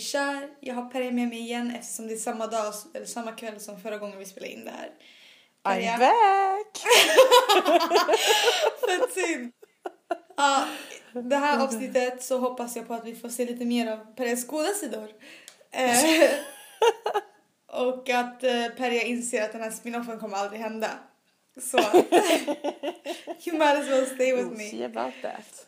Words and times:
kör. 0.00 0.48
Jag 0.60 0.74
har 0.74 0.90
Perja 0.90 1.10
med 1.10 1.28
mig 1.28 1.38
igen 1.38 1.74
eftersom 1.78 2.06
det 2.06 2.14
är 2.14 2.18
samma 2.18 2.46
dag, 2.46 2.74
eller 2.94 3.06
samma 3.06 3.32
kväll 3.32 3.60
som 3.60 3.80
förra 3.80 3.98
gången 3.98 4.18
vi 4.18 4.24
spelade 4.24 4.52
in 4.52 4.64
det 4.64 4.70
här. 4.70 4.90
I'm 5.62 5.98
back! 5.98 6.84
Fett 8.80 9.12
synd! 9.14 9.52
Ja, 10.36 10.66
det 11.12 11.36
här 11.36 11.64
avsnittet 11.64 12.22
så 12.22 12.38
hoppas 12.38 12.76
jag 12.76 12.88
på 12.88 12.94
att 12.94 13.04
vi 13.04 13.16
får 13.16 13.28
se 13.28 13.44
lite 13.44 13.64
mer 13.64 13.92
av 13.92 14.14
Perjas 14.14 14.46
goda 14.46 14.68
sidor. 14.68 15.08
Eh, 15.70 16.30
och 17.80 18.08
att 18.08 18.44
eh, 18.44 18.66
Perja 18.76 19.02
inser 19.02 19.42
att 19.42 19.52
den 19.52 19.60
här 19.60 19.70
spinoffen 19.70 20.18
kommer 20.18 20.36
aldrig 20.36 20.60
hända. 20.60 20.90
Så 21.60 21.78
you 23.44 23.58
might 23.58 23.76
as 23.76 23.88
well 23.88 24.06
stay 24.06 24.32
with 24.32 24.48
We'll 24.48 24.56
me. 24.56 24.70
see 24.70 24.84
about 24.84 25.14
that. 25.22 25.66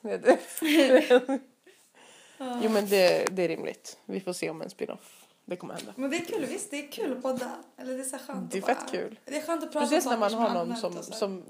Jo 2.63 2.71
men 2.71 2.87
det, 2.89 3.27
det 3.37 3.43
är 3.43 3.49
rimligt. 3.49 3.99
Vi 4.07 4.21
får 4.21 4.33
se 4.33 4.51
om 4.51 4.63
en 4.63 4.71
spin-off. 4.71 5.19
Det 5.45 5.57
kommer 5.57 5.75
hända. 5.75 5.93
Men 5.97 6.11
det 6.11 6.17
är 6.17 6.25
kul, 6.25 6.47
visst 6.47 6.71
det 6.71 6.77
är 6.89 6.93
kul 6.93 7.13
att 7.13 7.23
podda. 7.23 7.51
Eller 7.79 7.95
det 7.95 8.01
är 8.01 8.05
så 8.05 8.19
skönt 8.19 8.53
Det 8.53 8.59
är 8.59 8.63
att 8.63 8.67
bara- 8.67 8.75
fett 8.77 8.91
kul. 8.91 9.19
Det 9.25 9.37
är 9.37 9.43
skönt 9.43 9.65
att 9.65 9.73
prata 9.73 9.97
om 9.97 10.03
när 10.05 10.17
man 10.19 10.35
har 10.35 10.55
någon 10.55 10.77
som, 10.77 10.93
så 11.03 11.13
som 11.13 11.45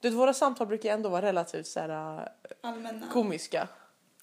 du 0.00 0.08
vet, 0.10 0.18
våra 0.18 0.34
samtal 0.34 0.66
brukar 0.66 0.94
ändå 0.94 1.08
vara 1.08 1.22
relativt 1.26 1.66
så 1.66 1.80
här, 1.80 2.18
äh, 2.18 2.26
allmänna. 2.60 3.06
komiska. 3.12 3.68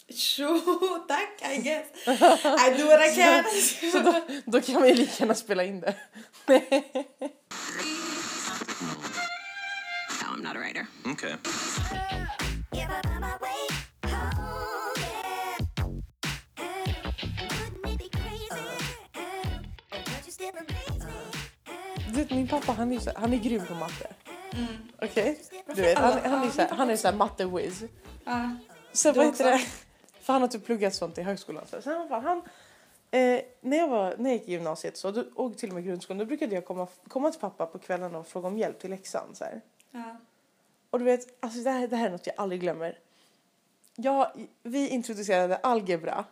Sure, 0.09 0.59
tack 1.07 1.51
I 1.57 1.61
guess. 1.61 1.85
I 2.07 2.77
do 2.81 2.85
what 2.87 3.11
I 3.11 3.15
can. 3.15 3.43
Så 3.91 3.99
då, 3.99 4.21
då 4.45 4.61
kan 4.61 4.81
vi 4.81 4.93
lika 4.95 5.11
gärna 5.19 5.35
spela 5.35 5.63
in 5.63 5.79
det. 5.79 5.95
No, 10.21 10.27
I'm 10.35 10.43
not 10.43 10.55
a 10.55 10.59
writer. 10.59 10.87
Okay. 11.11 11.35
Du 22.11 22.17
vet, 22.17 22.29
min 22.31 22.47
pappa 22.47 22.71
han 22.71 22.91
är, 22.91 22.99
så, 22.99 23.11
han 23.15 23.33
är 23.33 23.37
grym 23.37 23.65
på 23.65 23.73
matte. 23.73 24.07
Mm. 24.53 24.67
Okej? 25.01 25.39
Du 25.75 25.81
vet, 25.81 25.97
han, 25.97 26.19
han 26.31 26.47
är 26.47 26.51
så 26.51 26.75
han 26.75 26.89
är 26.89 26.95
så 26.95 27.07
matte-whiz. 27.07 27.87
Så 28.93 29.11
Du 29.11 29.17
vad 29.17 29.25
heter 29.25 29.51
det? 29.51 29.59
För 30.21 30.33
han 30.33 30.41
har 30.41 30.49
typ 30.49 30.65
pluggat 30.65 30.95
sånt 30.95 31.17
i 31.17 31.21
högskolan. 31.21 31.65
Så 31.67 31.81
sen 31.81 32.07
han, 32.09 32.23
han 32.23 32.37
eh, 33.11 33.41
när, 33.61 33.77
jag 33.77 33.87
var, 33.87 34.15
när 34.17 34.29
jag 34.29 34.39
gick 34.39 34.47
i 34.47 34.51
gymnasiet 34.51 34.97
så, 34.97 35.11
då, 35.11 35.23
och 35.35 35.57
till 35.57 35.69
och 35.69 35.75
med 35.75 35.85
grundskolan 35.85 36.17
då 36.17 36.25
brukade 36.25 36.55
jag 36.55 36.65
komma, 36.65 36.87
komma 37.07 37.31
till 37.31 37.39
pappa 37.41 37.65
på 37.65 37.79
kvällarna 37.79 38.17
och 38.17 38.27
fråga 38.27 38.47
om 38.47 38.57
hjälp 38.57 38.79
till 38.79 38.89
läxan. 38.89 39.35
Så. 39.35 39.45
Ja. 39.91 40.17
Och 40.89 40.99
du 40.99 41.05
vet, 41.05 41.43
alltså 41.43 41.59
det, 41.59 41.69
här, 41.71 41.87
det 41.87 41.95
här 41.95 42.07
är 42.07 42.11
något 42.11 42.27
jag 42.27 42.35
aldrig 42.37 42.61
glömmer. 42.61 42.99
Jag, 43.95 44.31
vi 44.63 44.87
introducerade 44.89 45.55
algebra 45.57 46.25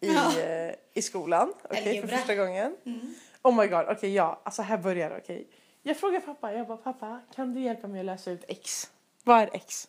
i, 0.00 0.12
Ja. 0.14 0.40
eh, 0.40 0.74
i 0.94 1.02
skolan 1.02 1.52
för 1.62 1.76
Algebra. 1.76 2.16
första 2.16 2.34
gången. 2.34 2.76
Mm. 2.84 3.14
Oh 3.42 3.56
my 3.56 3.66
god, 3.66 3.84
okej 3.88 4.14
ja, 4.14 4.40
alltså 4.44 4.62
här 4.62 4.78
börjar 4.78 5.10
det. 5.10 5.16
okej. 5.16 5.48
Jag 5.82 5.96
frågar 5.96 6.20
pappa, 6.20 6.52
jag 6.52 6.66
bara 6.66 6.76
pappa 6.76 7.20
kan 7.34 7.54
du 7.54 7.60
hjälpa 7.60 7.86
mig 7.88 8.00
att 8.00 8.06
läsa 8.06 8.30
ut 8.30 8.44
x? 8.48 8.90
Vad 9.24 9.40
är 9.40 9.50
x? 9.52 9.88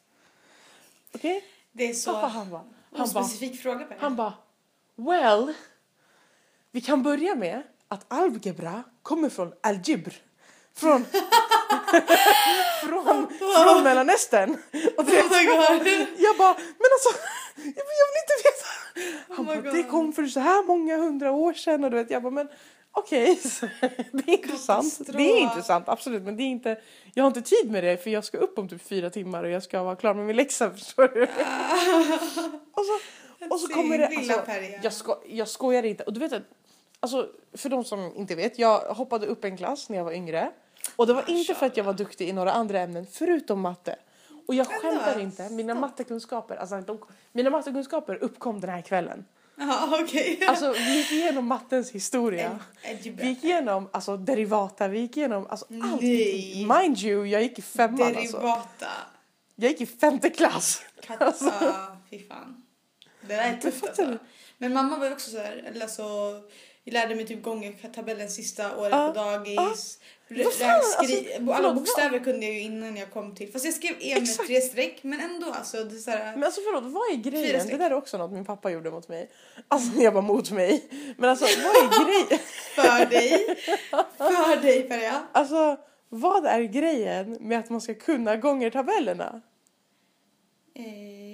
Okej? 1.16 1.44
Det 1.72 1.90
är 1.90 1.94
så 1.94 2.14
Pappa 2.14 2.28
han 2.28 2.50
bara, 2.50 2.64
han 2.98 3.08
specifik 3.08 3.62
fråga 3.62 3.86
på 3.86 3.94
han 4.00 4.16
bara, 4.16 4.34
well, 4.96 5.54
vi 6.72 6.82
kan 6.82 7.04
börja 7.04 7.36
med 7.36 7.64
att 7.88 8.06
algebra 8.08 8.84
kommer 9.02 9.30
från 9.30 9.54
algebr. 9.62 10.14
Från, 10.76 11.06
från, 12.84 13.28
från 13.40 13.84
Mellanöstern. 13.84 14.50
Och 14.98 15.06
det, 15.06 15.22
Oh 15.22 15.30
my 15.38 15.46
god. 15.46 15.88
jag 16.18 16.38
bara, 16.38 16.54
men 16.54 16.90
alltså, 16.94 17.10
jag 17.56 17.64
vill 17.64 18.20
inte 18.24 18.36
veta. 18.44 18.63
Han 19.30 19.46
Oh 19.46 19.48
bara, 19.48 19.62
God. 19.62 19.74
det 19.74 19.84
kom 19.84 20.14
för 20.14 20.26
så 20.26 20.40
här 20.40 20.64
många 20.68 20.98
hundra 20.98 21.32
år 21.32 21.54
sedan. 21.54 21.84
Och 21.84 21.92
du 21.92 21.98
vet, 21.98 22.12
jag 22.12 22.24
bara, 22.24 22.32
men 22.32 22.48
okej, 22.92 23.36
så 23.44 23.68
det 24.12 24.28
är 24.28 24.38
intressant. 24.38 25.00
Det 25.08 25.32
är 25.32 25.42
intressant, 25.42 25.90
absolut. 25.90 26.24
Men 26.24 26.38
det 26.38 26.44
är 26.44 26.48
inte, 26.48 26.82
jag 27.14 27.24
har 27.24 27.28
inte 27.28 27.42
tid 27.42 27.72
med 27.72 27.84
det 27.84 28.04
för 28.04 28.10
jag 28.10 28.24
ska 28.24 28.38
upp 28.38 28.60
om 28.60 28.70
typ 28.70 28.88
fyra 28.88 29.10
timmar 29.10 29.44
och 29.44 29.50
jag 29.50 29.64
ska 29.64 29.84
vara 29.84 29.96
klar 29.96 30.14
med 30.14 30.26
min 30.26 30.36
läxa, 30.36 30.72
förstår 30.76 31.08
du? 31.08 31.24
och 32.74 32.86
så, 32.86 33.00
och 33.50 33.60
så 33.60 33.68
kommer 33.68 33.98
det, 33.98 34.08
alltså, 34.08 34.46
jag, 34.84 34.94
sko, 34.94 35.14
jag 35.28 35.48
skojar 35.48 35.84
inte. 35.84 36.04
Och 36.04 36.14
du 36.14 36.20
vet 36.20 36.34
att, 36.34 36.44
alltså, 37.00 37.30
för 37.54 37.70
de 37.70 37.84
som 37.84 38.16
inte 38.16 38.36
vet, 38.36 38.60
jag 38.60 38.80
hoppade 38.80 39.28
upp 39.28 39.44
en 39.44 39.58
klass 39.58 39.90
när 39.90 39.98
jag 39.98 40.06
var 40.06 40.14
yngre. 40.14 40.52
Och 40.96 41.08
det 41.08 41.14
var 41.14 41.30
inte 41.30 41.54
för 41.54 41.66
att 41.66 41.78
jag 41.78 41.84
var 41.84 41.94
duktig 41.94 42.30
i 42.30 42.34
några 42.34 42.52
andra 42.52 42.80
ämnen 42.80 43.08
förutom 43.12 43.62
matte. 43.62 43.96
Och 44.48 44.56
jag 44.56 44.68
skämtar 44.68 45.20
inte, 45.20 45.50
mina 45.50 45.76
mattekunskaper, 45.76 46.56
alltså 46.56 46.82
de, 46.82 47.00
mina 47.32 47.50
mattekunskaper 47.50 48.24
uppkom 48.24 48.60
den 48.60 48.70
här 48.70 48.82
kvällen. 48.82 49.26
Ja, 49.56 50.00
okej. 50.04 50.40
Alltså 50.48 50.72
vi 50.74 50.98
gick 50.98 51.12
igenom 51.12 51.46
mattens 51.48 51.92
historia. 51.92 52.60
Vi 53.04 53.28
gick 53.28 53.44
igenom 53.44 53.90
alltså, 53.94 54.18
derivata, 54.18 54.88
vi 54.88 55.00
gick 55.00 55.18
igenom 55.18 55.48
alltså, 55.50 55.66
allt. 55.84 56.02
Nej. 56.02 56.68
Mind 56.80 56.98
you, 56.98 57.26
jag 57.28 57.44
gick 57.44 57.60
i 57.60 57.62
femman 57.62 58.02
alltså. 58.18 58.38
Derivata. 58.38 58.88
Jag 59.56 59.72
gick 59.72 59.82
i 59.82 59.86
femte 59.86 60.30
klass. 60.30 60.82
Kat- 61.02 61.42
Ja, 61.62 61.98
fy 62.10 62.20
fan. 62.28 62.64
Det 63.22 63.36
där 63.36 63.54
är 63.54 63.58
tufft 63.58 63.84
alltså. 63.88 64.18
Men 64.58 64.74
mamma 64.74 64.98
var 64.98 65.06
ju 65.06 65.12
också 65.14 65.32
så 65.32 65.38
här, 65.38 65.64
eller 65.68 65.82
alltså, 65.82 66.04
jag 66.84 66.94
lärde 66.94 67.16
mig 67.16 67.28
typ 67.28 67.44
gångertabellen 67.44 68.30
sista 68.30 68.78
året 68.78 68.92
Ja. 68.92 69.08
på 69.08 69.14
dagis. 69.20 69.56
Ja. 69.56 69.74
Vad 70.30 70.54
fan, 70.54 70.70
rä- 70.70 70.82
skri- 70.84 71.34
alltså, 71.38 71.54
alla 71.54 71.74
bokstäver 71.74 72.20
kunde 72.20 72.46
jag 72.46 72.56
ju 72.56 72.60
innan 72.62 72.98
jag 72.98 73.12
kom 73.12 73.36
till. 73.36 73.52
Fast 73.52 73.66
jag 73.66 73.74
skrev 73.74 73.92
E 74.00 74.14
med 74.14 74.24
Exakt. 74.24 74.48
tre 74.48 74.62
streck 74.62 75.00
men 75.04 75.20
ändå 75.20 75.52
alltså. 75.52 75.84
Det 75.84 75.96
är 75.96 76.00
så 76.00 76.12
här, 76.12 76.34
Men 76.36 76.44
alltså 76.44 76.62
förlåt, 76.62 76.84
vad 76.94 77.12
är 77.12 77.16
grejen? 77.16 77.68
Det 77.68 77.78
där 77.78 77.90
är 77.92 77.94
också 77.94 78.18
något 78.18 78.32
min 78.32 78.46
pappa 78.46 78.70
gjorde 78.72 78.92
mot 78.92 79.08
mig. 79.08 79.30
Alltså 79.68 80.02
jag 80.02 80.12
var 80.12 80.22
mot 80.22 80.52
mig. 80.52 80.86
Men 81.18 81.30
alltså 81.30 81.46
vad 81.46 81.76
är 81.76 82.06
grejen? 82.06 82.40
för 82.76 83.06
dig. 83.10 83.58
för 84.18 84.62
dig 84.62 84.84
Perja. 84.84 85.24
Alltså 85.32 85.78
vad 86.10 86.46
är 86.46 86.62
grejen 86.62 87.38
med 87.42 87.60
att 87.60 87.70
man 87.70 87.82
ska 87.82 87.94
kunna 87.94 88.36
gångertabellerna? 88.38 89.42
Eh, 90.76 90.84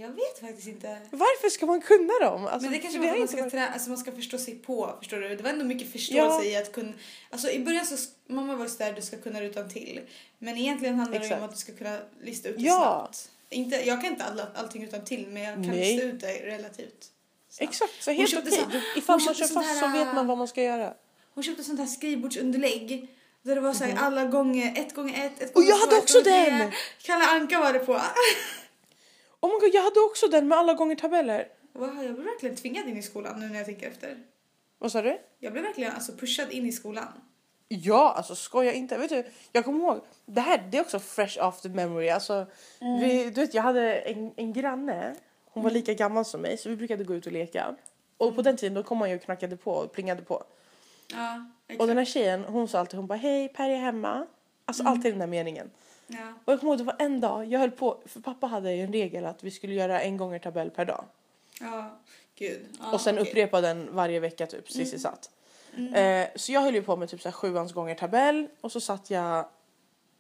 jag 0.02 0.10
vet 0.10 0.40
faktiskt 0.42 0.68
inte. 0.68 1.00
Varför 1.12 1.50
ska 1.50 1.66
man 1.66 1.82
kunna 1.82 2.14
dem? 2.22 2.46
Alltså, 2.46 2.62
Men 2.62 2.72
det 2.72 2.80
kanske 2.80 3.12
att 3.12 3.20
man 3.20 3.28
ska, 3.28 3.38
varit- 3.42 3.54
trä- 3.54 3.70
alltså 3.74 3.90
man 3.90 3.98
ska 3.98 4.12
förstå 4.12 4.38
sig 4.38 4.56
på. 4.56 4.96
Förstår 5.00 5.18
du? 5.18 5.36
Det 5.36 5.44
var 5.44 5.50
ändå 5.50 5.66
mycket 5.66 5.92
förståelse 5.92 6.44
Ja. 6.48 6.52
i 6.52 6.56
att 6.56 6.72
kunna... 6.72 6.94
Alltså 7.30 7.50
i 7.50 7.60
början 7.60 7.86
så... 7.86 7.96
Mamma 8.28 8.56
var 8.56 8.78
där 8.78 8.94
du 8.94 9.02
ska 9.02 9.18
kunna 9.18 9.40
det 9.40 9.46
utan 9.46 9.70
till. 9.70 10.02
Men 10.40 10.58
egentligen 10.58 10.96
handlar 10.96 11.20
det 11.20 11.26
ju 11.26 11.34
om 11.34 11.38
Exakt. 11.38 11.44
att 11.52 11.52
du 11.52 11.58
ska 11.58 11.74
kunna 11.74 12.00
lista 12.22 12.50
ut 12.50 12.58
det 12.58 12.64
Ja. 12.64 13.10
snabbt. 13.12 13.32
Inte, 13.50 13.76
jag 13.76 14.02
kan 14.02 14.12
inte 14.12 14.24
alla, 14.24 14.48
allting 14.56 14.84
utan 14.84 15.06
till 15.06 15.28
men 15.28 15.44
jag 15.44 15.54
kan 15.54 15.62
Nej. 15.62 15.94
lista 15.94 16.08
ut 16.08 16.20
det 16.22 16.34
relativt 16.46 17.06
snabbt. 17.50 17.70
Exakt, 17.72 18.04
så 18.04 18.12
helt 18.12 18.38
okej. 18.38 18.66
Du- 18.72 19.00
Ifall 19.00 19.22
man 19.26 19.36
kör 19.36 19.46
fast 19.48 19.80
så 19.80 19.88
vet 19.88 20.14
man 20.14 20.28
vad 20.28 20.38
man 20.38 20.48
ska 20.48 20.64
göra. 20.64 20.94
Hon 21.34 21.44
köpte 21.44 21.64
sånt 21.64 21.80
här 21.80 21.88
skrivbordsunderlägg. 21.88 23.08
Där 23.42 23.56
det 23.56 23.62
var 23.62 23.74
så 23.74 23.84
här 23.84 23.98
alla 23.98 24.26
gånger, 24.26 24.74
ett 24.82 24.96
gånger 24.96 25.26
ett, 25.26 25.42
ett 25.42 25.50
Och 25.50 25.54
gånger 25.56 25.70
jag 25.70 25.80
två, 25.80 25.86
hade 25.86 25.98
också 26.02 26.22
den! 26.22 26.72
Kalle 27.02 27.26
Anka 27.26 27.60
var 27.60 27.74
det 27.74 27.80
på. 27.80 28.02
Oh 29.42 29.50
my 29.50 29.60
god, 29.60 29.74
jag 29.74 29.84
hade 29.84 30.00
också 30.00 30.28
den 30.28 30.48
med 30.48 30.58
alla 30.58 30.74
gånger 30.74 30.96
tabeller. 30.96 31.48
Wow, 31.74 32.04
jag 32.04 32.14
blev 32.14 32.26
verkligen 32.26 32.56
tvingad 32.56 32.88
in 32.88 32.98
i 32.98 33.02
skolan 33.02 33.40
nu 33.40 33.50
när 33.50 33.56
jag 33.56 33.66
tänker 33.66 33.88
efter. 33.88 34.18
Vad 34.78 34.92
sa 34.92 35.02
du? 35.02 35.20
Jag 35.40 35.54
blev 35.54 35.64
verkligen 35.64 35.94
alltså, 35.94 36.12
pushad 36.12 36.52
in 36.52 36.66
i 36.66 36.72
skolan. 36.72 37.08
Ja, 37.68 38.14
alltså 38.18 38.36
skoja 38.36 38.74
inte. 38.74 38.98
Vet 38.98 39.10
du, 39.10 39.24
jag 39.52 39.66
kommer 39.66 39.80
ihåg, 39.80 40.02
det 40.26 40.42
här 40.42 40.68
det 40.72 40.78
är 40.78 40.82
också 40.82 41.00
fresh 41.00 41.44
off 41.44 41.62
the 41.62 41.70
memory. 41.70 42.10
Alltså, 42.10 42.46
vi, 42.80 43.24
du 43.24 43.42
vet, 43.42 43.54
jag 43.54 43.64
hade 43.64 43.96
en, 43.96 44.32
en 44.36 44.54
granne, 44.54 45.16
hon 45.46 45.64
var 45.64 45.72
lika 45.72 45.94
gammal 45.94 46.26
som 46.26 46.42
mig 46.42 46.58
så 46.58 46.70
vi 46.70 46.76
brukade 46.76 47.04
gå 47.04 47.16
ut 47.16 47.26
och 47.26 47.32
leka. 47.32 47.76
Och 48.18 48.36
på 48.36 48.42
den 48.42 48.58
tiden 48.58 48.74
då 48.74 48.84
kom 48.84 48.98
man 48.98 49.10
ju 49.10 49.16
och 49.16 49.22
knackade 49.22 49.58
på 49.58 49.72
och 49.72 49.92
plingade 49.92 50.22
på. 50.22 50.44
Ja, 51.14 51.46
exakt. 51.68 51.82
Och 51.82 51.88
den 51.88 51.98
här 51.98 52.06
tjejen 52.06 52.44
hon 52.44 52.68
sa 52.68 52.80
alltid, 52.80 52.98
hon 52.98 53.08
bara 53.08 53.18
hej 53.18 53.50
Per 53.50 53.70
är 53.70 53.78
hemma. 53.78 54.28
Alltså 54.66 54.84
alltid 54.84 55.12
den 55.12 55.20
där 55.20 55.28
meningen. 55.28 55.72
Ja. 56.10 56.34
Och 56.46 56.54
jag 56.54 56.60
kommer 56.60 56.72
ihåg 56.72 56.80
det 56.80 56.84
var 56.84 56.96
en 57.00 57.22
dag, 57.22 57.46
jag 57.46 57.60
höll 57.60 57.72
på, 57.72 58.02
för 58.06 58.20
pappa 58.20 58.48
hade 58.48 58.74
ju 58.74 58.84
en 58.84 58.94
regel 58.94 59.26
att 59.26 59.44
vi 59.44 59.52
skulle 59.52 59.74
göra 59.74 60.02
en 60.02 60.18
gånger 60.18 60.40
tabell 60.40 60.72
per 60.72 60.86
dag. 60.86 61.06
Ja, 61.62 62.00
gud. 62.36 62.66
Ja, 62.80 62.92
och 62.94 63.02
sen 63.02 63.16
okej. 63.16 63.30
upprepa 63.30 63.62
den 63.62 63.96
varje 63.96 64.20
vecka 64.20 64.48
typ 64.48 64.70
tills 64.70 64.92
det 64.92 65.00
satt. 65.00 65.30
Eh, 65.94 66.28
så 66.36 66.52
jag 66.52 66.62
höll 66.62 66.76
ju 66.76 66.82
på 66.82 66.96
med 66.96 67.10
typ 67.10 67.22
så 67.22 67.28
här 67.28 67.34
sjuans 67.34 67.74
gånger 67.74 67.96
tabell 67.96 68.48
och 68.62 68.72
så 68.72 68.80
satt 68.80 69.10
jag 69.10 69.46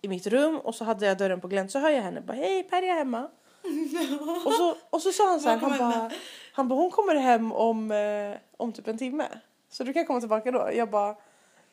i 0.01 0.07
mitt 0.07 0.27
rum 0.27 0.57
och 0.57 0.75
så 0.75 0.83
hade 0.83 1.05
jag 1.05 1.17
dörren 1.17 1.41
på 1.41 1.47
glänt 1.47 1.71
så 1.71 1.79
hör 1.79 1.89
jag 1.89 2.01
henne 2.01 2.21
bara 2.21 2.33
hej 2.33 2.63
Per 2.63 2.83
är 2.83 2.93
hemma. 2.93 3.29
och, 4.45 4.53
så, 4.53 4.75
och 4.89 5.01
så 5.01 5.11
sa 5.11 5.29
han 5.29 5.39
så 5.39 5.49
här, 5.49 5.57
han 5.57 5.77
bara, 5.77 6.11
han 6.53 6.67
bara 6.67 6.75
hon 6.75 6.91
kommer 6.91 7.15
hem 7.15 7.51
om, 7.51 7.91
eh, 7.91 8.37
om 8.57 8.73
typ 8.73 8.87
en 8.87 8.97
timme. 8.97 9.27
Så 9.69 9.83
du 9.83 9.93
kan 9.93 10.05
komma 10.05 10.19
tillbaka 10.19 10.51
då. 10.51 10.69
Jag 10.73 10.89
bara 10.89 11.15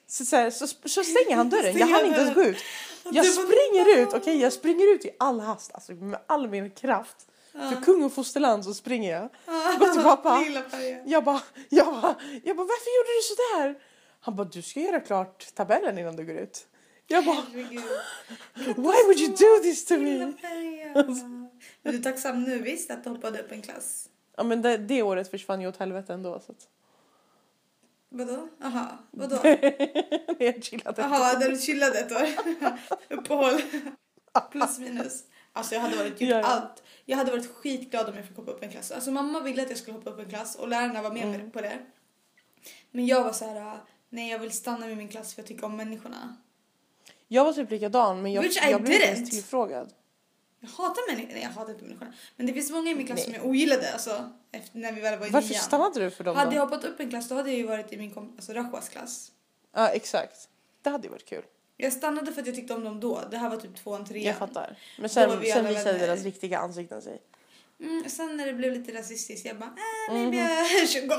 så, 0.07 0.25
så, 0.25 0.51
så, 0.51 0.67
så 0.89 1.05
stänger 1.05 1.37
han 1.37 1.51
dörren. 1.51 1.79
Jag 1.79 1.87
hann 1.87 2.07
inte 2.07 2.21
ens 2.21 2.35
gå 2.35 2.43
ut. 2.43 2.57
Jag 3.05 3.15
bara, 3.15 3.47
springer 3.47 3.99
ut, 3.99 4.15
okej 4.15 4.41
jag 4.41 4.53
springer 4.53 4.95
ut 4.95 5.05
i 5.05 5.11
all 5.19 5.41
hast, 5.41 5.75
alltså 5.75 5.93
med 5.93 6.21
all 6.27 6.49
min 6.49 6.71
kraft. 6.71 7.17
För 7.53 7.85
kung 7.85 8.05
och 8.05 8.13
fosterland 8.13 8.65
så 8.65 8.75
springer 8.75 9.13
jag. 9.13 9.29
Går 9.79 9.93
till 9.93 10.03
pappa. 10.03 10.45
Jag 11.05 11.25
bara, 11.25 11.43
jag 11.69 11.95
bara, 11.95 12.15
jag 12.43 12.57
bara, 12.57 12.67
varför 12.67 12.97
gjorde 12.97 13.13
du 13.19 13.23
sådär? 13.23 13.87
Han 14.21 14.37
bara, 14.37 14.49
du 14.49 14.63
ska 14.63 14.81
göra 14.81 15.01
klart 15.01 15.55
tabellen 15.55 15.99
innan 15.99 16.17
du 16.17 16.25
går 16.25 16.35
ut. 16.37 16.67
Jag 17.07 17.25
bara, 17.25 17.43
why 18.55 19.05
would 19.07 19.19
you 19.19 19.29
do 19.29 19.63
this 19.63 19.85
to 19.85 19.95
me? 19.95 20.33
Men 21.83 21.93
du 21.93 21.99
är 21.99 22.03
tacksam 22.03 22.45
nu 22.45 22.59
visst 22.59 22.91
att 22.91 23.05
du 23.05 23.11
hoppade 23.11 23.41
upp 23.41 23.53
en 23.53 23.63
klass? 23.63 24.09
Ja 24.37 24.43
men 24.43 24.63
det, 24.63 24.77
det 24.77 25.03
året 25.03 25.31
försvann 25.31 25.61
ju 25.61 25.69
åt 25.69 25.77
helvete 25.77 26.13
ändå. 26.13 26.41
Så 26.47 26.53
att. 26.53 26.69
Vadå? 28.09 28.49
Aha, 28.65 28.99
vadå? 29.11 29.37
När 29.43 30.37
jag 30.47 30.65
chillade. 30.65 31.03
Jaha, 31.03 31.39
där 31.39 31.51
du 31.51 31.59
chillade 31.59 31.99
ett 31.99 32.13
år. 32.13 32.29
Uppehåll. 33.17 33.61
Plus 34.51 34.79
minus. 34.79 35.25
Alltså 35.53 35.75
jag 35.75 35.83
hade 35.83 35.97
varit 35.97 36.21
gjort 36.21 36.31
Ja, 36.31 36.37
ja. 36.39 36.43
allt. 36.45 36.83
Jag 37.05 37.17
hade 37.17 37.31
varit 37.31 37.55
skitglad 37.55 38.09
om 38.09 38.17
jag 38.17 38.27
fick 38.27 38.37
hoppa 38.37 38.51
upp 38.51 38.63
en 38.63 38.71
klass. 38.71 38.91
Alltså 38.93 39.11
mamma 39.11 39.41
ville 39.41 39.63
att 39.63 39.69
jag 39.71 39.79
skulle 39.79 39.97
hoppa 39.97 40.11
upp 40.11 40.19
en 40.19 40.29
klass 40.29 40.55
och 40.57 40.69
lärarna 40.69 41.03
var 41.03 41.11
med 41.11 41.23
Mm. 41.23 41.41
mig 41.41 41.51
på 41.51 41.61
det. 41.61 41.79
Men 42.91 43.07
jag 43.07 43.25
var 43.25 43.33
så 43.33 43.45
här, 43.45 43.79
nej 44.09 44.31
jag 44.31 44.39
vill 44.39 44.51
stanna 44.53 44.87
med 44.87 44.97
min 44.97 45.09
klass 45.09 45.35
för 45.35 45.43
jag 45.43 45.47
tycker 45.49 45.65
om 45.67 45.77
människorna. 45.77 46.37
Jag 47.29 47.45
var 47.45 47.53
typ 47.53 47.71
likadan 47.71 48.23
men 48.23 48.33
jag, 48.33 48.43
Which 48.43 48.67
I 48.67 48.71
jag 48.71 48.83
blev 48.83 48.95
inte 48.95 49.07
ens 49.07 49.21
didn't. 49.21 49.31
tillfrågad. 49.31 49.93
Jag 50.61 50.69
hatar 50.69 51.11
människorna, 51.13 51.35
nej 51.35 51.43
jag 51.43 51.51
hatar 51.51 51.73
inte 51.73 51.85
människorna. 51.85 52.13
Men 52.37 52.47
det 52.47 52.53
finns 52.53 52.71
många 52.71 52.91
i 52.91 52.95
min 52.95 53.07
klass 53.07 53.25
som 53.25 53.33
jag 53.35 53.47
ogillade 53.47 53.93
alltså. 53.93 54.31
Efter, 54.53 54.79
när 54.79 54.93
vi 54.93 55.01
väl 55.01 55.19
var 55.19 55.27
i 55.27 55.31
Varför 55.31 55.49
nian. 55.49 55.61
stannade 55.63 56.01
du 56.01 56.11
för 56.11 56.25
dem 56.25 56.37
Hade 56.37 56.51
då? 56.51 56.57
jag 56.57 56.61
hoppat 56.63 56.85
upp 56.85 57.01
en 57.01 57.11
klass 57.11 57.29
då 57.29 57.35
hade 57.35 57.51
jag 57.51 57.59
ju 57.59 57.67
varit 57.67 57.93
i 57.93 57.97
min 57.97 58.11
kom- 58.11 58.33
alltså 58.37 58.53
Rashwas 58.53 58.89
klass. 58.89 59.33
Ja 59.75 59.89
exakt. 59.89 60.49
Det 60.83 60.91
hade 60.91 61.05
ju 61.05 61.11
varit 61.11 61.25
kul. 61.29 61.43
Jag 61.77 61.93
stannade 61.93 62.33
för 62.33 62.41
att 62.41 62.47
jag 62.47 62.57
tyckte 62.57 62.75
om 62.75 62.85
dem 62.85 63.01
då. 63.01 63.23
Det 63.31 63.37
här 63.39 63.51
var 63.51 63.57
typ 63.57 63.77
tvåan, 63.77 64.05
trean. 64.05 64.23
Jag 64.25 64.37
fattar. 64.37 64.79
Men 64.97 65.03
Då 65.03 65.09
sen, 65.09 65.29
var 65.31 65.37
vi 65.37 65.51
sen 65.51 65.59
alla 65.59 65.69
visade 65.69 65.93
vänner. 65.93 66.07
deras 66.07 66.23
riktiga 66.25 66.59
ansikten 66.59 67.03
sig. 67.03 67.23
Mm, 67.81 68.09
sen 68.09 68.37
när 68.37 68.47
det 68.47 68.53
blev 68.53 68.73
lite 68.73 68.99
rasistiskt 68.99 69.47
jag 69.47 69.57
bara, 69.59 69.75
äh, 70.09 70.15
maybe 70.15 70.37
I 70.83 70.87
should 70.87 71.09
go. 71.09 71.15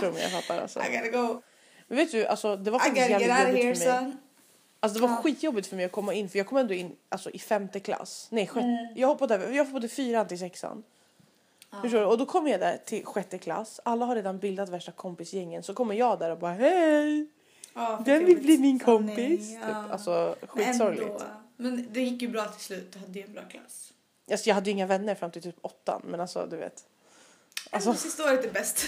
Tror 0.00 0.12
mig 0.12 0.22
jag 0.22 0.30
fattar 0.32 0.62
alltså. 0.62 0.80
I 0.80 0.96
gotta 0.96 1.08
go. 1.22 1.42
Men 1.88 1.96
vet 1.98 2.12
du, 2.12 2.26
alltså 2.26 2.56
det 2.56 2.70
var 2.70 2.78
faktiskt 2.78 3.10
jävligt 3.10 3.28
jobbigt 3.64 3.78
för 3.78 3.86
mig. 3.92 3.98
son. 4.02 4.16
Alltså 4.80 5.00
det 5.00 5.06
var 5.06 5.14
Ja. 5.14 5.22
skitjobbigt 5.22 5.66
för 5.68 5.76
mig 5.76 5.84
att 5.84 5.92
komma 5.92 6.14
in 6.14 6.28
för 6.28 6.38
jag 6.38 6.46
kom 6.46 6.58
ändå 6.58 6.74
in 6.74 6.96
alltså, 7.08 7.30
i 7.30 7.38
femte 7.38 7.80
klass. 7.80 8.28
Nej, 8.30 8.46
sjätte. 8.46 8.66
Mm. 8.66 8.86
Jag 8.96 9.08
hoppade 9.08 9.34
över. 9.34 9.52
Jag 9.52 9.64
hoppade 9.64 9.88
fyran 9.88 10.28
till 10.28 10.38
sexan. 10.38 10.82
Förstår 11.82 11.98
du? 11.98 12.04
Och 12.04 12.18
då 12.18 12.26
kommer 12.26 12.50
jag 12.50 12.60
där 12.60 12.78
till 12.86 13.04
sjätte 13.04 13.38
klass. 13.38 13.80
Alla 13.84 14.04
har 14.06 14.14
redan 14.16 14.38
bildat 14.38 14.68
värsta 14.68 14.92
kompisgängen. 14.92 15.62
Så 15.62 15.74
kommer 15.74 15.94
jag 15.94 16.18
där 16.18 16.30
och 16.30 16.38
bara 16.38 16.52
hej! 16.52 17.26
Ja, 17.74 18.02
Den 18.04 18.24
vill 18.24 18.38
bli 18.38 18.58
min 18.58 18.80
Sanning, 18.80 19.08
kompis. 19.16 19.50
ja. 19.60 19.66
Typ. 19.66 19.92
Alltså 19.92 20.36
Men 20.40 20.48
skitsorgligt. 20.48 21.02
ändå. 21.10 21.24
Men 21.56 21.86
det 21.92 22.00
gick 22.00 22.22
ju 22.22 22.28
bra 22.28 22.44
till 22.44 22.64
slut. 22.64 22.92
Du 22.92 22.98
hade 22.98 23.20
en 23.20 23.32
bra 23.32 23.42
klass. 23.42 23.92
Alltså, 24.30 24.48
jag 24.50 24.54
hade 24.54 24.70
ju 24.70 24.72
inga 24.72 24.86
vänner 24.86 25.14
fram 25.14 25.30
till 25.30 25.42
typ 25.42 25.56
åttan. 25.62 26.02
Men 26.04 26.20
alltså 26.20 26.46
du 26.50 26.56
vet. 26.56 26.84
Alltså, 27.70 27.94
sista 27.94 28.24
året 28.24 28.44
är 28.44 28.52
bäst. 28.52 28.86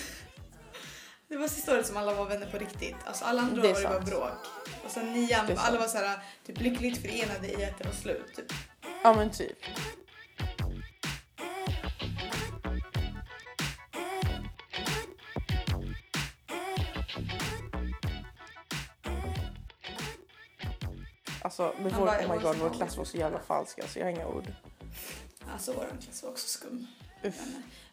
Det 1.31 1.37
var 1.37 1.49
sista 1.49 1.75
året 1.75 1.87
som 1.87 1.97
alla 1.97 2.15
var 2.15 2.27
vänner 2.27 2.47
på 2.50 2.59
riktigt. 2.59 2.97
Alltså 3.05 3.25
alla 3.25 3.43
andra 3.43 3.62
år 3.62 3.69
var 3.75 3.81
det 3.81 3.88
bara 3.88 4.00
bråk. 4.00 4.47
Och 4.85 4.91
sen 4.91 5.12
nian, 5.12 5.47
alla 5.56 5.79
var 5.79 5.87
så 5.87 5.99
här, 5.99 6.19
typ 6.47 6.61
lyckligt 6.61 7.03
förenade 7.03 7.49
i 7.49 7.65
att 7.65 7.79
det 7.79 7.85
var 7.85 7.93
slut. 7.93 8.35
Typ. 8.37 8.53
ja 9.03 9.15
men 9.15 9.31
typ. 9.31 9.59
Alltså 21.43 21.75
med 21.82 21.93
Han 21.93 22.00
vår, 22.00 22.06
bara, 22.06 22.21
oh 22.27 22.31
my 22.31 22.37
"It 22.37 22.43
god, 22.43 22.56
vår 22.56 22.71
klass 22.71 22.97
var 22.97 23.05
så 23.05 23.17
jävla 23.17 23.38
falsk 23.38 23.79
alltså. 23.79 23.99
Jag 23.99 24.06
har 24.06 24.11
inga 24.11 24.27
ord. 24.27 24.53
Alltså 25.53 25.73
vår 25.73 25.87
klass 26.00 26.23
var 26.23 26.31
också 26.31 26.49
skum. 26.49 26.87
Uff. 27.25 27.46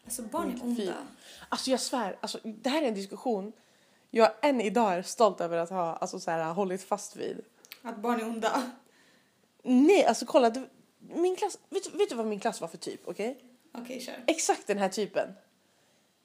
Alltså 0.04 0.22
barn 0.22 0.50
är 0.50 0.56
Fy. 0.56 0.62
onda. 0.82 0.94
Alltså 1.48 1.70
jag 1.70 1.80
svär, 1.80 2.16
alltså, 2.20 2.38
det 2.44 2.70
här 2.70 2.82
är 2.82 2.88
en 2.88 2.94
diskussion 2.94 3.52
jag 4.10 4.30
än 4.42 4.60
idag 4.60 4.94
är 4.94 5.02
stolt 5.02 5.40
över 5.40 5.58
att 5.58 5.70
ha 5.70 5.96
alltså, 5.96 6.20
så 6.20 6.30
här, 6.30 6.52
hållit 6.52 6.82
fast 6.82 7.16
vid. 7.16 7.40
Att 7.82 7.98
barn 7.98 8.20
är 8.20 8.24
onda. 8.28 8.62
Nej, 9.62 10.04
alltså 10.04 10.26
kolla. 10.26 10.50
Det, 10.50 10.68
min 10.98 11.36
klass, 11.36 11.58
vet, 11.68 11.92
du- 11.92 11.98
vet 11.98 12.08
du 12.08 12.14
vad 12.14 12.26
min 12.26 12.40
klass 12.40 12.60
var 12.60 12.68
för 12.68 12.78
typ? 12.78 13.00
Okej? 13.08 13.38
Okej, 13.74 14.00
kör. 14.00 14.24
Exakt 14.26 14.66
den 14.66 14.78
här 14.78 14.88
typen. 14.88 15.28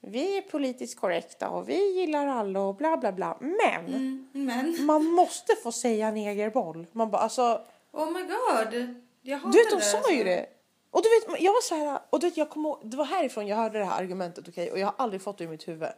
Vi 0.00 0.38
är 0.38 0.42
politiskt 0.42 1.00
korrekta 1.00 1.48
och 1.48 1.68
vi 1.68 1.92
gillar 2.00 2.26
alla 2.26 2.60
och 2.60 2.74
bla 2.76 2.96
bla 2.96 3.12
bla. 3.12 3.38
Men 3.40 3.86
Mm, 3.86 4.28
men, 4.32 4.84
man 4.86 5.04
måste 5.04 5.52
få 5.62 5.72
säga 5.72 6.10
negerboll. 6.10 6.86
Man 6.92 7.10
bara 7.10 7.22
alltså, 7.22 7.66
oh 7.92 8.10
my 8.12 8.20
god. 8.22 8.94
Jag 9.22 9.38
hatar 9.38 9.52
du 9.52 9.58
vet 9.58 9.70
de 9.70 9.80
sa 9.80 9.96
alltså. 9.96 10.12
ju 10.12 10.24
det. 10.24 10.46
Och 10.94 11.02
du 11.02 11.08
vet, 11.08 11.40
jag 11.42 11.52
var 11.52 11.60
så 11.62 11.74
här, 11.74 12.00
och 12.10 12.20
du 12.20 12.26
vet, 12.28 12.36
jag 12.36 12.50
kom 12.50 12.66
ihåg, 12.66 12.78
det 12.82 12.96
var 12.96 13.04
härifrån 13.04 13.46
jag 13.46 13.56
hörde 13.56 13.78
det 13.78 13.84
här 13.84 14.02
argumentet 14.02 14.48
okej 14.48 14.70
och 14.72 14.78
jag 14.78 14.86
har 14.86 14.94
aldrig 14.98 15.22
fått 15.22 15.38
det 15.38 15.44
i 15.44 15.46
mitt 15.46 15.68
huvud. 15.68 15.88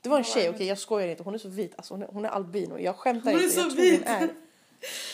Det 0.00 0.08
var 0.08 0.18
en 0.18 0.24
tjej, 0.24 0.50
okej 0.50 0.66
jag 0.66 0.78
skojar 0.78 1.08
inte, 1.08 1.22
hon 1.22 1.34
är 1.34 1.38
så 1.38 1.48
vit, 1.48 1.72
alltså 1.76 1.94
hon 1.94 2.02
är, 2.02 2.06
hon 2.06 2.24
är 2.24 2.28
albino, 2.28 2.78
jag 2.78 2.96
skämtar 2.96 3.30
Hon 3.32 3.40
är 3.40 3.44
inte, 3.44 3.54
så 3.54 3.60
jag 3.60 3.70
tror 3.70 3.82
vit. 3.82 4.08
hon 4.08 4.16
är. 4.22 4.28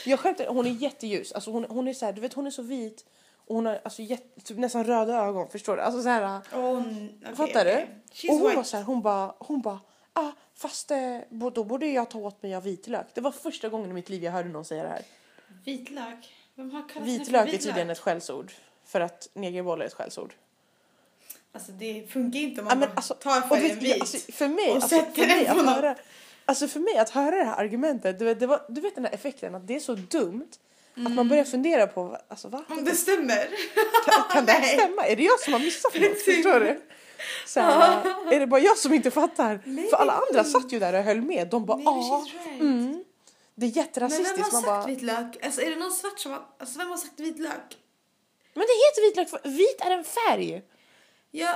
Jag 0.07 0.21
skämtar 0.21 0.47
hon 0.47 0.67
är 0.67 0.71
jätteljus, 0.71 1.33
alltså 1.33 1.51
hon, 1.51 1.65
hon 1.69 1.89
är 1.89 1.93
så 1.95 2.05
här, 2.07 2.13
du 2.13 2.21
vet 2.21 2.33
hon 2.33 2.47
är 2.47 2.51
så 2.51 2.63
vit 2.63 3.05
och 3.47 3.55
hon 3.55 3.67
har 3.67 3.81
alltså 3.85 4.03
jätte, 4.03 4.41
typ 4.41 4.59
nästan 4.59 4.85
röda 4.85 5.15
ögon, 5.27 5.49
förstår 5.49 5.77
du? 5.77 5.83
Alltså 5.83 6.03
så 6.03 6.09
här, 6.09 6.41
Oh, 6.55 6.83
fattar 7.35 7.61
okej. 7.67 7.89
du? 8.11 8.15
She's 8.15 8.29
Och 8.31 8.35
hon 8.35 8.43
white. 8.45 8.57
var 8.57 8.65
så 8.65 8.77
här, 8.77 8.85
hon 8.85 9.03
bara, 9.03 9.35
hon 9.39 9.61
bara, 9.61 9.81
ah 10.13 10.31
fast 10.55 10.91
eh, 10.91 11.19
då 11.53 11.65
borde 11.65 11.87
jag 11.87 12.11
ta 12.11 12.19
åt 12.19 12.43
mig 12.43 12.55
av 12.55 12.63
vitlök. 12.63 13.07
Det 13.15 13.21
var 13.21 13.33
första 13.33 13.69
gången 13.69 13.91
i 13.91 13.93
mitt 13.93 14.09
liv 14.09 14.25
jag 14.25 14.33
hörde 14.33 14.49
någon 14.49 14.65
säga 14.65 14.83
det 14.83 14.89
här. 14.89 15.03
Vitlök? 15.65 16.35
Vem 16.55 16.71
har 16.71 16.81
kallat 16.81 16.93
för 16.95 17.01
Vitlök 17.01 17.41
är 17.41 17.45
vitlök? 17.45 17.63
tydligen 17.63 17.91
ett 17.91 17.99
skällsord. 17.99 18.53
För 18.91 19.01
att 19.01 19.29
negerboll 19.35 19.81
är 19.83 19.87
ett 19.87 19.95
skällsord. 19.95 20.35
Alltså 21.53 21.73
det 21.73 22.07
funkar 22.13 22.41
inte 22.41 22.61
om 22.61 22.67
Ja, 22.67 22.71
man 22.75 22.79
men 22.79 22.89
bara 22.89 22.95
alltså, 22.97 23.15
tar 23.15 23.41
färgen 23.41 23.79
vit. 23.79 24.01
alltså, 24.01 24.33
för 24.33 24.49
mig, 24.49 24.69
och 24.69 24.75
alltså, 24.75 24.89
sätter 24.89 25.27
den 25.27 25.57
på 25.57 25.63
något. 25.63 25.75
höra, 25.75 25.95
alltså 26.45 26.69
för 26.69 26.81
mig 26.81 26.99
att 26.99 27.11
höra 27.11 27.37
det 27.37 27.45
här 27.45 27.57
argumentet, 27.65 28.19
du 28.19 28.25
vet, 28.25 28.41
det 28.41 28.47
var, 28.47 28.63
du 28.69 28.81
vet 28.81 28.95
den 28.95 29.05
här 29.05 29.13
effekten 29.15 29.55
att 29.55 29.67
det 29.67 29.77
är 29.77 29.81
så 29.81 29.95
dumt 29.95 30.49
att 31.07 31.13
man 31.13 31.29
börjar 31.29 31.45
fundera 31.45 31.87
på, 31.87 32.17
alltså 32.29 32.49
va? 32.49 32.65
Om 32.69 32.85
det 32.85 32.95
stämmer. 32.95 33.49
Kan, 34.07 34.25
kan 34.33 34.47
det 34.47 34.59
Nej. 34.59 34.79
stämma? 34.79 35.07
Är 35.07 35.17
det 35.17 35.23
jag 35.23 35.41
som 35.41 35.53
har 35.53 35.61
missat 35.61 35.95
något? 35.95 36.23
Förstår 36.23 36.61
du? 36.61 36.81
Så 37.47 37.61
här, 37.61 38.03
är 38.33 38.41
det 38.41 38.47
bara 38.47 38.61
jag 38.61 38.79
som 38.79 38.95
inte 38.95 39.11
fattar? 39.11 39.61
Nej, 39.65 39.89
För 39.89 39.97
alla 39.97 40.13
andra 40.13 40.45
sjukt. 40.45 40.51
satt 40.63 40.73
ju 40.73 40.79
där 40.79 40.93
och 40.99 41.05
höll 41.05 41.21
med. 41.21 41.49
De 41.49 41.67
bara, 41.67 41.81
ja, 41.85 42.25
she's 42.27 42.49
right. 42.49 42.61
mm, 42.61 43.05
det 43.55 43.67
är 43.67 43.69
Men 43.69 43.73
vem 43.75 43.85
jätterasistiskt. 43.85 44.37
har 44.39 44.53
Man 44.53 44.63
sagt 44.63 44.67
bara, 44.67 44.87
vitlök? 44.87 45.45
Alltså 45.45 45.61
är 45.61 45.71
det 45.71 45.77
någon 45.77 45.91
svart 45.93 46.19
som 46.19 46.33
har... 46.33 46.43
Alltså 46.59 46.79
vem 46.79 46.89
har 46.89 46.97
sagt 46.97 47.21
vitlök? 47.21 47.77
Men 48.55 48.61
det 48.67 48.73
heter 48.85 49.09
vitlök, 49.09 49.29
för 49.29 49.49
vit 49.49 49.81
är 49.81 49.91
en 49.91 50.05
färg. 50.05 50.63
Ja. 51.31 51.49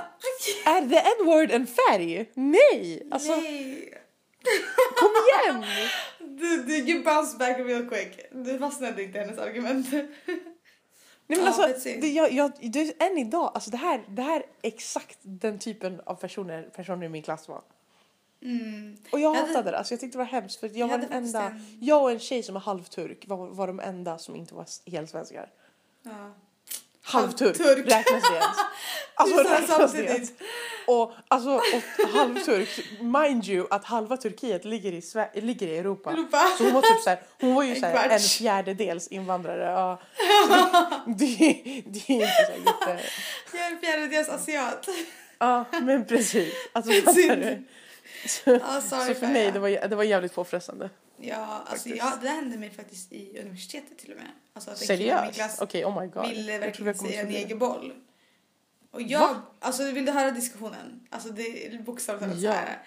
Är 0.67 0.88
the 0.88 0.99
n-word 0.99 1.50
en 1.50 1.67
färg? 1.67 2.31
Nej! 2.35 3.08
Alltså, 3.11 3.37
Nej. 3.37 3.99
kom 4.96 5.11
igen! 5.29 5.64
Du, 6.19 6.62
du, 6.62 6.76
you 6.76 7.05
bounce 7.05 7.37
back 7.38 7.58
real 7.58 7.88
quick. 7.88 8.19
Du 8.32 8.58
fastnade 8.58 9.02
inte 9.02 9.19
i 9.19 9.20
hennes 9.20 9.38
argument. 9.38 9.87
Nej, 9.93 10.08
men 11.26 11.38
Ja, 11.41 11.46
alltså, 11.64 11.88
det, 12.00 12.08
jag, 12.12 12.32
jag, 12.32 12.52
det, 12.73 13.02
än 13.02 13.19
idag, 13.19 13.50
alltså 13.55 13.70
det 13.70 13.76
här, 13.76 14.05
det 14.08 14.23
här 14.23 14.37
är 14.41 14.46
exakt 14.62 15.19
den 15.23 15.58
typen 15.58 16.00
av 16.06 16.14
personer, 16.14 16.62
personer 16.62 17.06
i 17.06 17.08
min 17.08 17.23
klass 17.23 17.49
var. 17.49 17.62
Mm. 18.43 18.96
Och 19.12 19.20
jag 19.20 19.35
Jag 19.35 19.35
hade- 19.41 19.49
hatade 19.49 19.70
det, 19.70 19.79
alltså 19.79 19.94
jag 19.94 20.00
tyckte 20.00 20.19
det 20.19 20.25
var 20.25 20.31
hemskt 20.31 20.61
för 20.61 20.67
jag, 20.67 20.76
Jag 20.76 20.87
var 20.87 20.93
hade 20.93 21.06
den 21.06 21.24
enda, 21.24 21.43
en- 21.43 21.79
jag 21.81 22.03
och 22.03 22.10
en 22.10 22.19
tjej 22.19 22.43
som 22.43 22.56
är 22.56 22.60
halvturk 22.60 23.24
var, 23.29 23.46
var 23.46 23.67
de 23.67 23.81
enda 23.81 24.19
som 24.19 24.36
inte 24.36 24.55
var 24.55 24.91
helsvenskar. 24.91 25.51
Ja. 26.03 26.32
Halvturk, 27.05 27.58
Halvturk. 27.58 27.87
räknas 27.93 28.23
det 28.31 28.34
ens? 28.37 28.56
Alltså 29.17 29.37
sa 29.44 29.61
räknas 29.61 29.93
det 29.93 30.03
ens? 30.05 30.32
Och, 30.87 31.13
alltså, 31.29 31.51
och 31.51 32.08
halvturk, 32.15 32.69
mind 33.01 33.44
you 33.49 33.67
att 33.70 33.84
halva 33.84 34.17
Turkiet 34.17 34.65
ligger 34.65 34.93
i, 34.93 35.01
Sve- 35.01 35.41
ligger 35.41 35.67
i 35.67 35.79
Europa. 35.79 36.11
Europa. 36.13 36.39
Så 36.58 36.65
hon 36.65 36.73
var 36.75 36.82
typ 36.82 37.01
såhär, 37.01 37.19
hon 37.41 37.55
var 37.55 37.63
ju 37.63 37.70
En 37.75 37.81
såhär 37.81 38.03
en 38.03 38.08
kvarts. 38.08 38.37
fjärdedels 38.39 39.08
invandrare. 39.08 39.63
Ja. 39.65 40.01
Det, 41.06 41.27
det 41.87 42.08
är 42.08 42.15
inte 42.15 42.46
så 42.46 42.53
jätte... 42.65 43.01
Jag 43.53 43.61
är 43.67 43.70
en 43.73 43.79
fjärdedels 43.81 44.29
asiat. 44.29 44.89
Ja 45.39 45.65
men 45.82 46.05
precis. 46.06 46.55
Alltså 46.73 46.93
fattar 46.93 47.37
du? 47.37 47.65
Så, 48.29 48.51
Ja, 48.51 48.81
sorry 48.81 49.15
så 49.15 49.20
för 49.20 49.27
mig 49.27 49.53
det 49.53 49.58
var, 49.58 49.89
det 49.89 49.96
var 49.96 50.05
jävligt 50.05 50.34
påfrestande. 50.34 50.91
Ja, 51.17 51.37
alltså 51.37 51.71
Faktiskt. 51.89 51.97
ja, 51.97 52.19
det 52.23 52.29
hände 52.29 52.59
mig 52.59 52.71
faktiskt 52.71 53.13
i 53.13 53.39
universitetet 53.41 53.99
till 53.99 54.11
och 54.13 54.17
med. 54.17 54.27
Alltså 54.53 54.71
att 54.71 54.81
en 54.81 54.87
Seriöst? 54.87 55.63
Okej 55.63 55.85
oh 55.85 56.01
my 56.01 56.06
god. 56.06 56.29
ville 56.29 56.53
Jag 56.53 56.61
verkligen 56.61 56.87
jag 56.87 56.97
säga 56.97 57.21
förbi 57.21 57.35
det. 57.35 57.41
negerboll. 57.41 57.93
Och 58.91 59.03
jag, 59.03 59.21
Va? 59.21 59.43
alltså 59.61 59.91
vill 59.91 60.05
du 60.05 60.13
höra 60.13 60.31
diskussionen? 60.31 61.06
Alltså 61.11 61.29
det 61.29 61.85
bokstavligt 61.85 62.25
talat 62.27 62.43
Ja. 62.43 62.53
så 62.53 62.56
här. 62.59 62.83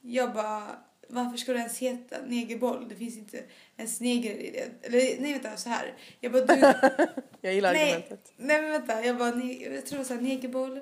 Jag 0.00 0.32
bara, 0.32 0.62
varför 1.08 1.36
ska 1.38 1.52
det 1.52 1.58
ens 1.58 1.78
heta 1.78 2.16
negerboll? 2.26 2.88
Det 2.88 2.94
finns 2.96 3.16
inte 3.16 3.44
ens 3.76 4.00
neger 4.00 4.30
i 4.34 4.50
det. 4.50 4.86
Eller 4.86 5.20
nej 5.20 5.32
vänta, 5.32 5.56
så 5.56 5.68
här. 5.68 5.94
Jag 6.20 6.32
bara, 6.32 6.44
du, 6.44 6.54
Jag 7.40 7.54
gillar 7.54 7.72
nej, 7.72 7.92
argumentet. 7.92 8.32
nej 8.36 8.62
men 8.62 8.70
vänta, 8.70 9.04
jag 9.04 9.18
bara, 9.18 9.30
ne, 9.30 9.52
jag 9.74 9.86
tror 9.86 10.04
så 10.04 10.14
här, 10.14 10.20
negerboll. 10.20 10.80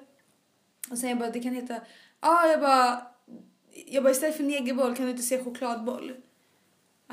Och 0.91 0.99
sen 0.99 1.09
jag 1.09 1.19
bara, 1.19 1.31
det 1.31 1.41
kan 1.41 1.55
heta, 1.55 1.75
ja 1.75 1.81
ah, 2.21 2.47
jag 2.47 2.61
bara, 2.61 3.07
jag 3.87 4.03
bara 4.03 4.11
istället 4.13 4.37
för 4.37 4.45
negerboll 4.45 4.97
kan 4.97 5.05
du 5.05 5.11
inte 5.11 5.23
säga 5.23 5.45
chokladboll? 5.45 6.17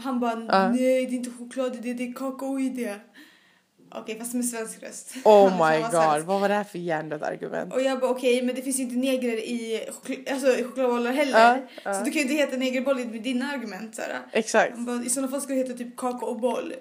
Han 0.03 0.19
bara, 0.19 0.45
Ja. 0.49 0.69
nej 0.69 1.05
det 1.05 1.11
är 1.13 1.17
inte 1.17 1.31
choklad 1.39 1.75
i 1.75 1.79
det, 1.79 1.93
det 1.93 2.03
är 2.03 2.13
kakao 2.13 2.59
i 2.59 2.69
det. 2.69 2.95
Okej 3.91 4.19
fast 4.19 4.33
med 4.33 4.45
svensk 4.45 4.83
röst. 4.83 5.13
Oh 5.23 5.51
my 5.71 5.81
god, 5.81 5.91
svensk. 5.91 6.27
vad 6.27 6.41
var 6.41 6.49
det 6.49 6.55
här 6.55 6.63
för 6.63 6.79
hjärndött 6.79 7.21
argument? 7.21 7.73
Och 7.73 7.81
jag 7.81 7.99
bara 7.99 8.11
okej 8.11 8.41
men 8.41 8.55
det 8.55 8.61
finns 8.61 8.79
ju 8.79 8.83
inte 8.83 8.95
negrer 8.95 9.37
i, 9.37 9.87
chokl- 9.89 10.31
alltså, 10.33 10.57
i 10.57 10.63
chokladbollar 10.63 11.11
heller. 11.11 11.39
Ja, 11.39 11.57
ja. 11.83 11.93
Så 11.93 11.99
du 12.03 12.11
kan 12.11 12.13
ju 12.13 12.21
inte 12.21 12.33
heta 12.33 12.57
negerboll 12.57 12.95
med 13.05 13.21
dina 13.21 13.51
argument 13.51 13.95
såhär. 13.95 14.19
Exakt. 14.31 14.71
Han 14.75 14.85
bara, 14.85 15.03
i 15.03 15.09
sådana 15.09 15.27
fall 15.31 15.41
ska 15.41 15.53
det 15.53 15.59
heta 15.59 15.73
typ 15.73 15.97
kakaoboll. 15.97 16.73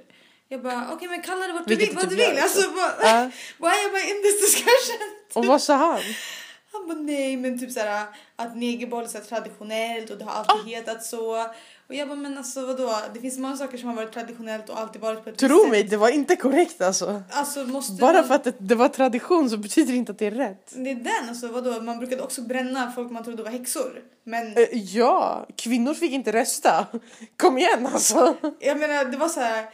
Jag 0.48 0.62
bara 0.62 0.88
okej 0.92 1.08
men 1.08 1.22
kalla 1.22 1.46
det 1.46 1.52
vad 1.52 1.66
du 1.68 1.74
vill, 1.76 1.90
vad 1.94 2.02
typ 2.10 2.18
du 2.18 2.22
jag 2.24 2.30
vill. 2.30 2.38
Alltså 2.42 2.70
bara, 2.70 2.92
Ja. 3.02 3.30
why 3.58 3.66
am 3.88 3.96
I 3.96 4.10
in 4.10 4.22
this 4.22 4.40
discussion? 4.40 5.08
Och 5.34 5.44
vad 5.46 5.62
sa 5.62 5.76
han? 5.76 6.00
Han 6.72 6.88
bara 6.88 6.98
nej 6.98 7.36
men 7.36 7.58
typ 7.58 7.70
såhär 7.72 8.06
att 8.36 8.56
negerboll 8.56 9.04
är 9.04 9.08
så 9.08 9.18
traditionellt 9.20 10.10
och 10.10 10.18
det 10.18 10.24
har 10.24 10.32
alltid 10.44 10.74
hetat 10.74 11.04
så. 11.04 11.46
Och 11.88 11.94
jag 11.94 12.08
bara 12.08 12.16
men 12.18 12.38
alltså 12.38 12.66
vadå 12.66 12.96
det 13.14 13.20
finns 13.20 13.38
många 13.38 13.56
saker 13.56 13.78
som 13.78 13.88
har 13.88 13.96
varit 13.96 14.12
traditionellt 14.12 14.68
och 14.68 14.78
alltid 14.80 15.00
varit 15.02 15.24
på 15.24 15.30
ett 15.30 15.38
Tro 15.38 15.66
mig, 15.68 15.82
det 15.84 15.96
var 15.96 16.08
inte 16.08 16.36
korrekt 16.36 16.80
alltså. 16.82 17.22
Alltså 17.30 17.64
måste 17.64 17.92
Bara 18.00 18.12
man- 18.12 18.24
för 18.28 18.34
att 18.34 18.44
det, 18.44 18.54
det 18.58 18.74
var 18.74 18.88
tradition 18.88 19.50
så 19.50 19.56
betyder 19.56 19.92
det 19.92 19.98
inte 19.98 20.12
att 20.12 20.18
det 20.18 20.26
är 20.26 20.30
rätt. 20.30 20.72
Det 20.76 20.90
är 20.90 20.94
den 20.94 21.28
alltså 21.28 21.48
vadå 21.48 21.80
man 21.80 21.98
brukade 21.98 22.22
också 22.22 22.42
bränna 22.42 22.92
folk 22.92 23.10
man 23.10 23.24
trodde 23.24 23.42
var 23.42 23.50
häxor. 23.50 24.02
Men 24.24 24.46
Eh, 24.56 24.68
ja, 24.72 25.46
kvinnor 25.56 25.94
fick 25.94 26.12
inte 26.12 26.32
rösta. 26.32 26.86
Kom 27.36 27.58
igen 27.58 27.86
alltså. 27.92 28.34
jag 28.60 28.78
menar 28.78 29.04
det 29.04 29.16
var 29.16 29.28
så 29.28 29.40
här. 29.40 29.66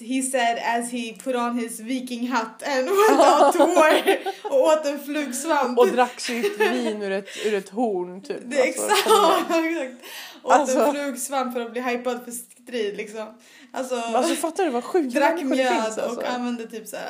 He 0.00 0.22
said 0.22 0.58
as 0.64 0.92
he 0.92 1.12
put 1.24 1.34
on 1.36 1.58
his 1.58 1.80
viking 1.80 2.28
hat 2.28 2.62
and 2.62 2.88
went 2.88 3.20
out 3.20 3.52
to 3.52 3.58
war 3.66 4.18
och 4.42 4.60
åt 4.62 4.86
en 4.86 4.98
flugsvamp. 5.04 5.78
Och 5.78 5.88
drack 5.88 6.20
sitt 6.20 6.60
vin 6.60 7.02
ur 7.02 7.10
ett, 7.12 7.28
ur 7.44 7.54
ett 7.54 7.68
horn 7.68 8.22
typ. 8.22 8.40
Det 8.44 8.62
Alltså, 8.62 8.82
exakt. 8.82 9.06
exakt. 9.50 9.94
Åt 10.42 10.52
Alltså- 10.52 10.78
en 10.78 10.92
flugsvamp 10.92 11.54
för 11.54 11.60
att 11.60 11.72
bli 11.72 11.80
hypad 11.80 12.24
för 12.24 12.30
strid 12.30 12.96
liksom. 12.96 13.38
Alltså, 13.72 13.94
Alltså 13.94 14.34
fattar 14.34 14.64
du 14.64 14.70
vad 14.70 14.84
sjukt 14.84 15.14
drack 15.14 15.42
mjöd 15.42 15.72
finns 15.84 15.98
alltså. 15.98 16.20
och 16.20 16.28
använde 16.28 16.66
typ 16.66 16.86
så 16.88 16.96
här 16.96 17.06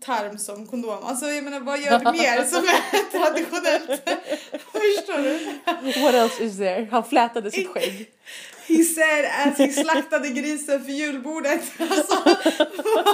tarm 0.00 0.38
som 0.38 0.66
kondom. 0.66 0.98
Alltså 1.04 1.26
jag 1.26 1.44
menar 1.44 1.60
vad 1.60 1.80
gör 1.80 1.98
du 1.98 2.04
mer 2.12 2.44
som 2.44 2.58
är 2.64 3.10
traditionellt? 3.10 4.02
Förstår 4.72 5.22
du? 5.22 6.00
What 6.02 6.14
else 6.14 6.44
is 6.44 6.56
there? 6.58 6.88
Han 6.90 7.04
flätade 7.04 7.50
sitt 7.50 7.68
skägg. 7.68 8.10
He 8.68 8.84
said 8.84 9.24
as 9.24 9.58
he 9.58 9.72
slaktade 9.72 10.28
grisen 10.28 10.84
för 10.84 10.92
julbordet. 10.92 11.60
Alltså, 11.80 12.14
vad, 12.94 13.06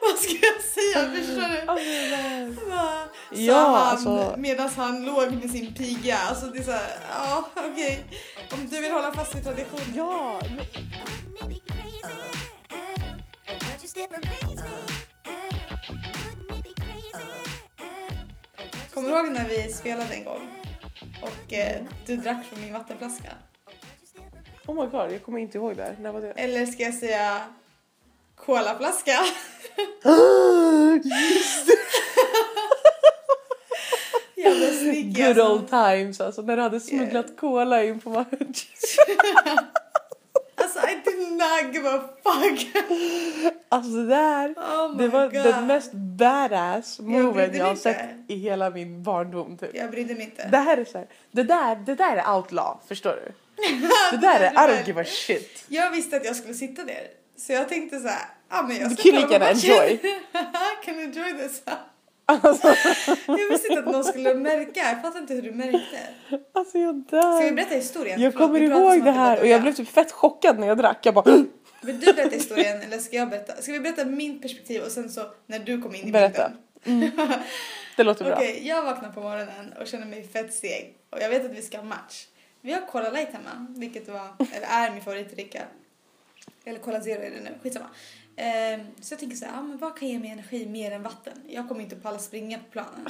vad 0.00 0.18
ska 0.18 0.32
jag 0.32 0.62
säga? 0.62 1.10
Förstår 1.14 1.48
du? 1.48 1.60
Alltså, 1.70 2.60
sa 2.70 3.08
Ja, 3.30 3.54
han 3.54 3.74
alltså- 3.74 4.34
medan 4.38 4.68
han 4.76 5.04
låg 5.04 5.32
med 5.32 5.50
sin 5.50 5.74
piga. 5.74 6.18
Alltså 6.18 6.46
det 6.46 6.58
är 6.58 6.62
såhär, 6.62 6.98
ja 7.10 7.48
okej. 7.54 8.04
Om 8.52 8.66
du 8.70 8.80
vill 8.80 8.92
hålla 8.92 9.12
fast 9.12 9.34
vid 9.34 9.44
traditionen. 9.44 9.94
Ja? 9.94 10.40
Kommer 18.94 19.08
du 19.08 19.14
ihåg 19.16 19.28
när 19.32 19.48
vi 19.48 19.72
spelade 19.72 20.14
en 20.14 20.24
gång? 20.24 20.48
Och 21.22 21.52
eh, 21.52 21.82
du 22.06 22.16
drack 22.16 22.44
från 22.44 22.60
min 22.60 22.72
vattenflaska? 22.72 23.32
Oh 24.66 24.74
my 24.74 24.86
god, 24.90 25.12
jag 25.12 25.22
kommer 25.22 25.38
inte 25.38 25.58
ihåg 25.58 25.76
det 25.76 25.82
här. 25.82 25.96
När 26.00 26.12
var 26.12 26.20
det? 26.20 26.30
Eller 26.30 26.66
ska 26.66 26.82
jag 26.82 26.94
säga 26.94 27.40
colaflaska? 28.36 29.12
Jävla 34.36 34.66
sneaky 34.66 35.02
Good 35.12 35.26
alltså. 35.26 35.52
old 35.52 35.68
times 35.68 36.20
alltså, 36.20 36.42
när 36.42 36.56
du 36.56 36.62
hade 36.62 36.80
smugglat 36.80 37.36
cola 37.36 37.84
in 37.84 38.00
på 38.00 38.10
matchen. 38.10 38.54
Alltså 40.58 40.78
I 40.88 40.94
did 41.04 41.32
not 41.32 41.74
give 41.74 41.88
a 41.90 42.00
fuck. 42.22 42.76
Alltså 43.68 43.90
det 43.90 44.06
där, 44.06 44.50
Oh 44.50 44.96
det 44.96 45.08
var 45.08 45.24
God. 45.24 45.42
den 45.42 45.66
mest 45.66 45.92
badass 45.92 47.00
moven 47.00 47.22
jag 47.42 47.52
mig 47.52 47.58
har 47.58 47.74
sett 47.74 48.00
i 48.28 48.36
hela 48.36 48.70
min 48.70 49.02
barndom 49.02 49.58
typ. 49.58 49.70
Jag 49.74 49.90
brydde 49.90 50.14
mig 50.14 50.24
inte. 50.24 50.48
Det 50.48 50.56
här 50.56 50.76
är 50.76 50.84
så 50.84 50.98
här, 50.98 51.06
det 51.30 51.42
där, 51.42 51.76
det 51.76 51.94
där 51.94 52.16
är 52.16 52.34
outlaw, 52.36 52.78
förstår 52.88 53.10
du? 53.24 53.32
Det 54.10 54.16
där 54.16 54.40
är, 54.40 54.50
I 54.52 54.54
don't 54.72 54.86
give 54.86 55.00
a 55.00 55.04
shit. 55.06 55.64
Jag 55.68 55.90
visste 55.90 56.16
att 56.16 56.24
jag 56.24 56.36
skulle 56.36 56.54
sitta 56.54 56.84
ner. 56.84 57.02
Så 57.38 57.52
jag 57.52 57.68
tänkte 57.68 58.00
så 58.00 58.08
här, 58.08 58.26
ja 58.50 58.62
men 58.62 58.76
jag 58.76 58.90
Du 58.90 58.94
ska 58.94 59.02
kan 59.02 59.12
kolla 59.12 59.20
lika 59.22 59.32
gärna 59.32 59.50
enjoy. 59.50 59.98
Can 60.84 60.98
enjoy 61.00 61.32
this. 61.48 61.62
Alltså, 62.28 62.68
Jag 63.26 63.48
visste 63.50 63.68
inte 63.68 63.78
att 63.78 63.86
någon 63.92 64.04
skulle 64.04 64.34
märka. 64.34 64.80
Jag 64.80 65.02
fattar 65.02 65.20
inte 65.20 65.34
hur 65.34 65.42
du 65.42 65.52
märkte. 65.52 65.98
alltså 66.52 66.78
jag 66.78 67.04
Ska 67.08 67.38
vi 67.38 67.44
dör. 67.48 67.52
berätta 67.54 67.74
historien? 67.74 68.20
Jag 68.20 68.34
kommer 68.34 68.60
ihåg 68.60 69.04
det 69.04 69.10
här 69.10 69.40
och 69.40 69.46
jag 69.46 69.62
blev 69.62 69.72
typ 69.72 69.88
fett 69.88 70.12
chockad 70.12 70.58
när 70.58 70.66
jag 70.66 70.78
drack. 70.78 70.98
Jag 71.02 71.14
bara 71.14 71.44
Vill 71.82 72.00
du 72.00 72.12
berätta 72.12 72.34
historien 72.36 72.82
eller 72.82 72.98
ska 72.98 73.16
jag 73.16 73.30
berätta? 73.30 73.62
Ska 73.62 73.72
vi 73.72 73.80
berätta 73.80 74.04
min 74.04 74.40
perspektiv 74.40 74.82
och 74.82 74.90
sen 74.90 75.10
så 75.10 75.20
när 75.46 75.58
du 75.58 75.82
kom 75.82 75.94
in 75.94 76.08
i 76.08 76.12
berätta. 76.12 76.50
bilden? 76.84 77.10
Det 77.96 78.04
låter 78.04 78.24
bra. 78.24 78.34
Okej, 78.36 78.68
jag 78.68 78.82
vaknar 78.82 79.10
på 79.10 79.20
morgonen 79.20 79.72
och 79.80 79.86
känner 79.86 80.06
mig 80.06 80.28
fett 80.32 80.54
seg. 80.54 80.94
Och 81.10 81.18
jag 81.20 81.28
vet 81.28 81.44
att 81.44 81.50
vi 81.56 81.62
ska 81.62 81.76
ha 81.76 81.84
match. 81.84 82.24
Vi 82.66 82.72
har 82.72 82.86
Cola 82.86 83.10
Light 83.10 83.32
hemma, 83.32 83.66
vilket 83.68 84.08
var, 84.08 84.28
eller 84.52 84.66
är 84.66 84.90
min 84.90 85.02
favoritdricka. 85.02 85.62
Eller 86.64 86.78
Cola 86.78 87.00
Zero 87.00 87.22
är 87.22 87.30
det 87.30 87.40
nu, 87.40 87.58
skitsamma. 87.62 87.90
Ehm, 88.36 88.80
så 89.00 89.12
jag 89.12 89.20
tänker 89.20 89.36
så 89.36 89.44
här, 89.44 89.58
ah, 89.58 89.62
men 89.62 89.78
vad 89.78 89.98
kan 89.98 90.08
ge 90.08 90.18
mig 90.18 90.30
energi 90.30 90.66
mer 90.66 90.90
än 90.90 91.02
vatten? 91.02 91.42
Jag 91.48 91.68
kommer 91.68 91.82
inte 91.82 91.96
palla 91.96 92.18
springa 92.18 92.58
på 92.58 92.64
planen. 92.70 93.08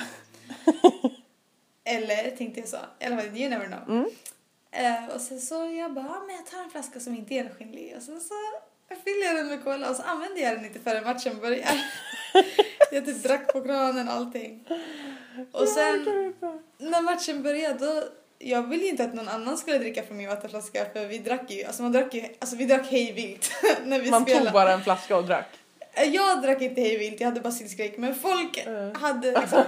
eller 1.85 2.37
tänkte 2.37 2.61
jag 2.61 2.69
så, 2.69 2.77
eller 2.99 3.17
vad, 3.17 3.25
you 3.25 3.49
never 3.49 3.67
know. 3.67 3.83
Mm. 3.89 4.11
Eh, 4.71 5.15
och 5.15 5.21
sen 5.21 5.41
så 5.41 5.55
jag 5.55 5.95
bara, 5.95 6.09
ah, 6.09 6.25
men 6.27 6.37
jag 6.37 6.47
tar 6.47 6.63
en 6.63 6.71
flaska 6.71 7.01
som 7.01 7.15
inte 7.15 7.35
är 7.35 7.37
genomskinlig. 7.37 7.95
Och 7.97 8.03
sen 8.03 8.21
så 8.21 8.35
fyller 9.05 9.27
jag 9.27 9.37
den 9.37 9.49
med 9.49 9.65
cola 9.65 9.91
och 9.91 9.97
så 9.97 10.03
använder 10.03 10.43
jag 10.43 10.57
den 10.57 10.65
inte 10.65 10.81
förrän 10.81 11.05
matchen 11.05 11.41
börjar. 11.41 11.81
jag 12.93 13.07
typ 13.07 13.23
drack 13.23 13.53
på 13.53 13.63
kranen 13.63 14.09
allting. 14.09 14.69
Och 15.53 15.69
sen 15.69 16.05
när 16.79 17.03
matchen 17.03 17.43
började 17.43 17.87
då 17.87 18.03
jag 18.39 18.63
ville 18.63 18.83
ju 18.85 18.91
inte 18.91 19.05
att 19.05 19.15
någon 19.15 19.29
annan 19.29 19.59
skulle 19.59 19.79
dricka 19.79 20.03
från 20.03 20.17
min 20.17 20.29
vattenflaska 20.29 20.87
för 20.93 21.07
vi 21.07 21.19
drack 21.19 21.51
ju, 21.51 21.65
alltså 21.65 21.83
man 21.83 21.93
drack 21.93 22.15
ju, 22.15 22.25
alltså 22.39 22.57
vi 22.57 22.65
drack 22.65 22.87
hej 22.91 23.13
vilt 23.13 23.51
när 23.85 24.01
vi 24.01 24.11
Man 24.11 24.23
spelade. 24.23 24.45
tog 24.45 24.53
bara 24.53 24.73
en 24.73 24.83
flaska 24.83 25.17
och 25.17 25.25
drack. 25.25 25.47
Eh, 25.93 26.05
Jag 26.15 26.43
drack 26.43 26.63
inte 26.63 26.81
hej 26.81 26.97
vilt, 26.97 27.21
jag 27.21 27.29
hade 27.29 27.41
basilskräck 27.41 27.99
men 27.99 28.15
folk 28.15 28.57
Eh. 28.67 28.93
hade 29.01 29.41
liksom, 29.41 29.63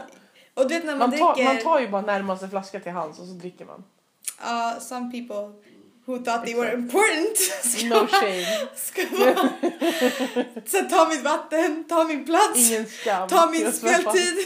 och 0.55 0.69
du 0.69 0.75
vet 0.75 0.85
när 0.85 0.97
man, 0.97 1.11
Man 1.11 1.19
tar, 1.19 1.35
dricker, 1.35 1.55
man 1.55 1.63
tar 1.63 1.81
ju 1.81 1.89
bara 1.89 2.03
närmaste 2.03 2.49
flaska 2.49 2.81
till 2.81 2.93
hands 2.93 3.19
och 3.19 3.27
så 3.27 3.33
dricker 3.33 3.65
man. 3.65 3.85
ja, 4.41 4.77
some 4.81 5.11
people 5.11 5.53
who 6.05 6.19
thought 6.19 6.45
they 6.47 6.55
were 6.55 6.75
important 6.75 7.37
ska 7.63 7.87
No 7.87 8.07
shame. 8.07 8.47
ska 8.77 9.03
vara, 9.19 9.35
så 10.67 10.79
ta 10.91 11.09
mitt 11.09 11.23
vatten, 11.23 11.85
ta 11.89 12.05
min 12.05 12.25
plats, 12.25 12.71
Ingen 12.71 12.87
skam. 12.87 13.29
ta 13.29 13.51
min 13.51 13.73
speltid. 13.73 14.37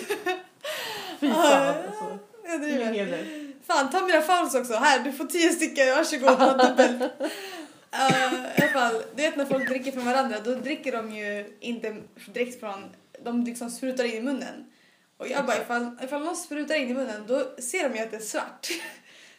Fy 1.20 1.30
fan 1.30 1.42
alltså. 1.68 2.18
Jag 2.46 2.68
Ingen 2.70 2.94
heder. 2.94 3.41
Fan, 3.72 3.90
ta 3.90 4.00
mina 4.00 4.20
fouls 4.20 4.54
också. 4.54 4.74
Här, 4.74 5.04
du 5.04 5.12
får 5.12 5.24
tio 5.24 5.52
stycken. 5.52 5.86
Varsågod, 5.88 6.58
dubbelt. 6.58 7.12
Uh, 7.94 8.34
I 8.58 8.62
alla 8.62 8.72
fall, 8.72 9.02
du 9.14 9.22
vet 9.22 9.36
när 9.36 9.44
folk 9.44 9.68
dricker 9.68 9.92
från 9.92 10.04
varandra, 10.04 10.36
då 10.44 10.54
dricker 10.54 10.92
de 10.92 11.12
ju 11.12 11.56
inte 11.60 11.96
direkt 12.26 12.60
från... 12.60 12.90
De 13.24 13.44
liksom 13.44 13.70
sprutar 13.70 14.04
in 14.04 14.14
i 14.14 14.20
munnen. 14.20 14.72
Och 15.16 15.28
jag 15.28 15.46
bara, 15.46 15.56
ifall, 15.56 15.96
ifall 16.02 16.24
någon 16.24 16.36
sprutar 16.36 16.74
in 16.74 16.88
i 16.88 16.94
munnen, 16.94 17.24
då 17.26 17.44
ser 17.58 17.88
de 17.88 17.96
ju 17.96 18.02
att 18.02 18.10
det 18.10 18.16
är 18.16 18.20
svart. 18.20 18.68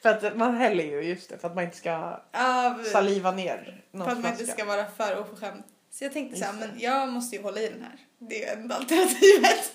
För 0.02 0.10
att 0.10 0.38
man 0.38 0.56
häller 0.56 0.84
ju, 0.84 1.02
just 1.02 1.30
det, 1.30 1.38
för 1.38 1.48
att 1.48 1.56
man 1.56 1.64
inte 1.64 1.78
ska 1.78 2.20
Av, 2.34 2.84
saliva 2.84 3.32
ner 3.32 3.82
för 3.92 3.98
någon 3.98 4.10
att 4.10 4.20
man 4.20 4.32
inte 4.32 4.48
ska 4.48 4.66
vara 4.66 4.86
för 4.86 5.20
oförskämd. 5.20 5.64
Så 5.94 6.04
jag 6.04 6.14
tänkte 6.14 6.40
så 6.40 6.46
här, 6.46 6.54
men 6.54 6.70
jag 6.80 7.10
måste 7.10 7.36
ju 7.36 7.42
hålla 7.42 7.60
i 7.62 7.68
den 7.70 7.82
här. 7.82 7.96
Det 8.20 8.44
är 8.44 8.56
ju 8.56 8.62
enda 8.62 8.76
alternativet. 8.76 9.74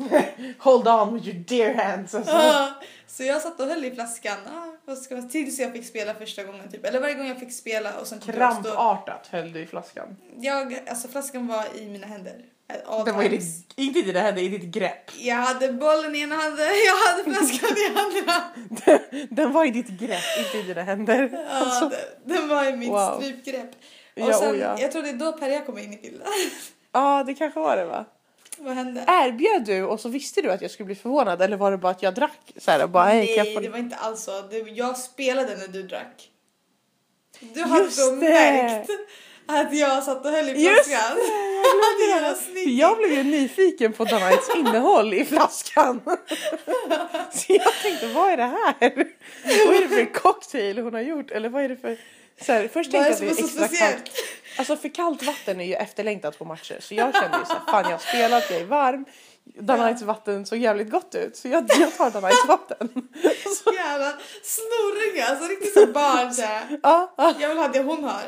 Hold 0.59 0.89
on 0.89 1.15
with 1.15 1.29
your 1.29 1.39
dear 1.39 1.75
hands. 1.75 2.15
Alltså. 2.15 2.33
Ja, 2.33 2.71
så 3.07 3.23
jag 3.25 3.43
satt 3.43 3.61
och 3.61 3.67
höll 3.67 3.85
i 3.85 3.91
flaskan 3.91 4.37
ah, 4.47 4.67
vad 4.85 4.99
ska 4.99 5.15
man, 5.15 5.29
tills 5.29 5.59
jag 5.59 5.73
fick 5.73 5.87
spela 5.87 6.15
första 6.15 6.45
gången. 6.45 6.71
Typ. 6.71 6.85
Eller 6.87 7.01
varje 7.01 7.15
gång 7.15 7.27
jag 7.29 7.41
fick 7.41 7.53
spela 7.53 7.99
och 8.01 8.07
sen 8.07 8.21
då, 8.27 8.33
Krampartat 8.33 9.27
höll 9.31 9.53
du 9.53 9.61
i 9.61 9.67
flaskan. 9.67 10.17
jag, 10.41 10.79
alltså 10.89 11.09
flaskan 11.09 11.47
var 11.47 11.65
i 11.77 11.87
mina 11.87 12.07
händer. 12.07 12.45
Den 13.05 13.17
var 13.17 13.23
i 13.23 13.29
ditt, 13.29 13.73
inte 13.77 13.99
i 13.99 14.03
dina 14.03 14.21
händer, 14.21 14.43
i 14.43 14.49
ditt 14.49 14.63
grepp. 14.75 15.11
Jag 15.19 15.37
hade 15.37 15.73
bollen 15.73 16.15
i 16.15 16.21
ena 16.21 16.35
handen, 16.37 16.67
jag 16.87 16.97
hade 17.13 17.25
flaskan 17.25 17.77
i 17.77 17.99
andra. 17.99 18.43
Den 19.31 19.53
var 19.53 19.65
i 19.65 19.71
ditt 19.71 19.89
grepp, 19.89 20.23
inte 20.39 20.59
i 20.59 20.63
dina 20.63 20.83
händer. 20.83 21.31
Ja, 21.33 21.59
Alltså, 21.59 21.89
den, 21.89 22.37
den 22.37 22.49
var 22.49 22.65
i 22.65 22.77
mitt 22.77 22.89
Wow. 22.89 23.21
strypgrepp. 23.21 23.71
Och 24.23 24.31
Ja, 24.31 24.39
sen, 24.39 24.55
oh 24.55 24.59
ja. 24.59 24.79
Jag 24.81 24.93
tror 24.93 25.03
det 25.03 25.09
är 25.09 25.13
då 25.13 25.33
Perja 25.33 25.61
kom 25.65 25.79
in 25.79 25.93
i 25.93 25.97
bilden. 25.97 26.27
Ja, 26.93 27.25
det 27.27 27.35
kanske 27.35 27.61
var 27.61 27.77
det 27.77 27.85
va? 27.85 28.05
Vad 28.59 28.75
hände? 28.75 29.05
Erbjöd 29.09 29.65
du 29.65 29.83
och 29.83 30.01
så 30.01 30.09
visste 30.09 30.43
du 30.43 30.51
att 30.51 30.63
jag 30.63 30.71
skulle 30.71 30.87
bli 30.87 30.95
förvånad 30.95 31.43
eller 31.43 31.57
var 31.57 31.71
det 31.71 31.77
bara 31.77 31.93
att 31.93 32.03
jag 32.03 32.15
drack 32.15 32.53
så 32.57 32.71
här 32.71 32.87
bara 32.87 33.05
Nej, 33.05 33.55
få... 33.55 33.61
det 33.61 33.69
var 33.69 33.79
inte 33.79 33.97
alls 33.97 34.23
så. 34.23 34.31
Jag 34.75 34.99
spelade 34.99 35.57
när 35.57 35.69
du 35.69 35.83
drack. 35.83 36.31
Du 37.41 37.63
hade 37.63 37.85
Just 37.85 37.99
då 37.99 38.11
det. 38.11 38.17
märkt 38.17 38.91
att 39.47 39.75
jag 39.77 40.05
satt 40.05 40.25
och 40.27 40.31
höll 40.33 40.49
i 40.49 40.65
Just 40.65 40.85
flaskan. 40.85 41.17
det, 41.17 42.55
Det 42.55 42.61
jag. 42.61 42.91
Jag 42.91 42.99
blev 42.99 43.13
ju 43.13 43.23
nyfiken 43.23 43.93
på 43.93 44.05
Danites 44.05 44.49
innehåll 44.57 45.15
i 45.15 45.25
flaskan. 45.25 46.01
Så 47.33 47.53
jag 47.53 47.73
tänkte, 47.83 48.07
vad 48.09 48.31
är 48.31 48.37
det 48.37 48.43
här? 48.43 48.91
Vad 49.67 49.77
är 49.77 49.81
det 49.81 49.89
för 49.89 50.15
cocktail 50.15 50.79
hon 50.79 50.95
har 50.95 51.01
gjort? 51.01 51.31
Eller 51.31 51.49
vad 51.49 51.65
är 51.65 51.69
det 51.69 51.77
för... 51.77 51.99
Så 52.41 52.53
här, 52.53 52.69
först 52.69 52.91
tänkte 52.91 53.25
jag 53.25 53.31
att 53.31 53.37
det 53.37 53.43
så 53.45 53.61
är 53.61 53.65
extra 53.65 53.87
kallt. 53.87 54.11
Alltså 54.59 54.77
för 54.77 54.89
kallt 54.89 55.23
vatten 55.23 55.61
är 55.61 55.65
ju 55.65 55.75
efterlängtat 55.75 56.39
på 56.39 56.45
matcher. 56.45 56.77
Så 56.81 56.95
jag 56.95 57.15
kände 57.15 57.39
ju 57.39 57.45
så 57.45 57.53
här, 57.53 57.61
fan 57.71 57.85
jag 57.85 57.91
har 57.91 57.99
spelat, 57.99 58.51
jag 58.51 58.61
är 58.61 58.65
varm. 58.65 59.05
Danites 59.45 60.03
vatten 60.03 60.47
såg 60.47 60.59
jävligt 60.59 60.91
gott 60.91 61.15
ut. 61.15 61.37
Så 61.37 61.49
jag, 61.49 61.71
jag 61.81 61.97
tar 61.97 62.11
Danites 62.11 62.47
vatten. 62.49 62.89
Så, 63.65 63.73
Jävla 63.75 64.13
snorunga, 64.43 65.25
alltså 65.27 65.49
riktigt 65.49 65.73
som 65.73 65.93
barn 65.93 66.35
så 66.35 66.43
ja, 66.83 67.13
ja, 67.17 67.35
Jag 67.41 67.49
vill 67.49 67.59
ha 67.59 67.69
det 67.69 67.83
hon 67.83 68.05
har. 68.05 68.23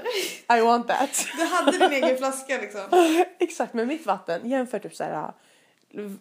I 0.58 0.60
want 0.60 0.88
that. 0.88 1.26
Du 1.36 1.44
hade 1.44 1.78
din 1.78 1.92
egen 2.04 2.18
flaska 2.18 2.58
liksom. 2.58 2.80
Exakt, 3.38 3.74
med 3.74 3.88
mitt 3.88 4.06
vatten 4.06 4.50
jämför 4.50 4.78
typ 4.78 4.96
så 4.96 5.04
här 5.04 5.32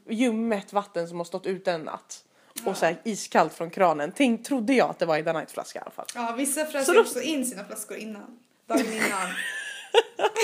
ljummet 0.09 0.73
vatten 0.73 1.07
som 1.07 1.17
har 1.17 1.25
stått 1.25 1.45
ute 1.45 1.71
en 1.71 1.81
natt. 1.81 2.23
Och 2.65 2.77
så 2.77 2.85
här 2.85 2.95
iskallt 3.03 3.53
från 3.53 3.69
kranen. 3.69 4.11
Tänk, 4.15 4.45
trodde 4.45 4.73
jag 4.73 4.89
att 4.89 4.99
det 4.99 5.05
var 5.05 5.17
i 5.17 5.23
Night 5.23 5.51
flaska 5.51 5.79
i 5.79 5.81
alla 5.81 5.91
fall. 5.91 6.05
Ja, 6.15 6.33
vissa 6.37 6.65
fräser 6.65 6.93
då- 6.93 7.01
också 7.01 7.21
in 7.21 7.45
sina 7.45 7.65
flaskor 7.65 7.97
innan. 7.97 8.37
Dagen 8.67 8.93
innan. 8.93 9.29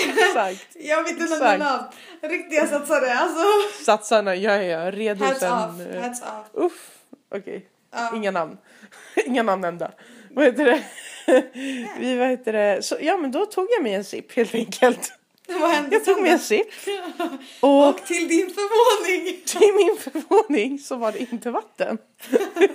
Exakt. 0.18 0.66
Jag 0.74 1.02
vet 1.02 1.12
inte 1.12 1.24
någon 1.38 1.58
namn. 1.58 1.84
Riktiga 2.22 2.66
satsare. 2.66 3.14
Alltså. 3.14 3.44
Satsarna, 3.84 4.34
jag 4.36 4.64
är 4.64 4.92
redo 4.92 5.24
Hats 5.24 5.40
sen. 5.40 5.52
off. 5.52 5.80
eh, 5.80 6.02
Hats 6.02 6.22
off. 6.22 6.46
Uff, 6.64 6.90
okej. 7.34 7.66
Ja. 7.92 8.16
Inga 8.16 8.30
namn. 8.30 8.56
Inga 9.26 9.42
namn 9.42 9.62
nämnda. 9.62 9.90
Vad 10.30 10.44
heter 10.44 10.64
det? 10.64 10.82
Vi, 11.98 12.16
vad 12.18 12.28
heter 12.28 12.52
det? 12.52 12.82
Så, 12.84 12.96
ja 13.00 13.16
men 13.16 13.32
då 13.32 13.46
tog 13.46 13.66
jag 13.70 13.82
mig 13.82 13.94
en 13.94 14.04
sipp 14.04 14.32
helt 14.32 14.54
enkelt. 14.54 15.12
Vad 15.48 15.70
hände 15.70 15.96
Jag 15.96 16.04
tog 16.04 16.16
då? 16.16 16.24
en 16.26 16.38
sipp 16.38 16.66
och 17.60 17.88
Och 17.88 18.06
till 18.06 18.28
din 18.28 18.50
förvåning. 18.50 19.40
till 19.46 19.74
min 19.76 19.96
förvåning 19.96 20.78
så 20.78 20.96
var 20.96 21.12
det 21.12 21.18
inte 21.32 21.50
vatten. 21.50 21.98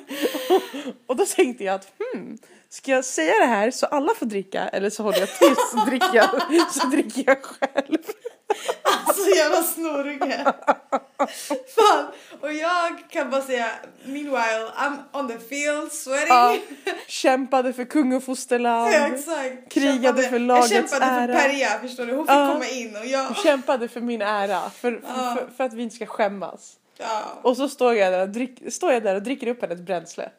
och 1.08 1.16
då 1.16 1.26
tänkte 1.26 1.64
jag 1.64 1.76
att 1.76 1.88
hmm, 2.14 2.38
ska 2.70 2.92
jag 2.92 3.06
säga 3.06 3.40
det 3.40 3.46
här 3.46 3.72
så 3.72 3.86
alla 3.86 4.14
får 4.16 4.26
dricka 4.26 4.68
eller 4.68 4.90
så 4.90 5.04
håller 5.04 5.20
jag 5.20 5.40
tyst 5.40 5.72
så 5.72 5.78
dricker 5.86 6.16
jag, 6.16 6.72
så 6.72 6.88
dricker 6.88 7.24
jag 7.26 7.44
själv. 7.44 7.98
Alltså 8.84 9.30
jävla 9.36 9.64
snorunge. 9.64 10.44
Fan. 11.76 12.06
Och 12.42 12.54
jag 12.54 13.04
kan 13.10 13.30
bara 13.30 13.42
säga 13.42 13.72
meanwhile 14.06 14.68
I'm 14.78 14.98
on 15.14 15.28
the 15.28 15.40
field 15.40 15.92
sweating. 15.92 16.28
Ja, 16.30 16.58
kämpade 17.08 17.74
för 17.74 17.86
kung 17.86 18.14
och 18.14 18.24
fosterland. 18.24 18.94
Ja, 18.94 19.08
exakt. 19.08 19.72
Krigade 19.74 20.02
Kämpade- 20.04 20.30
för 20.30 20.40
lagets 20.40 20.72
Jag 20.72 20.90
kämpade 20.90 21.06
ära. 21.12 21.34
för 21.34 21.42
Perja 21.50 21.80
förstår 21.80 22.06
du. 22.06 22.14
Hon 22.16 22.26
fick 22.28 22.36
Ja. 22.36 22.52
komma 22.54 22.68
in 22.68 22.96
och 22.96 23.06
jag. 23.06 23.38
Kämpade 23.38 23.88
för 23.88 24.02
min 24.02 24.22
ära, 24.22 24.70
för, 24.70 25.02
Ja. 25.08 25.36
för, 25.40 25.48
för 25.58 25.64
att 25.64 25.74
vi 25.74 25.84
inte 25.84 25.96
ska 25.96 26.06
skämmas. 26.06 26.74
Ja. 26.98 27.24
Och 27.42 27.58
så 27.58 27.70
står 27.70 27.96
jag 27.96 28.14
där 28.14 28.22
och, 28.22 28.30
drick, 28.30 28.74
står 28.74 28.92
jag 28.94 29.04
där 29.04 29.16
och 29.16 29.24
dricker 29.24 29.48
upp 29.48 29.62
hennes 29.62 29.80
bränsle. 29.82 30.30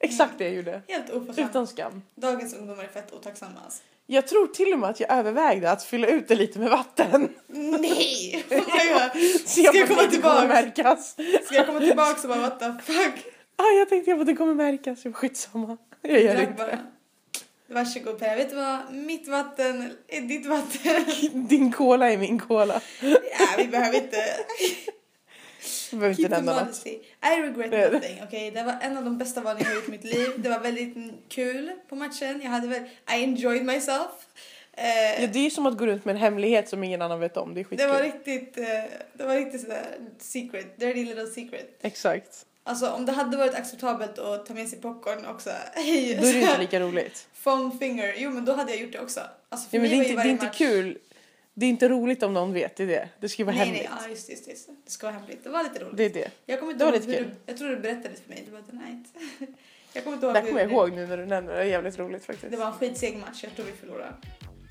Exakt 0.00 0.32
det 0.38 0.44
jag 0.44 0.52
gjorde. 0.54 0.82
Helt 0.88 1.10
oförskämt. 1.10 1.50
Utan 1.50 1.66
skam. 1.66 2.02
Dagens 2.14 2.54
ungdomar 2.54 2.84
är 2.84 2.88
fett 2.88 3.12
otacksamma 3.12 3.52
alltså. 3.64 3.82
Jag 4.12 4.26
tror 4.26 4.46
till 4.46 4.72
och 4.72 4.78
med 4.78 4.90
att 4.90 5.00
jag 5.00 5.12
övervägde 5.12 5.70
att 5.70 5.84
fylla 5.84 6.06
ut 6.06 6.28
det 6.28 6.34
lite 6.34 6.58
med 6.58 6.70
vatten. 6.70 7.28
Nej! 7.46 8.44
Ska 9.44 9.60
jag 9.60 9.74
det 10.10 10.18
komma 10.22 10.44
märkas. 10.44 11.16
Ska 11.44 11.54
jag 11.54 11.66
komma 11.66 11.80
tillbaks 11.80 12.24
och 12.24 12.28
bara 12.28 12.40
what 12.40 12.60
the 12.60 12.92
fuck? 12.92 13.26
Ah, 13.56 13.70
jag 13.78 13.88
tänkte 13.88 14.12
att 14.12 14.26
det 14.26 14.34
kommer 14.34 14.54
märkas. 14.54 15.02
Skitsamma. 15.14 15.76
Jag 16.02 16.22
gör 16.22 16.34
Drack 16.34 16.48
inte 16.48 16.54
bara. 16.62 16.66
det. 16.66 16.78
Varsågod 17.74 18.18
Perja, 18.18 18.36
vet 18.36 18.50
du 18.50 18.56
vad? 18.56 18.94
Mitt 18.94 19.28
vatten 19.28 19.92
är 20.08 20.20
ditt 20.20 20.46
vatten. 20.46 21.04
Din 21.48 21.72
cola 21.72 22.12
är 22.12 22.18
min 22.18 22.38
cola. 22.38 22.80
ja, 23.00 23.46
vi 23.58 23.68
behöver 23.68 23.96
inte. 23.96 24.24
Behöver 25.98 26.14
Keep 26.16 26.24
inte 26.24 26.36
the 26.36 26.42
nämna 26.42 26.52
något. 26.52 26.62
modesty. 26.64 26.90
I 26.90 27.42
regret 27.42 27.92
nothing. 27.92 28.20
okej? 28.26 28.50
Det 28.50 28.62
var 28.62 28.76
en 28.80 28.96
av 28.96 29.04
de 29.04 29.18
bästa 29.18 29.40
valen 29.40 29.62
jag 29.64 29.74
gjort 29.74 29.88
i 29.88 29.90
mitt 29.90 30.04
liv. 30.04 30.28
Det 30.36 30.48
var 30.48 30.58
väldigt 30.58 30.94
kul 31.28 31.72
på 31.88 31.96
matchen. 31.96 32.40
Jag 32.42 32.50
hade 32.50 32.68
väl, 32.68 32.82
I 32.82 33.24
enjoyed 33.24 33.64
myself. 33.64 34.08
Eh, 34.72 35.22
Ja, 35.22 35.26
det 35.32 35.38
är 35.38 35.42
ju 35.42 35.50
som 35.50 35.66
att 35.66 35.78
gå 35.78 35.86
runt 35.86 36.04
med 36.04 36.14
en 36.14 36.20
hemlighet 36.20 36.68
som 36.68 36.84
ingen 36.84 37.02
annan 37.02 37.20
vet 37.20 37.36
om. 37.36 37.54
Det 37.54 37.60
är 37.60 37.76
det 37.76 37.86
var 37.86 38.02
riktigt, 38.02 38.58
eh, 38.58 38.64
det 39.14 39.24
var 39.24 39.34
riktigt 39.34 39.60
sådär 39.60 39.86
secret, 40.18 40.80
dirty 40.80 41.04
little 41.04 41.26
secret. 41.26 41.78
Exakt. 41.82 42.46
Alltså 42.64 42.88
om 42.90 43.06
det 43.06 43.12
hade 43.12 43.36
varit 43.36 43.54
acceptabelt 43.54 44.18
att 44.18 44.46
ta 44.46 44.54
med 44.54 44.68
sig 44.68 44.80
popcorn 44.80 45.26
också. 45.26 45.50
Hej, 45.74 46.18
Då 46.20 46.26
är 46.28 46.32
det 46.32 46.40
inte 46.40 46.58
lika 46.58 46.80
roligt. 46.80 47.28
Foam 47.34 47.78
finger. 47.78 48.14
Jo 48.16 48.30
men 48.30 48.44
då 48.44 48.52
hade 48.52 48.70
jag 48.72 48.80
gjort 48.80 48.92
det 48.92 49.00
också. 49.00 49.20
Alltså 49.48 49.68
för 49.70 49.76
Ja, 49.76 49.82
men 49.82 49.90
det 49.90 49.96
är 49.96 50.10
inte, 50.10 50.22
det 50.22 50.28
är 50.28 50.30
inte 50.32 50.46
match- 50.46 50.58
kul. 50.58 50.98
Det 51.54 51.66
är 51.66 51.70
inte 51.70 51.88
roligt 51.88 52.22
om 52.22 52.34
någon 52.34 52.52
vet 52.52 52.76
det. 52.76 52.82
är 52.82 52.86
det. 52.86 53.08
Det 53.20 53.28
ska 53.28 53.44
vara 53.44 53.56
Nej 53.56 53.64
hemligt. 53.66 53.82
nej, 53.90 53.98
ja 54.04 54.08
just 54.10 54.30
just 54.30 54.44
det, 54.44 54.50
just 54.50 54.66
det. 54.66 54.90
Ska 54.90 55.06
vara 55.06 55.18
hemligt. 55.18 55.44
Det 55.44 55.50
var 55.50 55.62
lite 55.62 55.84
roligt. 55.84 55.96
Det 55.96 56.04
är 56.04 56.10
det. 56.10 56.30
Jag 56.46 56.58
kommer 56.60 56.72
det 56.72 56.74
inte 56.74 56.84
var 56.84 56.92
ihåg 56.92 57.00
lite 57.00 57.18
kul. 57.18 57.30
du, 57.30 57.36
jag 57.46 57.58
tror 57.58 57.68
du 57.68 57.76
berättade 57.76 58.14
för 58.14 58.28
mig. 58.28 58.42
Du 58.46 58.52
bara 58.52 58.62
tonight. 58.62 59.06
jag 59.92 60.04
kommer 60.04 60.14
inte 60.16 60.26
ihåg 60.26 60.34
Det 60.34 60.40
kommer 60.42 60.60
jag 60.60 60.70
ihåg 60.72 60.92
nu 60.92 61.06
när 61.06 61.16
du 61.16 61.26
nämner 61.26 61.52
det. 61.52 61.58
Det 61.58 61.64
är 61.64 61.68
jävligt 61.68 61.98
roligt 61.98 62.24
faktiskt. 62.24 62.50
Det 62.50 62.56
var 62.56 62.66
en 62.66 62.72
skitseg 62.72 63.16
match. 63.18 63.44
Jag 63.44 63.56
tror 63.56 63.66
vi 63.66 63.72
förlorade. 63.72 64.12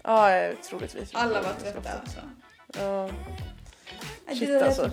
Ja, 0.03 0.51
troligtvis. 0.63 1.09
Alla 1.13 1.41
var 1.41 1.53
trötta 1.53 1.89
alltså. 1.89 2.19
Ja. 2.77 3.10
Shit, 4.36 4.62
alltså. 4.62 4.89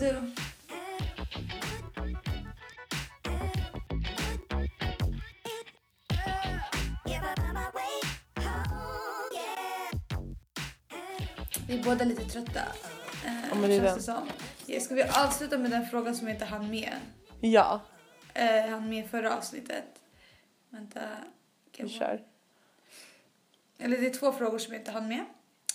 Vi 11.68 11.78
är 11.78 11.85
båda 11.85 12.04
lite 12.04 12.24
trötta. 12.24 12.61
Eh, 13.24 13.48
Ja, 13.50 13.54
men 13.54 13.70
det 13.70 13.76
är 13.76 13.81
känns 13.81 14.04
som. 14.04 14.28
Ja, 14.66 14.81
Ska 14.81 14.94
vi 14.94 15.02
avsluta 15.02 15.59
med 15.59 15.70
den 15.70 15.87
frågan 15.87 16.16
som 16.16 16.26
jag 16.26 16.35
inte 16.35 16.44
hann 16.44 16.70
med? 16.70 16.92
Ja, 17.40 17.81
Eh, 18.35 18.66
hann 18.68 18.88
med 18.88 19.11
förra 19.11 19.37
avsnittet. 19.37 19.85
Vänta. 20.70 21.00
Kan 21.72 21.87
vi 21.87 21.92
jag- 21.92 22.00
kör. 22.00 22.22
Eller 23.78 23.98
det 23.98 24.07
är 24.07 24.11
två 24.14 24.33
frågor 24.33 24.59
som 24.59 24.72
jag 24.72 24.81
inte 24.81 24.90
hann 24.90 25.09
med. 25.09 25.24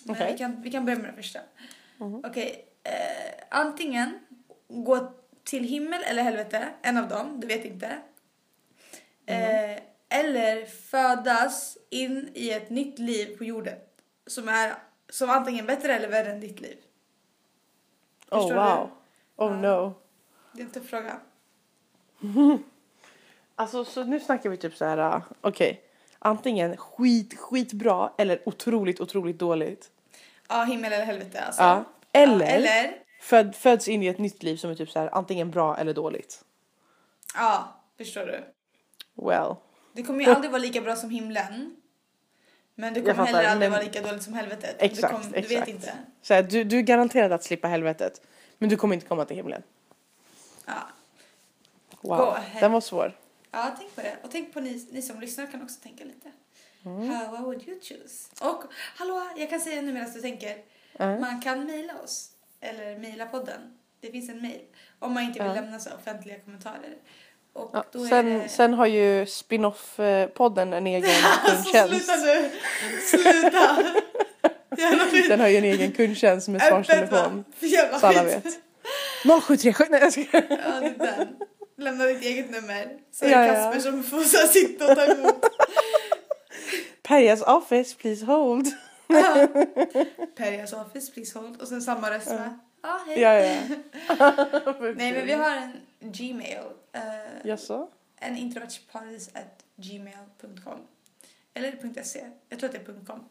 Men 0.04 0.16
Okej. 0.16 0.32
vi, 0.32 0.38
kan, 0.38 0.62
vi 0.62 0.72
kan 0.72 0.86
börja 0.86 0.98
med 0.98 1.08
den 1.08 1.16
första. 1.16 1.40
Mhm. 1.98 2.22
Okej. 2.26 2.66
Eh, 2.84 3.44
antingen 3.50 4.20
gå 4.68 5.14
till 5.44 5.64
himmel 5.64 6.04
eller 6.04 6.24
helvete. 6.24 6.68
En 6.82 6.98
av 6.98 7.08
dem, 7.08 7.40
du 7.40 7.48
vet 7.48 7.66
inte. 7.66 7.98
Mm. 9.26 9.72
Eh, 9.78 9.80
eller 10.10 10.66
födas 10.66 11.78
in 11.90 12.30
i 12.34 12.50
ett 12.50 12.70
nytt 12.70 13.00
liv 13.00 13.38
på 13.38 13.44
jorden. 13.44 13.78
Som 14.28 14.50
är 14.50 14.74
som 15.14 15.30
antingen 15.30 15.66
bättre 15.66 15.94
eller 15.96 16.08
värre 16.10 16.32
än 16.32 16.40
ditt 16.40 16.62
liv. 16.62 16.78
Oh 18.32 18.40
Förstår 18.40 18.56
wow. 18.56 18.90
Oh 19.36 19.52
Ja. 19.52 19.62
no. 19.62 19.94
Det 20.54 20.62
är 20.62 20.66
en 20.66 20.72
tuff 20.72 20.90
fråga. 20.90 21.20
Alltså 23.56 23.86
så 23.86 24.04
nu 24.04 24.20
snackar 24.20 24.50
vi 24.50 24.58
typ 24.58 24.76
så 24.76 24.86
här. 24.86 25.16
uh, 25.16 25.24
okej. 25.42 25.82
Antingen 26.20 26.78
skit, 26.78 27.40
skitbra 27.40 28.12
eller 28.18 28.42
otroligt, 28.46 29.00
otroligt 29.02 29.40
dåligt. 29.40 29.92
Ja, 30.50 30.64
himmel 30.64 30.94
eller 30.94 31.06
helvete 31.06 31.42
alltså. 31.42 31.62
Ja. 31.64 31.84
Eller, 32.12 32.46
Ja, 32.46 32.52
eller 32.52 32.96
Föd, 33.22 33.56
föds 33.56 33.88
in 33.88 34.04
i 34.04 34.08
ett 34.08 34.18
nytt 34.20 34.44
liv 34.44 34.56
som 34.58 34.70
är 34.72 34.76
typ 34.76 34.90
så 34.92 35.00
här 35.00 35.10
antingen 35.16 35.52
bra 35.52 35.78
eller 35.78 35.94
dåligt. 35.94 36.46
ja, 37.36 37.76
förstår 37.98 38.26
du. 38.26 38.44
Well. 39.28 39.56
Det 39.94 40.04
kommer 40.04 40.24
ju 40.26 40.32
aldrig 40.32 40.52
vara 40.52 40.62
lika 40.62 40.82
bra 40.82 40.96
som 40.96 41.10
himlen. 41.10 41.76
Men 42.76 42.94
det 42.94 43.00
Jag 43.00 43.16
kommer 43.16 43.26
fattar, 43.26 43.38
heller 43.38 43.50
aldrig 43.52 43.70
men- 43.72 43.80
vara 43.80 43.84
lika 43.90 44.02
dåligt 44.02 44.24
som 44.24 44.34
helvetet. 44.34 44.76
Exakt, 44.80 45.14
du, 45.14 45.22
kom, 45.22 45.32
du 45.32 45.38
exakt. 45.38 45.62
vet 45.62 45.68
inte. 45.68 45.94
Så 46.22 46.34
här, 46.34 46.44
du, 46.44 46.64
du 46.64 46.78
är 46.78 46.82
garanterad 46.82 47.32
att 47.32 47.44
slippa 47.44 47.68
helvetet. 47.68 48.22
Men 48.58 48.70
du 48.70 48.78
kommer 48.78 48.96
inte 48.96 49.08
komma 49.08 49.26
till 49.26 49.36
himlen. 49.36 49.64
Ja. 50.66 50.74
Wow. 52.02 52.38
Den 52.60 52.72
var 52.72 52.82
svår. 52.82 53.18
ja, 53.52 53.76
tänk 53.80 53.96
på 53.96 54.02
det. 54.02 54.18
Och 54.24 54.32
tänk 54.32 54.54
på 54.54 54.60
ni, 54.60 54.88
ni 54.92 55.02
som 55.02 55.20
lyssnar 55.20 55.48
kan 55.52 55.62
också 55.64 55.80
tänka 55.82 56.04
lite. 56.04 56.32
Mm. 56.86 57.10
How, 57.10 57.38
would 57.42 57.68
you 57.68 57.80
choose? 57.82 58.30
Och 58.42 58.64
hallå, 58.96 59.30
jag 59.38 59.50
kan 59.50 59.60
säga 59.62 59.82
nu 59.82 59.94
medan 59.94 60.14
du 60.14 60.22
tänker. 60.22 60.58
Ja. 60.98 61.20
Man 61.20 61.42
kan 61.42 61.64
mejla 61.66 61.94
oss. 62.00 62.30
Eller 62.62 62.98
mejla 63.00 63.26
podden. 63.26 63.78
Det 64.00 64.12
finns 64.12 64.30
en 64.30 64.42
mejl. 64.42 64.62
Om 65.00 65.14
man 65.14 65.24
inte 65.24 65.40
vill 65.40 65.48
Ja. 65.48 65.54
lämna 65.62 65.80
så 65.80 65.90
offentliga 65.96 66.40
kommentarer. 66.40 66.96
Och 67.54 67.70
Ja, 67.74 67.84
då 67.92 68.04
är 68.04 68.08
sen, 68.08 68.26
det... 68.40 68.50
sen 68.50 68.74
har 68.74 68.86
ju 68.86 69.26
spin-off-podden 69.26 70.74
en 70.74 70.88
egen 70.88 71.10
Alltså 71.46 71.64
kundtjänst. 71.72 72.06
sluta 72.06 72.16
nu! 72.16 72.50
Sluta! 73.08 73.78
Den 75.30 75.40
har 75.40 75.48
ju 75.48 75.58
en 75.58 75.64
egen 75.64 75.92
kundtjänst 75.92 76.48
med 76.48 76.62
svarstelefon. 76.62 77.44
Så 78.00 78.08
alla 78.08 78.24
vet. 78.24 78.44
0737, 79.24 79.84
nej 79.90 80.00
jag 80.02 80.12
skojar. 80.14 80.28
Ja, 80.50 80.80
det 80.80 80.88
är 80.88 81.18
den. 81.18 81.28
Lämna 81.78 82.06
ditt 82.06 82.22
eget 82.24 82.52
nummer. 82.52 82.88
Så 83.12 83.26
är 83.26 83.30
Ja, 83.30 83.38
det 83.40 83.48
ja. 83.48 83.54
Kasper 83.54 83.80
som 83.92 84.04
får 84.04 84.22
så 84.22 84.48
sitta 84.48 84.92
och 84.92 84.98
ta 84.98 85.06
emot. 85.06 85.46
Perjas 87.04 87.42
office, 87.42 87.96
please 87.96 88.26
hold. 88.26 88.68
Perjas 90.38 90.74
office, 90.74 91.12
please 91.14 91.40
hold. 91.40 91.62
Och 91.62 91.68
sen 91.68 91.82
samma 91.82 92.12
röst 92.12 92.28
med. 92.28 92.60
Ja, 92.84 93.00
hej. 93.08 93.20
Ja, 93.22 93.34
ja. 93.34 93.56
Nej, 94.96 95.14
men 95.14 95.26
vi 95.26 95.34
har 95.34 95.56
en 95.56 95.72
Gmail. 96.12 96.60
Uh, 96.96 97.48
Jaså? 97.48 97.88
en 98.16 98.38
introvertpartys 98.38 99.30
at 99.34 99.64
gmail.com. 99.76 100.80
Eller 101.54 102.04
.se. 102.04 102.30
Jag 102.50 102.60
tror 102.60 102.70
att 102.70 102.76
det 102.86 102.92
är 102.92 103.06
.com. 103.06 103.30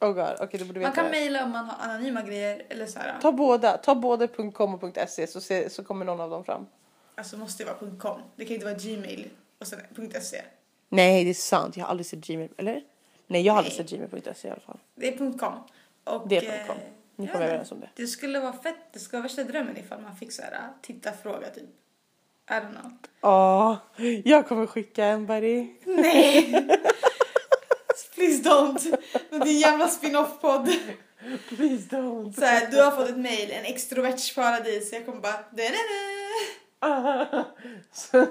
Oh 0.00 0.12
god, 0.12 0.36
okej 0.40 0.60
då 0.60 0.66
borde 0.66 0.80
Man 0.80 0.92
kan 0.92 1.04
det. 1.04 1.10
mejla 1.10 1.44
om 1.44 1.50
man 1.50 1.64
har 1.64 1.88
anonyma 1.88 2.22
grejer 2.22 2.62
eller 2.68 2.86
så 2.86 2.98
här. 2.98 3.20
Ta 3.20 3.32
båda, 3.32 3.76
ta 3.76 3.94
både 3.94 4.28
.com 4.52 4.74
och 4.74 4.96
.se 5.08 5.26
så, 5.26 5.40
se, 5.40 5.70
så 5.70 5.84
kommer 5.84 6.04
någon 6.04 6.20
av 6.20 6.30
dem 6.30 6.44
fram. 6.44 6.66
Alltså 7.14 7.36
måste 7.36 7.64
det 7.64 7.70
vara 7.80 7.96
.com. 7.98 8.20
Det 8.36 8.44
kan 8.44 8.54
inte 8.54 8.66
vara 8.66 8.76
Gmail 8.78 9.30
och 9.58 9.66
sen 9.66 9.80
.se. 10.20 10.42
Nej 10.88 11.24
det 11.24 11.30
är 11.30 11.34
sant, 11.34 11.76
jag 11.76 11.84
har 11.84 11.90
aldrig 11.90 12.06
sett 12.06 12.18
Gmail, 12.20 12.48
eller? 12.56 12.82
Nej 13.26 13.42
jag 13.42 13.52
har 13.52 13.58
aldrig 13.58 13.78
Nej. 13.78 13.88
sett 13.88 14.10
gmail.se 14.10 14.48
i 14.48 14.50
alla 14.50 14.60
fall. 14.60 14.78
Det 14.94 15.08
är 15.14 15.16
.com. 15.38 15.54
Och, 16.04 16.28
Det 16.28 16.36
är 16.36 16.66
.com. 16.66 16.76
eh, 16.76 16.82
Ni 17.16 17.26
ja, 17.26 17.32
kommer 17.32 17.44
överens 17.46 17.72
om 17.72 17.80
det. 17.80 17.88
Det 17.94 18.06
skulle 18.06 18.40
vara 18.40 18.52
fett. 18.52 18.76
Det 18.92 18.98
skulle 18.98 19.18
vara 19.20 19.28
värsta 19.28 19.44
drömmen 19.44 19.76
ifall 19.76 20.00
man 20.00 20.16
fick 20.16 20.32
så 20.32 20.42
här 20.42 20.68
titta 20.82 21.12
fråga 21.12 21.50
typ. 21.50 21.64
I 22.50 22.52
don't 22.52 22.72
know. 22.72 22.90
Åh, 23.22 23.76
jag 24.24 24.48
kommer 24.48 24.66
skicka 24.66 25.04
en 25.04 25.26
buddy. 25.26 25.68
Nej! 25.84 26.52
Please 28.14 28.42
don't. 28.42 28.96
Men 29.30 29.40
din 29.40 29.58
jävla 29.58 29.88
spin-off-podd. 29.88 30.68
Please 31.48 31.96
don't. 31.96 32.32
Så 32.32 32.44
här, 32.44 32.70
du 32.70 32.82
har 32.82 32.90
fått 32.90 33.08
ett 33.08 33.18
mail, 33.18 33.50
en 33.50 33.64
extroverts 33.64 34.34
paradis. 34.34 34.92
Jag 34.92 35.06
kommer 35.06 35.20
bara... 35.20 35.44
Så, 37.92 38.26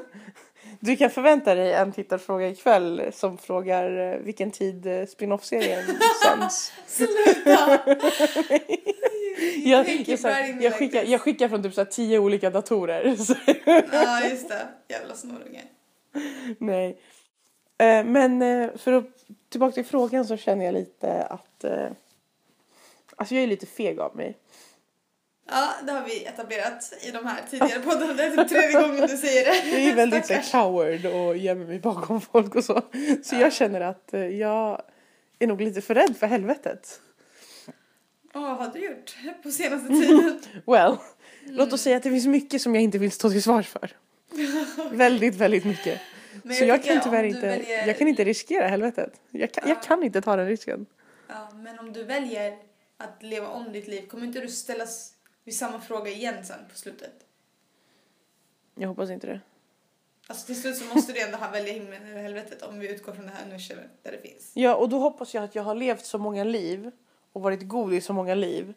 Du 0.80 0.98
kan 0.98 1.10
förvänta 1.10 1.56
dig 1.56 1.74
en 1.74 1.92
tittarfråga 1.92 2.48
ikväll 2.48 3.02
som 3.14 3.38
frågar 3.38 4.14
eh, 4.14 4.20
vilken 4.20 4.52
tid 4.52 4.86
eh, 4.86 5.06
spin-off-serien 5.06 5.84
sänds. 6.24 6.74
Sluta! 6.88 7.80
Jag, 9.66 9.90
jag, 9.90 10.08
jag, 10.08 10.56
like 10.56 10.72
skickar, 10.72 11.04
jag 11.04 11.22
skickar 11.22 11.50
från 11.50 11.64
typ 11.64 11.74
så 11.74 11.86
tio 11.86 12.20
olika 12.20 12.50
datorer. 12.50 13.16
Ja, 13.92 14.26
just 14.30 14.50
det. 14.50 14.68
Jävla 14.88 15.16
snorunge. 15.16 15.62
nej. 16.58 16.98
Eh, 17.78 18.04
Men 18.06 18.40
för 18.78 18.94
att 18.94 19.06
tillbaka 19.50 19.74
till 19.74 19.86
frågan 19.86 20.26
så 20.26 20.38
känner 20.38 20.66
jag 20.66 20.74
lite 20.74 21.24
att 21.24 21.66
Alltså 23.16 23.36
jag 23.36 23.44
är 23.44 23.48
lite 23.48 23.66
feg 23.66 24.00
av 24.00 24.16
mig. 24.16 24.38
Ja, 25.50 25.74
det 25.86 25.92
har 25.92 26.06
vi 26.06 26.26
etablerat 26.26 26.94
i 27.02 27.12
de 27.12 27.26
här 27.26 27.42
tidigare 27.50 27.80
poddarna. 27.80 28.14
Det 28.14 28.24
är 28.24 28.38
typ 28.38 28.48
tredje 28.50 28.82
gången 28.82 29.08
du 29.08 29.18
säger 29.18 29.46
det. 29.46 29.70
Jag 29.80 29.82
är 29.92 29.96
väldigt 29.96 30.26
Stackars. 30.26 30.52
coward 30.52 31.06
och 31.06 31.38
gömmer 31.38 31.66
mig 31.66 31.80
bakom 31.80 32.22
folk 32.22 32.56
och 32.56 32.64
så. 32.64 32.82
Så 33.24 33.36
jag 33.36 33.54
känner 33.54 33.82
att 33.82 34.14
eh, 34.14 34.26
jag 34.28 34.82
är 35.40 35.48
nog 35.48 35.62
lite 35.62 35.82
för 35.82 35.96
rädd 35.96 36.18
för 36.20 36.28
helvetet. 36.28 37.00
Åh, 38.34 38.42
vad 38.42 38.58
har 38.58 38.72
du 38.74 38.80
gjort 38.86 39.16
på 39.44 39.52
senaste 39.52 39.88
tiden? 39.88 40.40
Well, 40.66 40.98
låt 41.46 41.74
oss 41.74 41.82
säga 41.82 41.98
att 41.98 42.04
det 42.04 42.10
finns 42.10 42.26
mycket 42.28 42.62
som 42.62 42.76
jag 42.76 42.84
inte 42.84 42.98
vill 42.98 43.12
stå 43.12 43.30
till 43.30 43.44
svars 43.44 43.68
för. 43.68 43.92
väldigt, 44.92 45.36
väldigt 45.36 45.66
mycket. 45.66 46.02
Men 46.44 46.56
så 46.56 46.64
jag 46.66 46.82
tycker 46.84 46.96
kan 46.96 47.04
tyvärr 47.04 47.24
inte, 47.24 47.40
väljer- 47.48 47.88
jag 47.88 47.98
kan 47.98 48.08
inte 48.08 48.24
riskera 48.24 48.68
helvetet. 48.68 49.14
Jag 49.32 49.52
kan, 49.52 49.70
jag 49.70 49.78
Ja. 49.78 49.82
kan 49.88 50.04
inte 50.04 50.22
ta 50.22 50.36
den 50.36 50.48
risken. 50.48 50.86
Ja, 51.28 51.50
men 51.56 51.80
om 51.80 51.94
du 51.94 52.04
väljer 52.04 52.54
att 52.98 53.24
leva 53.24 53.48
om 53.48 53.72
ditt 53.72 53.88
liv, 53.88 54.08
kommer 54.08 54.24
inte 54.26 54.40
du 54.40 54.48
ställas 54.48 55.13
vid 55.44 55.56
samma 55.56 55.82
fråga 55.82 56.12
igen 56.12 56.46
sen 56.46 56.60
på 56.72 56.76
slutet? 56.78 57.14
Jag 58.76 58.88
hoppas 58.88 59.10
inte 59.10 59.28
det. 59.28 59.40
Alltså 60.28 60.46
till 60.46 60.62
slut 60.62 60.78
så 60.78 60.86
måste 60.96 61.14
du 61.14 61.20
ändå 61.22 61.38
ha 61.38 61.50
välja 61.52 61.74
himlen 61.74 62.06
eller 62.08 62.22
helvetet 62.22 62.62
om 62.62 62.80
vi 62.80 62.92
utgår 62.92 63.14
från 63.14 63.26
det 63.26 63.32
här 63.32 63.44
universumet 63.44 63.90
där 64.04 64.12
det 64.12 64.18
finns. 64.30 64.52
Ja, 64.54 64.76
och 64.76 64.90
då 64.90 65.00
hoppas 65.00 65.34
jag 65.34 65.44
att 65.44 65.56
jag 65.56 65.64
har 65.64 65.76
levt 65.76 66.06
så 66.06 66.18
många 66.18 66.44
liv 66.44 66.92
och 67.34 67.42
varit 67.42 67.68
god 67.68 67.94
i 67.94 68.02
så 68.02 68.14
många 68.14 68.36
liv 68.36 68.74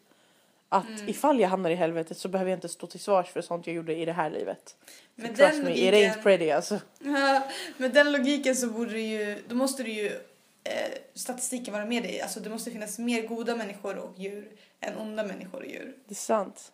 att 0.69 0.87
Mm. 0.87 1.09
ifall 1.09 1.39
jag 1.39 1.49
hamnar 1.49 1.69
i 1.69 1.75
helvetet 1.75 2.17
så 2.17 2.27
behöver 2.27 2.51
jag 2.51 2.57
inte 2.57 2.69
stå 2.69 2.87
till 2.87 2.99
svars 2.99 3.29
för 3.29 3.41
sånt 3.41 3.67
jag 3.67 3.75
gjorde 3.75 3.95
i 3.95 4.05
det 4.05 4.13
här 4.13 4.29
livet. 4.29 4.75
Men 5.15 5.27
trust 5.35 5.51
den 5.51 5.63
me, 5.63 5.71
it 5.71 5.77
logiken- 5.93 6.11
ain't 6.13 6.23
pretty 6.23 6.51
alltså. 6.51 6.79
Ja, 6.99 7.47
med 7.77 7.91
den 7.93 8.11
logiken 8.11 8.55
så 8.55 8.67
borde 8.67 8.91
du 8.91 9.01
ju, 9.01 9.43
då 9.47 9.55
måste 9.55 9.83
du 9.83 9.91
ju 9.91 10.11
eh, 10.69 10.91
statistiken 11.13 11.73
vara 11.73 11.85
med 11.85 12.03
dig. 12.03 12.21
Alltså 12.21 12.39
det 12.39 12.49
måste 12.49 12.71
finnas 12.71 12.99
mer 12.99 13.27
goda 13.27 13.55
människor 13.55 13.97
och 13.97 14.13
djur 14.19 14.51
än 14.79 14.97
onda 14.97 15.23
människor 15.23 15.59
och 15.59 15.67
djur. 15.67 15.95
Det 16.05 16.13
är 16.13 16.15
sant. 16.15 16.71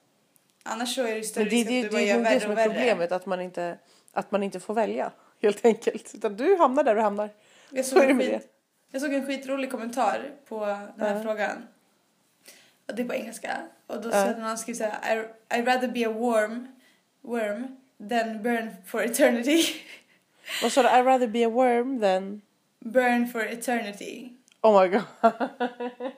Annars 0.63 0.95
så 0.95 1.03
är 1.03 1.15
det 1.15 1.23
större 1.23 1.43
Men 1.43 1.49
det, 1.49 1.55
risk 1.55 1.69
det, 1.69 1.79
att 1.79 1.83
det, 1.83 1.87
du 1.87 1.89
bara 1.89 1.97
det 2.01 2.03
är 2.03 2.07
gör 2.07 2.17
det 2.17 2.23
värre 2.23 2.39
som 2.39 2.51
och 2.51 2.59
är 2.59 2.67
värre. 2.67 2.73
problemet, 2.79 3.11
att 3.11 3.25
man, 3.25 3.41
inte, 3.41 3.77
att 4.11 4.31
man 4.31 4.43
inte 4.43 4.59
får 4.59 4.73
välja 4.73 5.11
helt 5.41 5.65
enkelt. 5.65 6.11
Utan 6.15 6.35
du 6.37 6.55
hamnar 6.57 6.83
där 6.83 6.95
du 6.95 7.01
hamnar. 7.01 7.29
Jag 7.69 7.85
Så 7.85 7.95
såg, 7.95 8.03
är 8.03 8.05
det 8.07 8.11
en 8.11 8.17
med 8.17 8.27
skit, 8.41 8.49
jag 8.91 9.01
såg 9.01 9.13
en 9.13 9.25
skitrolig 9.25 9.71
kommentar 9.71 10.31
på 10.47 10.59
den 10.65 11.07
här 11.07 11.15
Ja. 11.15 11.23
frågan. 11.23 11.67
Och 12.87 12.95
det 12.95 13.01
är 13.01 13.07
på 13.07 13.13
engelska. 13.13 13.57
Och 13.87 14.01
då 14.01 14.09
Ja. 14.09 14.15
hade 14.15 14.39
någon 14.41 14.57
skrivit 14.57 14.77
så 14.77 14.83
här, 14.83 15.17
I, 15.17 15.25
I'd 15.49 15.65
rather 15.65 15.87
be 15.87 16.07
a 16.07 16.11
worm, 16.11 16.67
worm 17.21 17.77
than 18.09 18.43
burn 18.43 18.75
for 18.85 19.03
eternity. 19.03 19.63
Vad 20.63 20.71
sa 20.71 20.81
du? 20.83 20.89
I'd 20.89 21.03
rather 21.05 21.27
be 21.27 21.45
a 21.45 21.49
worm 21.49 22.01
than... 22.01 22.41
burn 22.83 23.27
for 23.27 23.41
eternity. 23.41 24.29
Oh 24.61 24.81
my 24.81 24.87
god. 24.87 25.03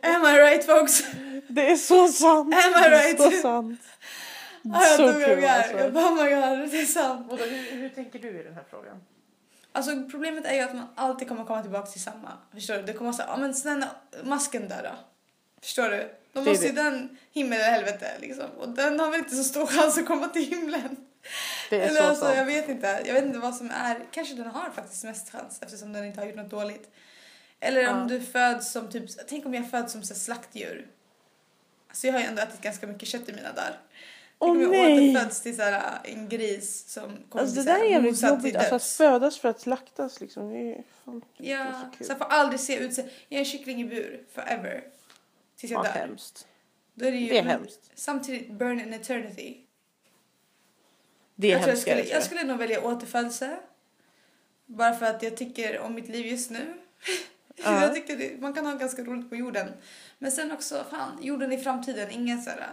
Am 0.04 0.25
I 0.25 0.38
right 0.39 0.65
folks? 0.65 1.04
Det 1.47 1.71
är 1.71 1.75
så 1.75 2.08
sant. 2.08 2.54
Am 2.54 2.71
I 2.71 2.89
Det 2.89 2.95
är 2.95 3.08
right? 3.08 3.21
så 3.21 3.32
sant. 3.32 3.82
Ah, 4.73 4.84
jag 4.84 4.95
Så 4.97 5.12
dog 5.12 5.25
kul, 5.25 5.45
alltså. 5.45 5.78
Jag 5.78 5.93
bara, 5.93 6.06
oh 6.06 6.13
my 6.23 6.30
god, 6.30 6.71
det 6.71 6.82
är 6.82 6.86
sant. 6.86 7.32
hur, 7.32 7.78
hur 7.78 7.89
tänker 7.89 8.19
du 8.19 8.39
i 8.39 8.43
den 8.43 8.54
här 8.54 8.63
frågan? 8.69 9.01
Alltså 9.71 9.91
problemet 10.12 10.45
är 10.45 10.54
ju 10.54 10.60
att 10.62 10.75
man 10.75 10.88
alltid 10.95 11.28
kommer 11.28 11.43
komma 11.45 11.62
tillbaka 11.62 11.88
till 11.88 12.01
samma. 12.01 12.32
Förstår 12.54 12.73
du? 12.73 12.82
Det 12.82 12.93
kommer 12.93 13.13
här, 13.13 13.25
ja 13.28 13.38
men 13.38 13.54
snälla 13.54 13.88
masken 14.23 14.67
där 14.67 14.84
då. 14.84 14.89
Förstår 15.62 15.89
du? 15.89 15.95
Är 15.95 16.41
måste 16.45 16.65
ju 16.65 16.71
den 16.71 17.17
himmel 17.32 17.60
eller 17.60 17.71
helvete 17.71 18.12
liksom. 18.21 18.45
Och 18.60 18.69
den 18.69 18.99
har 18.99 19.12
väl 19.12 19.19
inte 19.19 19.36
så 19.36 19.43
stor 19.43 19.65
chans 19.67 19.97
att 19.97 20.06
komma 20.06 20.28
till 20.28 20.45
himlen. 20.45 20.95
Det 21.69 21.75
är 21.75 21.88
Eller 21.88 22.01
så 22.01 22.08
alltså, 22.08 22.34
jag 22.34 22.45
vet 22.45 22.69
inte. 22.69 23.01
Jag 23.06 23.13
vet 23.13 23.25
inte 23.25 23.39
vad 23.39 23.56
som 23.56 23.71
är. 23.71 24.06
Kanske 24.12 24.36
den 24.36 24.47
har 24.47 24.69
faktiskt 24.69 25.04
mest 25.04 25.32
chans 25.32 25.60
eftersom 25.62 25.93
den 25.93 26.06
inte 26.06 26.19
har 26.19 26.28
gjort 26.28 26.36
något 26.36 26.49
dåligt. 26.49 26.89
Eller 27.60 27.89
om 27.93 27.99
Ja. 27.99 28.06
du 28.06 28.21
föds 28.21 28.71
som 28.71 28.89
typ, 28.89 29.10
tänk 29.28 29.45
om 29.45 29.54
jag 29.54 29.71
föds 29.71 29.91
som 29.93 30.04
så 30.04 30.15
slaktdjur. 30.15 30.88
Alltså 31.88 32.08
jag 32.08 32.13
har 32.13 32.19
ju 32.19 32.25
ändå 32.25 32.41
ätit 32.41 32.62
ganska 32.62 32.88
mycket 32.88 33.08
kött 33.10 33.30
i 33.30 33.34
mina 33.34 33.51
dagar. 33.51 33.80
Åh 34.39 34.47
Tänk 34.54 34.56
om 34.58 34.62
jag 34.62 34.71
nej! 34.71 35.10
återföds 35.12 35.41
till 35.41 35.56
så 35.56 35.62
här, 35.62 35.99
en 36.04 36.30
gris 36.30 36.86
som 36.88 37.17
kommer 37.30 37.43
Alltså 37.43 37.56
det 37.56 37.63
där 37.63 37.80
är 37.80 37.89
jävligt 37.89 38.21
jobbigt. 38.23 38.56
Alltså 38.56 38.75
att 38.75 38.84
födas 38.84 39.38
för 39.39 39.49
att 39.49 39.60
slaktas 39.62 40.21
liksom. 40.21 40.49
Det 40.54 40.58
är 40.71 40.84
fan 41.06 41.21
Ja, 41.38 41.65
så 42.01 42.12
jag 42.12 42.17
får 42.17 42.25
aldrig 42.25 42.60
se 42.60 42.75
ut. 42.78 42.97
Jag 42.97 43.08
är 43.30 43.39
en 43.39 43.45
kyckling 43.45 43.82
i 43.82 43.86
bur, 43.86 44.23
forever. 44.34 44.84
Tills 45.58 45.71
jag 45.71 45.86
Fan 45.86 45.93
dör. 45.93 45.99
hemskt. 46.08 46.47
Då 46.93 47.06
är 47.06 47.12
det, 47.12 47.17
ju, 47.17 47.30
Det 47.30 47.38
är 47.39 47.43
men 47.43 47.51
hemskt. 47.51 47.91
Samtidigt, 47.95 48.51
burn 48.51 48.80
in 48.82 48.93
eternity. 48.93 49.58
Det 51.36 51.48
är 51.48 51.52
jag, 51.52 51.60
tror 51.60 51.69
jag, 51.69 51.76
hemskare 51.76 51.95
skulle, 51.95 52.10
jag 52.10 52.17
jag. 52.17 52.24
skulle 52.24 52.43
nog 52.43 52.58
välja 52.58 52.82
återfödelse. 52.82 53.58
Bara 54.65 54.93
för 54.93 55.06
att 55.06 55.24
jag 55.24 55.38
tycker 55.38 55.80
om 55.80 55.95
mitt 55.95 56.08
liv 56.10 56.26
just 56.26 56.52
nu. 56.52 56.65
Ja. 57.58 57.82
jag 57.82 57.95
tycker 57.95 58.17
det, 58.17 58.41
man 58.41 58.54
kan 58.54 58.65
ha 58.65 58.74
ganska 58.74 59.04
roligt 59.04 59.30
på 59.30 59.36
jorden. 59.36 59.67
Men 60.17 60.32
sen 60.32 60.52
också, 60.52 60.86
fan, 60.89 61.19
jorden 61.21 61.52
i 61.52 61.58
framtiden. 61.58 62.12
Ingen 62.12 62.41
så 62.41 62.50
här, 62.50 62.67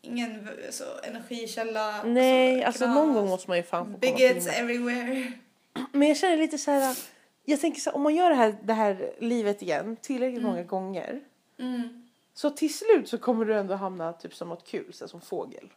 ingen 0.00 0.48
så, 0.70 0.84
energikälla. 1.02 2.02
Nej, 2.02 2.60
så, 2.60 2.66
alltså 2.66 2.84
knas, 2.84 2.94
någon 2.94 3.14
gång 3.14 3.28
måste 3.28 3.50
man 3.50 3.56
ju 3.56 3.62
fan 3.62 3.92
få 3.92 3.98
Bigots 3.98 4.46
everywhere. 4.46 5.32
Men 5.92 6.08
jag 6.08 6.16
känner 6.16 6.36
lite 6.36 6.58
så 6.58 6.70
här. 6.70 6.98
Jag 7.44 7.60
tänker 7.60 7.80
så 7.80 7.90
här, 7.90 7.96
om 7.96 8.02
man 8.02 8.14
gör 8.14 8.30
det 8.30 8.36
här, 8.36 8.56
det 8.62 8.72
här 8.72 9.12
livet 9.18 9.62
igen 9.62 9.96
tillräckligt 9.96 10.42
många 10.42 10.62
gånger. 10.62 11.20
Mm. 11.58 12.08
Så 12.34 12.50
till 12.50 12.74
slut 12.74 13.08
så 13.08 13.18
kommer 13.18 13.44
du 13.44 13.54
ändå 13.54 13.74
hamna 13.74 14.12
typ 14.12 14.34
som 14.34 14.48
något 14.48 14.68
kul, 14.68 14.92
så 14.92 15.04
här, 15.04 15.08
som 15.08 15.20
fågel. 15.20 15.68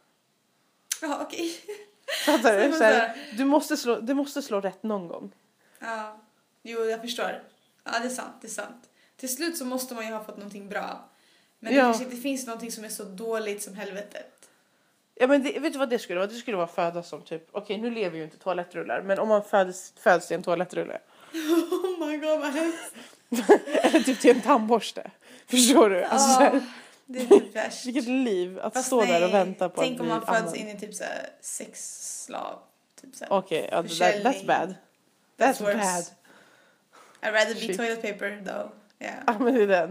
Ja, 1.02 1.18
okej. 1.22 1.50
Fattar 2.26 2.58
du? 2.68 2.72
Så 2.72 2.84
här, 2.84 3.16
du, 3.36 3.44
måste 3.44 3.76
slå, 3.76 4.00
du 4.00 4.14
måste 4.14 4.42
slå 4.42 4.60
rätt 4.60 4.82
någon 4.82 5.08
gång. 5.08 5.32
Ja, 5.78 6.16
jo 6.62 6.84
jag 6.84 7.00
förstår. 7.00 7.42
Ja, 7.84 7.90
det 8.00 8.06
är 8.06 8.10
sant, 8.10 8.32
det 8.40 8.46
är 8.46 8.50
sant. 8.50 8.90
Till 9.16 9.34
slut 9.36 9.56
så 9.58 9.64
måste 9.64 9.94
man 9.94 10.06
ju 10.06 10.12
ha 10.12 10.24
fått 10.24 10.36
någonting 10.36 10.68
bra. 10.68 11.08
Men 11.58 11.72
det 11.72 11.78
Ja. 11.78 11.84
kanske 11.84 12.04
inte 12.04 12.16
finns 12.16 12.46
någonting 12.46 12.72
som 12.72 12.84
är 12.84 12.88
så 12.88 13.04
dåligt 13.04 13.62
som 13.62 13.74
helvetet. 13.74 14.30
Ja 15.14 15.26
men 15.26 15.42
det, 15.42 15.58
vet 15.58 15.72
du 15.72 15.78
vad 15.78 15.90
det 15.90 15.98
skulle 15.98 16.18
vara? 16.20 16.30
Det 16.30 16.34
skulle 16.36 16.56
vara 16.56 16.66
födas 16.66 17.08
som 17.08 17.22
typ, 17.22 17.48
okej 17.52 17.78
nu 17.78 17.90
lever 17.90 18.16
ju 18.18 18.24
inte 18.24 18.36
toalettrullar 18.38 19.02
men 19.02 19.18
om 19.18 19.28
man 19.28 19.44
föds, 19.44 19.92
föds 19.96 20.28
till 20.28 20.34
en 20.36 20.42
toalettrulle. 20.42 20.98
Oh 21.70 22.06
my 22.06 22.16
god 22.16 22.40
vad 22.40 22.52
hemskt. 22.52 22.94
Eller 23.82 24.00
typ 24.00 24.20
till 24.20 24.30
en 24.36 24.40
tandborste. 24.42 25.10
Förstår 25.46 25.90
du? 25.90 26.04
Alltså, 26.04 26.40
här, 26.40 26.60
det 27.06 27.18
är 27.20 27.26
typ 27.26 27.56
värst. 27.56 27.86
vilket 27.86 28.04
liv 28.06 28.58
att 28.60 28.72
Fast 28.74 28.86
stå 28.86 29.00
där 29.00 29.06
nej, 29.06 29.24
och 29.24 29.34
vänta 29.34 29.68
på 29.68 29.80
Tänk 29.80 29.94
att 29.94 30.00
om 30.00 30.08
man 30.08 30.26
föds 30.26 30.54
in 30.54 30.68
i 30.68 30.78
typ 30.78 30.94
såhär 30.94 31.28
sexslav. 31.40 32.58
Typ 33.00 33.14
såhär. 33.16 33.32
Okej, 33.32 33.68
ja, 33.72 33.82
that, 33.82 33.90
that's 33.90 34.46
bad. 34.46 34.74
That's 35.38 35.52
That's 35.60 35.64
bad. 35.64 36.04
I'd 37.22 37.32
rather 37.32 37.54
be 37.54 37.60
Shit. 37.60 37.76
toilet 37.76 38.02
paper 38.02 38.42
though. 38.44 38.70
Yeah. 38.98 39.14
Ja 39.26 39.38
men 39.38 39.54
det 39.54 39.62
är 39.62 39.66
den. 39.66 39.90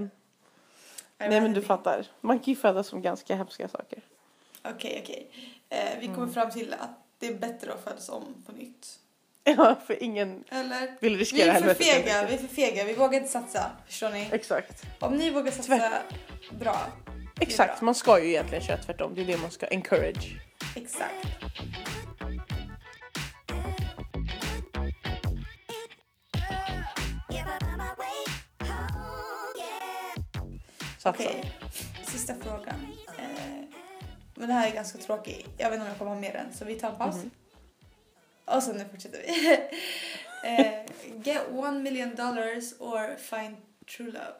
I'd 1.19 1.29
Nej 1.29 1.41
men 1.41 1.53
du 1.53 1.61
be- 1.61 1.67
fattar. 1.67 2.05
Man 2.21 2.39
kan 2.39 2.53
ju 2.53 2.55
födas 2.55 2.87
som 2.87 3.01
ganska 3.01 3.35
hemska 3.35 3.67
saker. 3.67 4.01
Okej, 4.63 4.99
okej. 5.03 5.29
Eh, 5.69 5.99
vi 5.99 6.05
kommer 6.05 6.17
Mm. 6.21 6.33
fram 6.33 6.51
till 6.51 6.73
att 6.79 6.89
det 7.19 7.27
är 7.27 7.33
bättre 7.33 7.73
att 7.73 7.83
födas 7.83 8.09
om 8.09 8.43
på 8.45 8.51
nytt. 8.51 8.99
Ja 9.43 9.75
för 9.87 10.03
ingen 10.03 10.43
Eller? 10.49 10.97
vill 11.01 11.13
Vi 11.15 11.21
riskera 11.21 11.53
är 11.53 11.61
för 11.61 11.73
fega, 11.73 12.25
vi 12.27 12.33
är 12.33 12.37
för 12.37 12.47
fega. 12.47 12.83
Vi 12.83 12.93
vågar 12.93 13.19
inte 13.19 13.31
satsa. 13.31 13.71
Förstår 13.87 14.09
ni? 14.09 14.29
Exakt. 14.31 14.83
Om 14.99 15.13
ni 15.17 15.29
vågar 15.29 15.51
satsa 15.51 15.77
Tvärt. 15.77 16.51
bra. 16.51 16.77
Exakt, 17.41 17.81
man 17.81 17.95
ska 17.95 18.19
ju 18.19 18.29
egentligen 18.29 18.63
köra 18.63 18.77
tvärtom. 18.77 19.15
Det 19.15 19.21
är 19.21 19.25
det 19.25 19.37
man 19.37 19.51
ska 19.51 19.67
encourage. 19.67 20.37
Exakt. 20.75 21.27
Satsa. 30.97 31.23
Okej, 31.23 31.51
sista 32.03 32.33
frågan. 32.35 32.87
Eh, 33.17 33.65
men 34.35 34.47
det 34.47 34.53
här 34.53 34.67
är 34.69 34.73
ganska 34.73 34.97
tråkigt. 34.97 35.49
Jag 35.57 35.69
vet 35.69 35.73
inte 35.73 35.81
om 35.81 35.87
jag 35.89 35.97
kommer 35.97 36.11
ha 36.11 36.19
mer 36.19 36.35
än, 36.35 36.53
så 36.53 36.65
vi 36.65 36.75
tar 36.75 36.89
en 36.89 36.97
paus. 36.97 37.15
Mhm. 37.15 37.29
Och 38.45 38.63
sen 38.63 38.77
nu 38.77 38.85
fortsätter 38.91 39.21
vi. 39.27 39.53
eh, 40.43 40.85
get 41.23 41.41
one 41.51 41.79
million 41.79 42.15
dollars 42.15 42.73
or 42.79 43.15
find 43.17 43.57
true 43.97 44.11
love. 44.11 44.35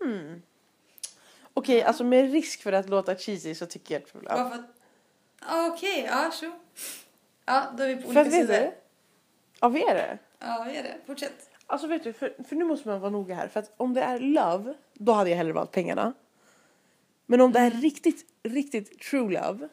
Hmm. 0.00 0.42
Okej, 1.54 1.82
alltså 1.82 2.04
med 2.04 2.32
risk 2.32 2.62
för 2.62 2.72
att 2.72 2.88
låta 2.88 3.16
cheesy 3.16 3.54
så 3.54 3.66
tycker 3.66 3.94
jag 3.94 4.06
True 4.06 4.22
Love. 4.22 4.36
Bara 4.36 4.50
för 4.50 4.58
att... 4.58 4.64
Ah, 5.40 5.66
Okej, 5.66 6.08
ja, 6.10 6.30
sure. 6.30 6.52
Ja, 7.44 7.66
då 7.76 7.82
är 7.82 7.88
vi 7.88 8.02
på 8.02 8.08
olika 8.08 8.20
att 8.20 8.32
sidor. 8.32 8.70
Ja, 9.60 9.68
vi 9.68 9.84
är 9.84 9.94
det. 9.94 10.18
Ja, 10.38 10.64
vi 10.68 10.76
är 10.76 10.82
det. 10.82 10.96
Fortsätt. 11.06 11.50
Alltså 11.66 11.86
vet 11.86 12.04
du, 12.04 12.12
för, 12.12 12.34
för 12.48 12.56
nu 12.56 12.64
måste 12.64 12.88
man 12.88 13.00
vara 13.00 13.10
noga 13.10 13.34
här. 13.34 13.48
För 13.48 13.60
att 13.60 13.72
om 13.76 13.94
det 13.94 14.02
är 14.02 14.18
love, 14.18 14.74
då 14.94 15.12
hade 15.12 15.30
jag 15.30 15.36
hellre 15.36 15.52
valt 15.52 15.70
pengarna. 15.70 16.12
Men 17.26 17.40
om 17.40 17.52
det 17.52 17.58
är 17.60 17.70
riktigt, 17.70 18.26
riktigt 18.42 19.00
true 19.00 19.40
love. 19.40 19.68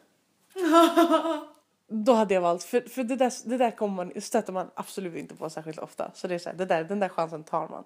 Då 1.88 2.12
hade 2.12 2.34
jag 2.34 2.40
valt, 2.40 2.62
för, 2.62 2.80
för 2.80 3.04
det, 3.04 3.16
där, 3.16 3.48
det 3.48 3.56
där 3.56 3.70
kommer 3.70 4.04
man, 4.04 4.20
stöter 4.20 4.52
man 4.52 4.70
absolut 4.74 5.16
inte 5.16 5.34
på 5.34 5.50
särskilt 5.50 5.78
ofta. 5.78 6.10
Så 6.14 6.28
det 6.28 6.34
är 6.34 6.38
så 6.38 6.48
här, 6.48 6.56
det 6.56 6.64
där, 6.64 6.84
den 6.84 7.00
där 7.00 7.08
chansen 7.08 7.44
tar 7.44 7.68
man. 7.68 7.84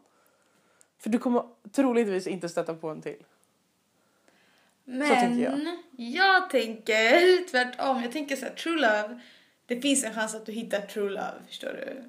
För 0.98 1.10
du 1.10 1.18
kommer 1.18 1.42
troligtvis 1.72 2.26
inte 2.26 2.48
stöta 2.48 2.74
på 2.74 2.88
en 2.88 3.02
till. 3.02 3.24
Men 4.88 5.08
tänker 5.08 5.44
jag. 5.44 5.60
jag 5.96 6.50
tänker 6.50 7.46
tvärtom. 7.50 8.02
Jag 8.02 8.12
tänker 8.12 8.36
så 8.36 8.44
här, 8.46 8.52
true 8.54 8.74
love. 8.74 9.20
Det 9.66 9.80
finns 9.80 10.04
en 10.04 10.14
chans 10.14 10.34
att 10.34 10.46
du 10.46 10.52
hittar 10.52 10.80
true 10.80 11.10
love, 11.10 11.32
förstår 11.46 11.68
du? 11.68 12.02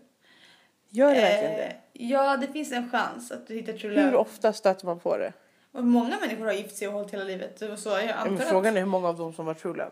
Gör 0.90 1.16
det 1.16 1.22
verkligen 1.22 1.52
Eh, 1.52 1.58
det? 1.58 1.76
ja, 1.94 2.38
det 2.38 2.48
finns 2.48 2.72
en 2.72 2.90
chans 2.92 3.32
att 3.32 3.48
du 3.48 3.54
hittar 3.54 3.74
true 3.74 3.96
Hur 3.96 4.06
love. 4.06 4.18
ofta 4.18 4.54
stöter 4.54 4.86
man 4.86 5.00
på 5.00 5.18
det? 5.18 5.34
Och 5.72 5.84
många 5.84 6.20
människor 6.20 6.46
har 6.46 6.54
gift 6.54 6.78
sig 6.78 6.88
och 6.88 6.94
hållit 6.94 7.14
hela 7.14 7.24
livet. 7.24 7.60
Det 7.60 7.68
var 7.68 7.76
så 7.76 7.90
jag 7.90 8.04
Ja, 8.06 8.14
antar 8.14 8.32
men 8.32 8.48
frågan 8.48 8.76
är 8.76 8.80
hur 8.80 8.88
många 8.88 9.08
av 9.08 9.18
dem 9.18 9.34
som 9.34 9.46
var 9.46 9.54
true 9.54 9.78
love. 9.78 9.92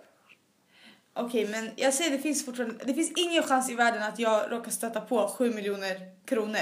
Okej, 1.14 1.48
men 1.48 1.70
jag 1.76 1.94
säger 1.94 2.12
det 2.12 2.18
finns 2.18 2.46
fortfarande... 2.46 2.76
Det 2.86 2.94
finns 2.94 3.12
ingen 3.16 3.44
chans 3.44 3.70
i 3.72 3.76
världen 3.76 4.04
att 4.04 4.20
jag 4.20 4.52
råkar 4.52 4.72
stöta 4.72 5.02
på 5.02 5.28
7 5.28 5.54
miljoner 5.54 6.00
kronor. 6.26 6.58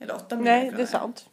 Eller 0.00 0.14
8 0.14 0.36
miljoner 0.36 0.52
Nej, 0.56 0.62
kronor. 0.62 0.76
det 0.76 0.82
är 0.82 0.86
sant. 0.86 1.28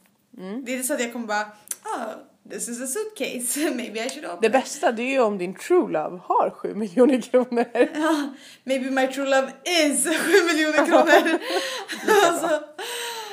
Det 0.65 0.73
är 0.75 0.83
så 0.83 0.93
att 0.93 1.01
jag 1.01 1.13
kommer 1.13 1.27
bara... 1.27 1.51
Ah, 1.83 2.13
this 2.49 2.69
is 2.69 2.81
a 2.81 2.87
suitcase. 2.87 3.59
Maybe 3.75 3.99
I 4.05 4.09
should 4.09 4.25
open 4.25 4.37
Det 4.41 4.47
it." 4.47 4.53
bästa 4.53 4.91
det 4.91 5.01
är 5.03 5.11
ju 5.11 5.19
om 5.19 5.37
din 5.37 5.53
true 5.55 5.91
love 5.91 6.17
har 6.23 6.49
7 6.49 6.75
miljoner 6.75 7.21
kronor. 7.21 7.65
Ja, 7.93 8.33
maybe 8.63 8.89
my 8.91 9.07
true 9.07 9.25
love 9.29 9.51
is 9.65 10.03
7 10.19 10.45
miljoner 10.53 10.85
kronor. 10.85 11.39
alltså, 12.25 12.63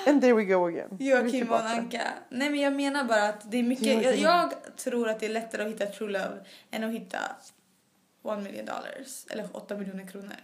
And 0.06 0.20
there 0.22 0.34
we 0.34 0.44
go 0.44 0.66
again. 0.68 0.96
Joakim 1.00 1.22
von 1.24 1.30
tillbaka. 1.30 1.64
Anka. 1.68 2.02
Nej 2.28 2.50
men 2.50 2.60
jag 2.60 2.72
menar 2.72 3.04
bara 3.04 3.22
att 3.28 3.50
det 3.50 3.58
är 3.58 3.62
mycket... 3.62 4.02
Jag, 4.04 4.16
jag 4.16 4.52
tror 4.76 5.08
att 5.08 5.20
det 5.20 5.26
är 5.26 5.30
lättare 5.30 5.62
att 5.62 5.68
hitta 5.68 5.86
true 5.86 6.12
love 6.12 6.44
än 6.70 6.84
att 6.84 6.92
hitta 6.92 7.18
1 7.18 8.42
million 8.42 8.64
dollars. 8.66 9.26
Eller 9.30 9.48
8 9.52 9.76
miljoner 9.76 10.06
kronor. 10.06 10.36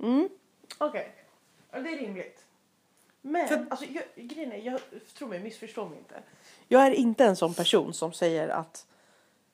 Mm. 0.00 0.28
Okej. 0.78 1.12
Ja, 1.72 1.78
det 1.80 1.88
är 1.92 1.96
rimligt. 1.98 2.44
Men 3.22 3.48
För- 3.48 3.66
alltså, 3.70 3.86
jag, 3.86 4.04
grejen 4.16 4.52
är, 4.52 4.56
jag 4.58 4.80
tror 5.18 5.28
mig, 5.28 5.40
missförstå 5.40 5.88
mig 5.88 5.98
inte. 5.98 6.14
Jag 6.72 6.86
är 6.86 6.90
inte 6.90 7.24
en 7.24 7.36
sån 7.36 7.54
person 7.54 7.94
som 7.94 8.12
säger 8.12 8.48
att 8.48 8.86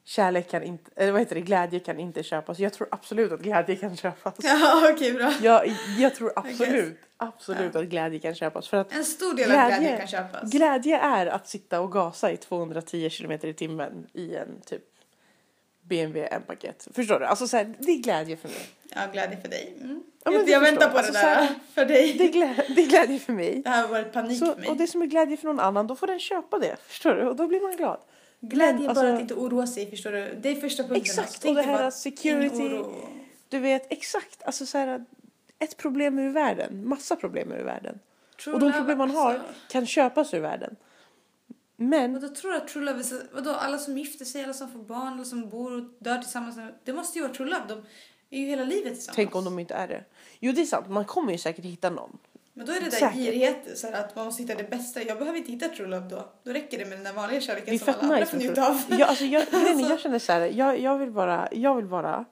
kärlek 0.04 0.50
kan 0.50 0.62
inte, 0.62 0.90
eller 0.96 1.12
vad 1.12 1.20
heter 1.20 1.34
det, 1.34 1.40
glädje 1.40 1.80
kan 1.80 1.98
inte 1.98 2.22
köpas. 2.22 2.58
Jag 2.58 2.72
tror 2.72 2.88
absolut 2.90 3.32
att 3.32 3.40
glädje 3.40 3.76
kan 3.76 3.96
köpas. 3.96 4.34
Ja, 4.38 4.90
okej 4.94 5.12
bra. 5.12 5.32
Jag, 5.42 5.76
jag 5.98 6.14
tror 6.14 6.32
absolut, 6.36 6.98
absolut 7.16 7.76
att 7.76 7.84
glädje 7.84 8.18
kan 8.18 8.34
köpas. 8.34 8.68
För 8.68 8.76
att 8.76 8.92
En 8.92 9.04
stor 9.04 9.34
del 9.34 9.50
av 9.50 9.56
glädje 9.56 9.96
kan 9.98 10.06
köpas. 10.06 10.50
glädje 10.50 10.98
är 10.98 11.26
att 11.26 11.48
sitta 11.48 11.80
och 11.80 11.92
gasa 11.92 12.32
i 12.32 12.36
210 12.36 13.10
kilometer 13.10 13.48
i 13.48 13.54
timmen 13.54 14.06
i 14.12 14.34
en 14.36 14.60
typ 14.60 14.82
BMW 15.88 16.28
M-paket. 16.34 16.88
Förstår 16.94 17.18
du? 17.20 17.26
Alltså 17.26 17.48
så 17.48 17.56
här, 17.56 17.74
det 17.78 17.92
är 17.92 17.96
glädje 17.98 18.36
för 18.36 18.48
mig. 18.48 18.58
Ja, 18.94 19.00
glädje 19.12 19.36
för 19.40 19.48
dig. 19.48 19.74
Mm. 19.80 20.02
Ja, 20.24 20.30
men 20.30 20.40
jag 20.40 20.48
jag 20.48 20.60
väntar 20.60 20.88
på 20.90 20.96
Alltså, 20.98 21.12
det 21.12 21.18
där. 21.18 21.34
här- 21.34 21.54
för 21.74 21.84
dig. 21.84 22.12
Det 22.18 22.24
är, 22.24 22.32
glä, 22.32 22.54
det 22.76 22.82
är 22.82 22.86
glädje 22.86 23.18
för 23.18 23.32
mig. 23.32 23.62
Det 23.64 23.70
här 23.70 23.82
har 23.82 23.88
varit 23.88 24.12
panik 24.12 24.38
Så, 24.38 24.46
för 24.46 24.60
mig. 24.60 24.68
och 24.68 24.76
det 24.76 24.86
som 24.86 25.02
är 25.02 25.06
glädje 25.06 25.36
för 25.36 25.46
någon 25.46 25.60
annan, 25.60 25.86
då 25.86 25.96
får 25.96 26.06
den 26.06 26.18
köpa 26.18 26.58
det. 26.58 26.76
Förstår 26.86 27.14
du? 27.14 27.26
Och 27.28 27.36
då 27.36 27.46
blir 27.46 27.60
man 27.60 27.76
glad. 27.76 27.98
Glädje 28.40 28.84
är 28.84 28.88
alltså- 28.88 29.04
bara 29.04 29.14
att 29.14 29.20
inte 29.20 29.34
oroa 29.34 29.66
sig, 29.66 29.90
förstår 29.90 30.12
du? 30.12 30.34
Det 30.40 30.48
är 30.48 30.54
första 30.54 30.82
punkten. 30.82 31.02
Exakt, 31.02 31.28
Alltså, 31.28 31.48
och 31.48 31.54
det 31.54 31.62
här 31.62 31.78
bara, 31.78 31.90
security-. 31.90 32.84
Du 33.48 33.58
vet 33.58 33.92
exakt, 33.92 34.42
alltså 34.44 34.66
så 34.66 34.78
här, 34.78 35.04
ett 35.58 35.76
problem 35.76 36.18
ur 36.18 36.30
världen, 36.30 36.88
massa 36.88 37.16
problem 37.16 37.52
ur 37.52 37.62
världen. 37.64 37.98
True 38.44 38.54
och 38.54 38.60
de 38.60 38.72
problem 38.72 38.98
man 38.98 39.10
har 39.10 39.30
alltså. 39.32 39.46
kan 39.68 39.86
köpas 39.86 40.34
ur 40.34 40.40
världen. 40.40 40.76
Men 41.80 42.12
Vadå 42.12 42.28
tror 42.28 42.50
du 42.50 42.56
att 42.56 42.68
true 42.68 42.84
love 42.84 43.00
är 43.00 43.34
vadå 43.34 43.50
alla 43.50 43.78
som 43.78 43.98
gifter 43.98 44.24
sig, 44.24 44.44
alla 44.44 44.52
som 44.52 44.68
får 44.68 44.78
barn, 44.78 45.12
alla 45.12 45.24
som 45.24 45.48
bor 45.48 45.72
och 45.72 45.82
dör 45.98 46.18
tillsammans. 46.18 46.56
Det 46.84 46.92
måste 46.92 47.18
ju 47.18 47.24
vara 47.24 47.34
true 47.34 47.48
love. 47.48 47.62
De 47.68 47.82
är 48.30 48.40
ju 48.40 48.46
hela 48.46 48.64
livet 48.64 48.94
tillsammans. 48.94 49.16
tänk 49.16 49.34
om 49.34 49.44
de 49.44 49.58
inte 49.58 49.74
är 49.74 49.88
det. 49.88 50.04
Jo 50.40 50.52
det 50.52 50.60
är 50.60 50.66
sant, 50.66 50.88
man 50.88 51.04
kommer 51.04 51.32
ju 51.32 51.38
säkert 51.38 51.64
hitta 51.64 51.90
någon. 51.90 52.18
Men 52.54 52.66
då 52.66 52.72
är 52.72 52.80
det 52.80 52.90
där 52.90 53.12
girighet, 53.12 53.78
så 53.78 53.86
att 53.86 54.16
man 54.16 54.24
måste 54.24 54.42
hitta 54.42 54.54
det 54.54 54.70
bästa. 54.70 55.02
Jag 55.02 55.18
behöver 55.18 55.38
inte 55.38 55.52
hitta 55.52 55.68
true 55.68 55.88
love 55.88 56.08
då. 56.08 56.28
Då 56.42 56.52
räcker 56.52 56.78
det 56.78 56.84
med 56.84 56.98
den 56.98 57.04
där 57.04 57.12
vanliga 57.12 57.40
Det 57.40 57.46
kärleken 57.46 57.78
som 57.78 57.88
alla 57.88 58.02
andra 58.02 58.16
nice. 58.16 58.30
får 58.30 58.38
njuta 58.38 58.68
av. 58.68 58.74
tror 58.74 58.84
jag. 58.90 59.00
Ja, 59.00 59.06
alltså, 59.06 59.24
jag, 59.24 59.42
är, 59.54 59.90
jag 59.90 60.00
känner 60.00 60.18
så 60.18 60.32
här, 60.32 60.40
jag, 60.40 60.80
jag, 60.80 60.98
vill 60.98 61.10
bara, 61.10 61.48
jag 61.52 61.74
vill 61.74 61.86
bara 61.86 62.24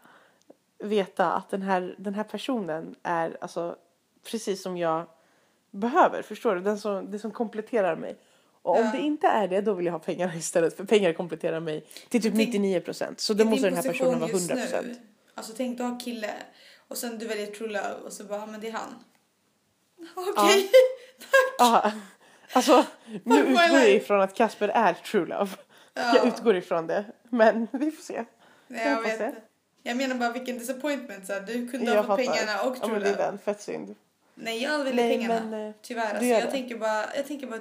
veta 0.78 1.32
att 1.32 1.50
den 1.50 1.62
här, 1.62 1.94
den 1.98 2.14
här 2.14 2.24
personen 2.24 2.94
är 3.02 3.36
alltså, 3.40 3.76
precis 4.30 4.62
som 4.62 4.76
jag 4.76 5.06
behöver. 5.70 6.22
Förstår 6.22 6.54
du? 6.54 6.60
Den 6.60 6.78
som, 6.78 7.10
det 7.10 7.18
som 7.18 7.30
kompletterar 7.30 7.96
mig. 7.96 8.16
Och 8.66 8.76
om 8.78 8.84
Ja. 8.84 8.90
det 8.92 8.98
inte 8.98 9.26
är 9.26 9.48
det, 9.48 9.60
då 9.60 9.74
vill 9.74 9.86
jag 9.86 9.92
ha 9.92 9.98
pengar 9.98 10.36
istället. 10.36 10.76
För 10.76 10.84
pengar 10.84 11.12
kompletterar 11.12 11.60
mig 11.60 11.84
till 12.08 12.22
typ 12.22 12.34
Tänk- 12.36 12.48
99 12.48 12.80
procent. 12.80 13.20
Så 13.20 13.32
I 13.32 13.36
det 13.36 13.42
din 13.42 13.50
måste 13.50 13.66
den 13.66 13.76
här 13.76 13.82
personen 13.82 14.20
vara 14.20 14.30
position 14.30 14.50
100 14.50 14.62
just 14.62 14.72
procent. 14.72 14.86
nu, 15.00 15.06
Alltså 15.34 15.52
tänk 15.56 15.78
du 15.78 15.84
har 15.84 16.00
kille 16.00 16.30
och 16.88 16.96
sen 16.96 17.18
du 17.18 17.26
väljer 17.26 17.46
true 17.46 17.68
love 17.68 17.94
och 18.04 18.12
så 18.12 18.24
bara, 18.24 18.42
"Ah, 18.42 18.46
men 18.46 18.60
det 18.60 18.68
är 18.68 18.72
han. 18.72 19.04
Okej. 20.36 20.70
Aha. 21.60 21.92
Alltså, 22.52 22.84
nu 23.24 23.38
utgår 23.38 23.62
jag 23.78 23.90
ifrån 23.90 24.20
att 24.20 24.34
Kasper 24.34 24.68
är 24.68 24.92
true 24.94 25.26
love. 25.26 25.50
Ja. 25.94 26.16
Jag 26.16 26.26
utgår 26.26 26.56
ifrån 26.56 26.86
det. 26.86 27.04
Men 27.30 27.68
vi 27.72 27.90
får 27.90 28.02
se. 28.02 28.24
Nej, 28.68 28.88
Jag 28.88 28.92
jag 28.98 29.02
vet. 29.02 29.18
det. 29.18 29.34
Jag 29.82 29.96
menar 29.96 30.14
bara 30.16 30.32
vilken 30.32 30.58
disappointment. 30.58 31.26
Så 31.26 31.32
här. 31.32 31.40
Du 31.40 31.68
kunde 31.68 31.86
Jag 31.92 32.02
ha 32.02 32.16
fått 32.16 32.26
pengarna 32.26 32.60
och 32.62 32.76
Ja, 32.76 32.80
true 32.80 32.92
men 32.92 33.02
det 33.02 33.08
är 33.08 33.16
den. 33.16 33.38
Fett 33.38 33.60
synd. 33.62 33.94
Nej, 34.34 34.62
jag 34.62 34.78
väljer 34.78 34.94
Nej, 34.94 35.16
pengarna. 35.18 35.40
men, 35.50 35.68
eh, 35.68 35.74
Tyvärr. 35.82 36.10
Alltså, 36.10 36.24
jag, 36.24 36.42
det. 36.42 36.50
tänker 36.50 36.76
bara, 36.78 37.16
jag 37.16 37.26
tänker 37.26 37.46
bara, 37.46 37.60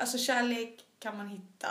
alltså 0.00 0.18
kärlek 0.18 0.84
kan 0.98 1.16
man 1.16 1.28
hitta 1.28 1.68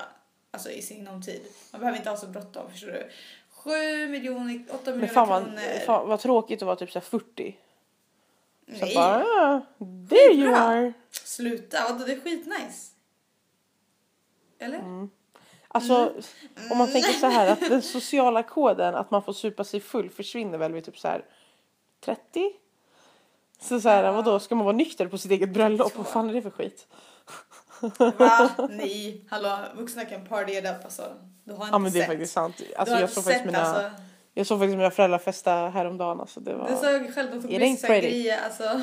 alltså, 0.51 0.69
i 0.69 0.81
sinom 0.81 1.21
tid. 1.21 1.41
Man 1.71 1.79
behöver 1.81 1.97
inte 1.97 2.09
ha 2.09 2.17
så 2.17 2.27
bråttom, 2.27 2.71
förstår 2.71 2.87
du. 2.87 3.09
7 3.49 4.07
miljoner, 4.07 4.63
8 4.69 4.79
Men 4.85 4.93
miljoner 4.93 5.13
fan 5.13 5.27
vad, 5.27 5.43
kronor. 5.43 5.85
fan 5.85 6.07
vad 6.09 6.19
tråkigt 6.19 6.61
att 6.61 6.65
vara 6.65 6.75
typ 6.75 6.91
så 6.91 6.99
här 6.99 7.05
40. 7.05 7.57
Så 8.67 8.85
Nej, 8.85 8.95
bara, 8.95 9.23
ah, 9.23 9.61
there 10.09 10.33
you 10.33 10.53
are. 10.55 10.93
sluta. 11.11 11.77
Vadå, 11.89 12.05
det 12.05 12.13
är 12.13 12.19
skitnice. 12.19 12.91
Eller? 14.59 14.79
Mm. 14.79 15.09
Alltså 15.67 16.13
om 16.71 16.77
man 16.77 16.91
tänker 16.91 17.13
så 17.13 17.27
här 17.27 17.47
att 17.51 17.59
den 17.59 17.81
sociala 17.81 18.43
koden 18.43 18.95
att 18.95 19.11
man 19.11 19.23
får 19.23 19.33
supa 19.33 19.63
sig 19.63 19.79
full 19.79 20.09
försvinner 20.09 20.57
väl 20.57 20.73
vid 20.73 20.85
typ 20.85 20.97
så 20.99 21.07
här 21.07 21.25
30? 22.01 22.51
Så 23.61 23.81
så 23.81 23.89
här, 23.89 24.03
Ja. 24.03 24.11
vadå, 24.11 24.39
ska 24.39 24.55
man 24.55 24.65
vara 24.65 24.75
nykter 24.75 25.07
på 25.07 25.17
sitt 25.17 25.31
eget 25.31 25.49
bröllop? 25.53 25.95
Vad 25.97 26.07
fan 26.07 26.29
är 26.29 26.33
det 26.33 26.41
för 26.41 26.49
skit? 26.49 26.87
Va? 28.17 28.49
Nej, 28.69 29.25
hallå, 29.29 29.57
vuxna 29.75 30.05
kan 30.05 30.25
party 30.25 30.53
it 30.53 30.65
up 30.65 30.83
alltså. 30.83 31.13
Du 31.43 31.53
har 31.53 31.65
inte 31.65 31.75
Ja 31.75 31.79
men 31.79 31.91
det 31.91 31.99
är 31.99 32.01
sett. 32.01 32.09
faktiskt 32.09 32.33
sant. 32.33 32.61
Alltså 32.77 32.95
jag 32.95 33.09
såg 33.09 33.23
sett 33.23 33.33
faktiskt 33.33 33.45
mina, 33.45 33.59
alltså. 33.59 34.03
jag 34.33 34.47
såg 34.47 34.59
faktiskt 34.59 34.77
mina 34.77 34.91
föräldrar 34.91 35.19
festa 35.19 35.69
häromdagen 35.69 36.19
alltså 36.19 36.39
det 36.39 36.53
var... 36.53 36.69
Du 36.69 36.75
såg 36.75 37.13
själv 37.13 37.31
de 37.31 37.41
tog 37.41 37.51
med 37.59 37.79
sig 37.79 38.01
grejer 38.01 38.39
alltså. 38.43 38.81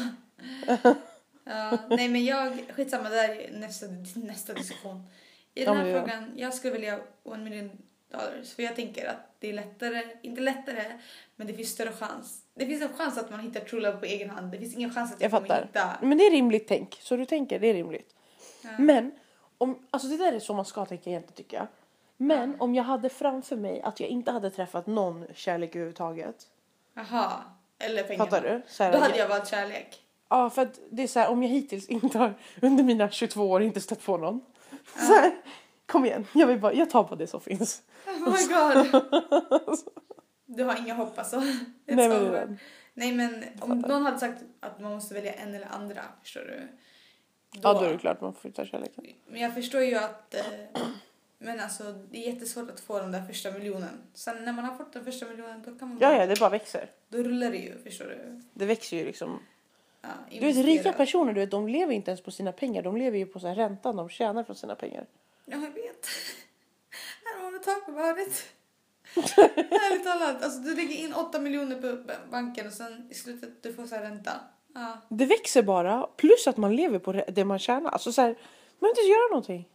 ja, 1.44 1.78
nej 1.88 2.08
men 2.08 2.24
jag, 2.24 2.58
skitsamma 2.76 3.08
det 3.08 3.16
där 3.16 3.28
är 3.28 3.58
nästa, 3.58 3.86
nästa 4.14 4.52
diskussion. 4.52 5.06
I 5.54 5.64
den 5.64 5.76
här 5.76 5.86
ja. 5.86 6.00
frågan, 6.00 6.32
jag 6.36 6.54
skulle 6.54 6.72
vilja 6.72 6.98
one 7.22 7.44
million 7.44 7.70
dollars. 8.12 8.54
För 8.54 8.62
jag 8.62 8.76
tänker 8.76 9.08
att 9.08 9.36
det 9.38 9.48
är 9.48 9.52
lättare, 9.52 10.02
inte 10.22 10.40
lättare, 10.40 10.84
men 11.36 11.46
det 11.46 11.54
finns 11.54 11.70
större 11.70 11.92
chans. 11.92 12.40
Det 12.54 12.66
finns 12.66 12.82
en 12.82 12.92
chans 12.96 13.18
att 13.18 13.30
man 13.30 13.40
hittar 13.40 13.60
true 13.60 13.80
love 13.80 13.96
på 13.96 14.04
egen 14.04 14.30
hand. 14.30 14.52
Det 14.52 14.58
finns 14.58 14.74
ingen 14.74 14.94
chans 14.94 15.12
att 15.12 15.20
jag, 15.20 15.26
Jag 15.26 15.32
kommer 15.32 15.48
fattar. 15.48 15.62
hitta. 15.66 16.06
Men 16.06 16.18
det 16.18 16.26
är 16.26 16.30
rimligt 16.30 16.68
tänk. 16.68 16.98
Så 17.02 17.16
du 17.16 17.26
tänker, 17.26 17.60
det 17.60 17.66
är 17.66 17.74
rimligt. 17.74 18.15
Ja. 18.66 18.72
Men, 18.78 19.12
om, 19.58 19.78
alltså 19.90 20.08
det 20.08 20.16
där 20.16 20.32
är 20.32 20.38
så 20.40 20.54
man 20.54 20.64
ska 20.64 20.84
tänka 20.84 21.10
egentligen 21.10 21.36
tycker 21.36 21.56
jag. 21.56 21.66
Men 22.16 22.60
om 22.60 22.74
jag 22.74 22.84
hade 22.84 23.08
framför 23.08 23.56
mig 23.56 23.80
att 23.82 24.00
jag 24.00 24.08
inte 24.08 24.30
hade 24.30 24.50
träffat 24.50 24.86
någon 24.86 25.26
kärlek 25.34 25.70
överhuvudtaget. 25.70 26.46
Jaha, 26.94 27.32
eller 27.78 28.02
pengarna. 28.02 28.30
Fattar 28.30 28.48
du? 28.48 28.62
Så 28.66 28.84
här, 28.84 28.92
Då 28.92 28.98
hade 28.98 29.18
jag 29.18 29.28
valt 29.28 29.48
kärlek. 29.48 30.02
Ja, 30.28 30.50
för 30.50 30.62
att 30.62 30.80
det 30.90 31.02
är 31.02 31.06
så 31.06 31.18
här, 31.18 31.30
om 31.30 31.42
jag 31.42 31.50
hittills 31.50 31.88
inte 31.88 32.18
har 32.18 32.34
under 32.62 32.84
mina 32.84 33.10
22 33.10 33.50
år 33.50 33.62
inte 33.62 33.80
stött 33.80 34.04
på 34.04 34.16
någon. 34.16 34.40
Så 34.96 35.12
här, 35.12 35.36
kom 35.86 36.04
igen, 36.04 36.26
jag, 36.32 36.46
vill 36.46 36.60
bara, 36.60 36.72
jag 36.72 36.90
tar 36.90 37.04
på 37.04 37.14
det 37.14 37.26
som 37.26 37.40
finns. 37.40 37.82
Oh 38.06 38.32
my 38.32 38.54
god. 38.54 39.02
Du 40.46 40.64
har 40.64 40.76
inga 40.76 40.94
hopp 40.94 41.18
alltså. 41.18 41.36
It's 41.36 41.64
Nej, 41.86 42.08
men 42.08 42.22
over. 42.22 42.58
Nej 42.94 43.12
men 43.12 43.44
om 43.60 43.78
någon 43.78 44.04
hade 44.04 44.18
sagt 44.18 44.42
att 44.60 44.80
man 44.80 44.92
måste 44.92 45.14
välja 45.14 45.32
en 45.32 45.54
eller 45.54 45.66
andra, 45.66 46.02
förstår 46.22 46.40
du? 46.40 46.68
Ja, 47.62 47.74
då 47.74 47.80
är 47.80 47.92
det 47.92 47.98
klart 47.98 48.20
man 48.20 48.34
får 48.34 48.50
ta 48.50 48.64
kärleken. 48.64 49.04
Men 49.26 49.40
jag 49.40 49.54
förstår 49.54 49.82
ju 49.82 49.94
att 49.94 50.34
eh, 50.34 50.42
men 51.38 51.60
alltså, 51.60 51.92
det 52.10 52.26
är 52.26 52.32
jättesvårt 52.32 52.70
att 52.70 52.80
få 52.80 52.98
den 52.98 53.12
där 53.12 53.22
första 53.22 53.50
miljonen. 53.50 54.02
Sen 54.14 54.44
när 54.44 54.52
man 54.52 54.64
har 54.64 54.76
fått 54.76 54.92
den 54.92 55.04
första 55.04 55.26
miljonen 55.26 55.62
då 55.66 55.78
kan 55.78 55.88
man 55.88 55.98
Ja, 56.00 56.16
ja, 56.16 56.26
det 56.26 56.40
bara 56.40 56.50
växer. 56.50 56.90
Då 57.08 57.18
rullar 57.18 57.50
det 57.50 57.56
ju, 57.56 57.78
förstår 57.78 58.04
du? 58.04 58.42
Det 58.54 58.66
växer 58.66 58.96
ju 58.96 59.04
liksom. 59.04 59.42
Ja, 60.02 60.08
Du 60.30 60.46
vet, 60.46 60.56
rika 60.56 60.92
personer, 60.92 61.32
du 61.32 61.40
vet, 61.40 61.50
de 61.50 61.68
lever 61.68 61.92
inte 61.92 62.10
ens 62.10 62.20
på 62.20 62.30
sina 62.30 62.52
pengar. 62.52 62.82
De 62.82 62.96
lever 62.96 63.18
ju 63.18 63.26
på 63.26 63.40
så 63.40 63.46
här 63.46 63.54
räntan 63.54 63.96
de 63.96 64.08
tjänar 64.08 64.44
från 64.44 64.56
sina 64.56 64.74
pengar. 64.74 65.06
Ja, 65.44 65.56
jag 65.56 65.70
vet. 65.70 66.06
I 66.06 67.38
don't 67.38 67.42
wanna 67.42 67.58
talk 67.58 67.88
about 67.88 68.18
it. 68.28 68.44
Ärligt 69.56 70.04
talat, 70.04 70.42
alltså 70.42 70.60
du 70.60 70.74
lägger 70.74 70.94
in 70.94 71.14
8 71.14 71.38
miljoner 71.38 71.80
på 71.80 72.12
banken 72.30 72.66
och 72.66 72.72
sen 72.72 73.08
i 73.10 73.14
slutet 73.14 73.62
du 73.62 73.72
får 73.72 73.86
så 73.86 73.94
här 73.94 74.02
ränta. 74.02 74.32
Ja. 74.76 74.98
Det 75.08 75.26
växer 75.26 75.62
bara, 75.62 76.06
plus 76.16 76.46
att 76.46 76.56
man 76.56 76.76
lever 76.76 76.98
på 76.98 77.12
det 77.12 77.44
man 77.44 77.58
tjänar. 77.58 77.90
Alltså 77.90 78.12
så 78.12 78.20
här, 78.22 78.28
man 78.28 78.36
behöver 78.78 78.90
inte 78.90 79.10
göra 79.12 79.28
någonting. 79.30 79.68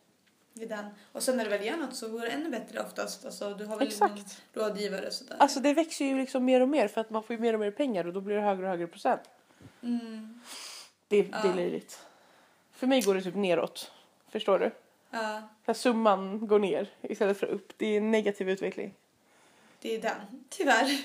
den. 0.54 0.86
Och 1.12 1.24
sen 1.24 1.38
när 1.38 1.44
du 1.44 1.50
väl 1.50 1.66
gör 1.66 1.78
något 1.78 1.96
så 1.96 2.10
går 2.10 2.20
det 2.22 2.28
ännu 2.28 2.50
bättre 2.50 2.80
oftast. 2.80 3.26
Alltså, 3.26 3.54
du 3.54 3.66
har 3.66 3.78
väl 3.78 3.88
Exakt. 3.88 4.14
någon 4.14 4.26
rådgivare 4.54 5.08
och 5.08 5.14
sådär. 5.14 5.36
Alltså 5.40 5.60
det 5.60 5.74
växer 5.74 6.06
ju 6.06 6.18
liksom 6.18 6.46
mer 6.46 6.62
och 6.62 6.70
mer 6.70 6.88
för 6.88 7.02
att 7.02 7.10
man 7.10 7.24
får 7.24 7.36
ju 7.36 7.42
mer 7.42 7.54
och 7.54 7.60
mer 7.60 7.72
pengar 7.72 8.08
och 8.08 8.14
då 8.14 8.22
blir 8.22 8.36
det 8.36 8.42
högre 8.42 8.64
och 8.64 8.70
högre 8.70 8.88
procent. 8.88 9.22
Mm. 9.84 10.40
Det, 11.08 11.22
det 11.22 11.28
är 11.38 11.48
Ja. 11.48 11.54
löjligt. 11.56 12.00
För 12.74 12.88
mig 12.88 13.02
går 13.02 13.16
det 13.16 13.22
typ 13.22 13.36
neråt. 13.36 13.92
Förstår 14.30 14.60
du? 14.60 14.72
Ja, 15.12 15.42
här, 15.66 15.74
summan 15.74 16.48
går 16.48 16.60
ner 16.60 16.90
istället 17.02 17.38
för 17.40 17.48
upp. 17.48 17.74
Det 17.78 17.86
är 17.86 17.98
en 17.98 18.12
negativ 18.12 18.50
utveckling. 18.50 18.94
det 19.82 19.96
är 19.96 20.02
den. 20.02 20.46
Tyvärr. 20.50 20.98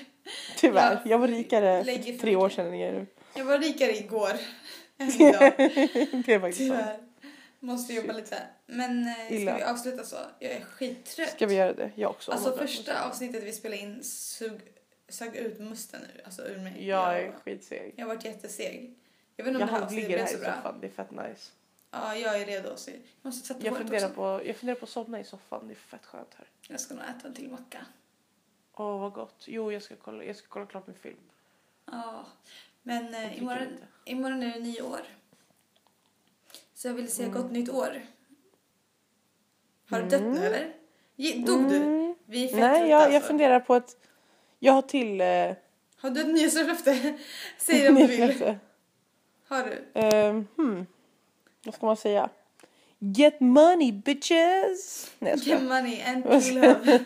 Tyvärr. 0.57 0.93
Ja, 1.05 1.09
jag 1.11 1.19
var 1.19 1.27
rikare 1.27 1.83
för 1.83 2.03
för 2.03 2.17
tre 2.19 2.35
år 2.35 2.49
sedan 2.49 2.67
än 2.67 2.79
jag 2.79 2.89
är 2.89 2.93
nu. 2.93 3.05
Jag 3.37 3.45
var 3.45 3.57
rikare 3.59 3.97
igår 3.97 4.31
än 4.97 5.09
idag. 5.09 5.53
det 5.57 6.33
är 6.33 6.39
faktiskt 6.39 6.67
sant. 6.67 6.79
Tyvärr. 6.81 6.97
Måste 7.59 7.93
jobba 7.93 8.13
lite. 8.13 8.41
Men 8.65 9.07
eh, 9.07 9.33
Illa. 9.33 9.51
ska 9.51 9.65
vi 9.65 9.71
avsluta 9.71 10.03
så? 10.03 10.17
Jag 10.39 10.51
är 10.51 10.61
skittrött. 10.61 11.29
Ska 11.29 11.45
vi 11.47 11.55
göra 11.55 11.73
det? 11.73 11.91
Jag 11.95 12.09
också. 12.09 12.31
Alltså 12.31 12.49
jag 12.49 12.57
första 12.57 13.05
avsnittet 13.05 13.43
vi 13.43 13.51
spelade 13.51 13.81
in 13.81 14.03
sug, 14.03 14.61
sög 15.09 15.35
ut 15.35 15.59
musten 15.59 16.01
ur, 16.15 16.21
alltså 16.25 16.41
ur 16.47 16.57
mig. 16.59 16.87
Jag 16.87 17.15
är 17.19 17.25
jag, 17.25 17.35
skitseg. 17.35 17.93
jag 17.97 18.05
har 18.07 18.15
varit 18.15 18.25
jätteseg. 18.25 18.95
Jag 19.35 19.45
vet 19.45 19.53
inte 19.53 19.63
Jag 19.63 19.69
om 19.69 19.73
det 19.73 19.79
här 19.79 19.85
avsnittet 19.85 20.07
blev 20.07 20.19
här 20.19 20.27
så 20.27 20.37
i 20.37 20.39
bra. 20.39 20.53
soffan. 20.55 20.77
Det 20.81 20.87
är 20.87 20.91
fett 20.91 21.11
nice. 21.11 21.51
Ja, 21.91 22.15
jag 22.15 22.41
är 22.41 22.45
redo. 22.45 22.75
Så 22.77 22.91
jag 22.91 22.99
måste 23.21 23.47
sätta 23.47 23.65
Jag 23.65 23.77
funderar, 23.77 24.05
också. 24.05 24.15
på, 24.15 24.41
jag 24.45 24.55
funderar 24.55 24.79
på 24.79 24.83
att 24.83 24.89
somna 24.89 25.19
i 25.19 25.23
soffan. 25.23 25.67
Det 25.67 25.73
är 25.73 25.75
fett 25.75 26.05
skönt 26.05 26.33
här. 26.37 26.47
Jag 26.67 26.79
ska 26.79 26.93
nog 26.93 27.03
äta 27.03 27.27
en 27.27 27.33
till 27.33 27.49
macka. 27.49 27.85
Åh, 28.73 28.99
vad 28.99 29.13
gott. 29.13 29.43
Jo, 29.47 29.71
jag 29.71 29.81
ska 29.83 29.95
kolla, 29.95 30.23
jag 30.23 30.35
ska 30.35 30.47
kolla 30.47 30.65
klart 30.65 30.87
min 30.87 30.95
film. 30.95 31.17
Ja. 31.91 32.25
Men 32.87 33.13
eh, 33.13 33.37
imorgon, 33.37 33.67
imorgon 34.05 34.43
är 34.43 34.53
det 34.53 34.59
nio 34.59 34.81
år. 34.81 34.99
Så 36.73 36.87
jag 36.87 36.93
vill 36.93 37.11
säga 37.11 37.27
Mm. 37.27 37.41
gott 37.41 37.51
nytt 37.51 37.69
år. 37.69 38.01
Har 39.89 40.01
du 40.01 40.07
dött 40.07 40.21
nu 40.21 40.45
eller? 40.45 40.73
Ge- 41.15 41.37
Dog 41.45 41.69
du? 41.69 41.75
Mm. 41.77 42.15
Vi 42.25 42.43
är 42.43 42.47
fett 42.47 42.59
Nej, 42.59 42.69
trötta, 42.79 42.87
jag, 42.87 43.01
jag 43.01 43.15
alltså. 43.15 43.27
funderar 43.27 43.59
på 43.59 43.73
att 43.73 43.97
jag 44.59 44.73
har 44.73 44.81
till... 44.81 45.21
Eh, 45.21 45.53
Har 45.97 46.09
du 46.09 46.21
ett 46.21 46.27
nyårslöfte? 46.27 47.17
Säg 47.57 47.81
det 47.81 47.89
om 47.89 47.95
du 47.95 48.07
vill. 48.07 48.19
nyårslöfte. 48.19 48.59
Har 49.47 49.63
du? 49.63 49.99
Ehm, 50.01 50.47
hmm. 50.57 50.85
Vad 51.65 51.73
ska 51.75 51.85
man 51.85 51.97
säga? 51.97 52.29
Get 52.99 53.39
money 53.39 53.91
bitches! 53.91 55.11
Nej 55.19 55.31
jag 55.31 55.39
Get 55.39 55.59
skojar. 55.59 55.61
money 55.81 56.01
and 56.01 56.23
true 56.43 56.53
love. 56.61 56.99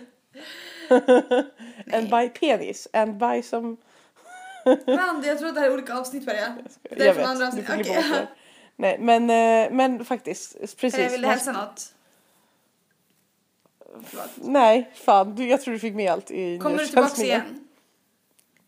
And 1.94 2.10
buy 2.10 2.30
penis. 2.30 2.88
And 2.94 3.18
buy 3.18 3.42
some... 3.42 3.78
Fan, 4.86 5.24
jag 5.26 5.38
tror 5.40 5.48
att 5.50 5.56
det 5.56 5.62
här 5.62 5.68
är 5.68 5.74
olika 5.74 5.98
avsnitt 5.98 6.26
för 6.26 6.32
det. 6.34 6.56
Det 6.96 7.08
är 7.08 7.14
från 7.14 7.26
andra 7.26 7.46
du 7.46 7.48
avsnitt. 7.48 7.68
det. 7.86 8.28
Nej 8.76 8.98
men, 9.00 9.30
eh, 9.30 9.72
men 9.72 10.06
faktiskt. 10.06 10.78
Precis. 10.78 11.00
Jag 11.00 11.10
ville 11.10 11.28
man- 11.28 11.32
hälsa 11.36 11.52
något. 11.52 11.94
Nej, 14.36 14.92
fan. 14.94 15.36
Du, 15.36 15.48
jag 15.48 15.62
tror 15.62 15.74
du 15.74 15.80
fick 15.80 15.96
med 15.96 16.12
allt 16.12 16.32
i 16.32 16.60
Kommer 16.60 16.78
du 16.78 16.86
tillbaks 16.88 17.18
nyårshälsningen. 17.18 17.42
igen? 17.46 17.68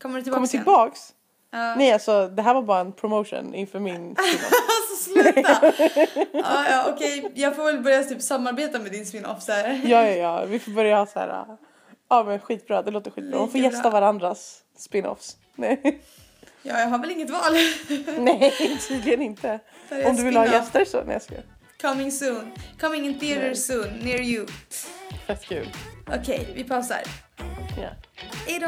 Kommer 0.01 0.15
du 0.17 0.23
tillbaks 0.23 0.35
Kommer 0.51 0.53
igen? 0.55 0.63
tillbaks? 0.63 1.13
Ja. 1.51 1.75
Nej 1.75 1.91
alltså 1.93 2.27
det 2.27 2.41
här 2.41 2.53
var 2.53 2.61
bara 2.61 2.79
en 2.79 2.91
promotion 2.91 3.53
inför 3.55 3.79
min. 3.79 4.15
Alltså 4.81 5.11
sluta! 5.11 5.59
ja, 6.33 6.65
ja, 6.69 6.85
okej. 6.93 7.31
Jag 7.35 7.55
får 7.55 7.63
väl 7.63 7.79
börja 7.83 8.03
typ 8.03 8.21
samarbeta 8.21 8.79
med 8.79 8.91
din 8.91 9.05
spin-off 9.05 9.43
så 9.43 9.51
här. 9.51 9.81
Ja, 9.85 10.03
ja, 10.09 10.11
ja. 10.15 10.45
Vi 10.45 10.59
får 10.59 10.71
börja 10.71 10.97
ha 10.97 11.05
så 11.05 11.19
här. 11.19 11.45
Ja, 12.09 12.23
men 12.23 12.39
skitbra. 12.39 12.81
Det 12.81 12.91
låter 12.91 13.11
skitbra. 13.11 13.37
De 13.39 13.49
får 13.51 13.59
gästa 13.59 13.89
varandras 13.89 14.61
spin-offs. 14.77 15.37
Nej, 15.57 16.01
Ja, 16.65 16.79
jag 16.79 16.87
har 16.87 16.99
väl 16.99 17.11
inget 17.11 17.29
val. 17.29 17.53
nej 18.19 18.77
tydligen 18.87 19.21
inte. 19.21 19.59
Om 20.05 20.15
du 20.15 20.23
vill 20.23 20.35
ha 20.37 20.45
gäster 20.45 20.85
så. 20.85 21.03
Nej, 21.03 21.13
jag 21.13 21.21
skojar. 21.21 21.43
Coming 21.81 22.11
soon. 22.11 22.51
Coming 22.79 23.05
in 23.05 23.19
theater 23.19 23.41
Nej. 23.41 23.55
soon. 23.55 23.87
Near 24.01 24.21
you. 24.21 24.47
Fett 25.27 25.45
kul. 25.45 25.69
Okej, 26.07 26.47
vi 26.55 26.63
pausar. 26.63 27.01
Ja. 27.77 27.89
Hej 28.47 28.59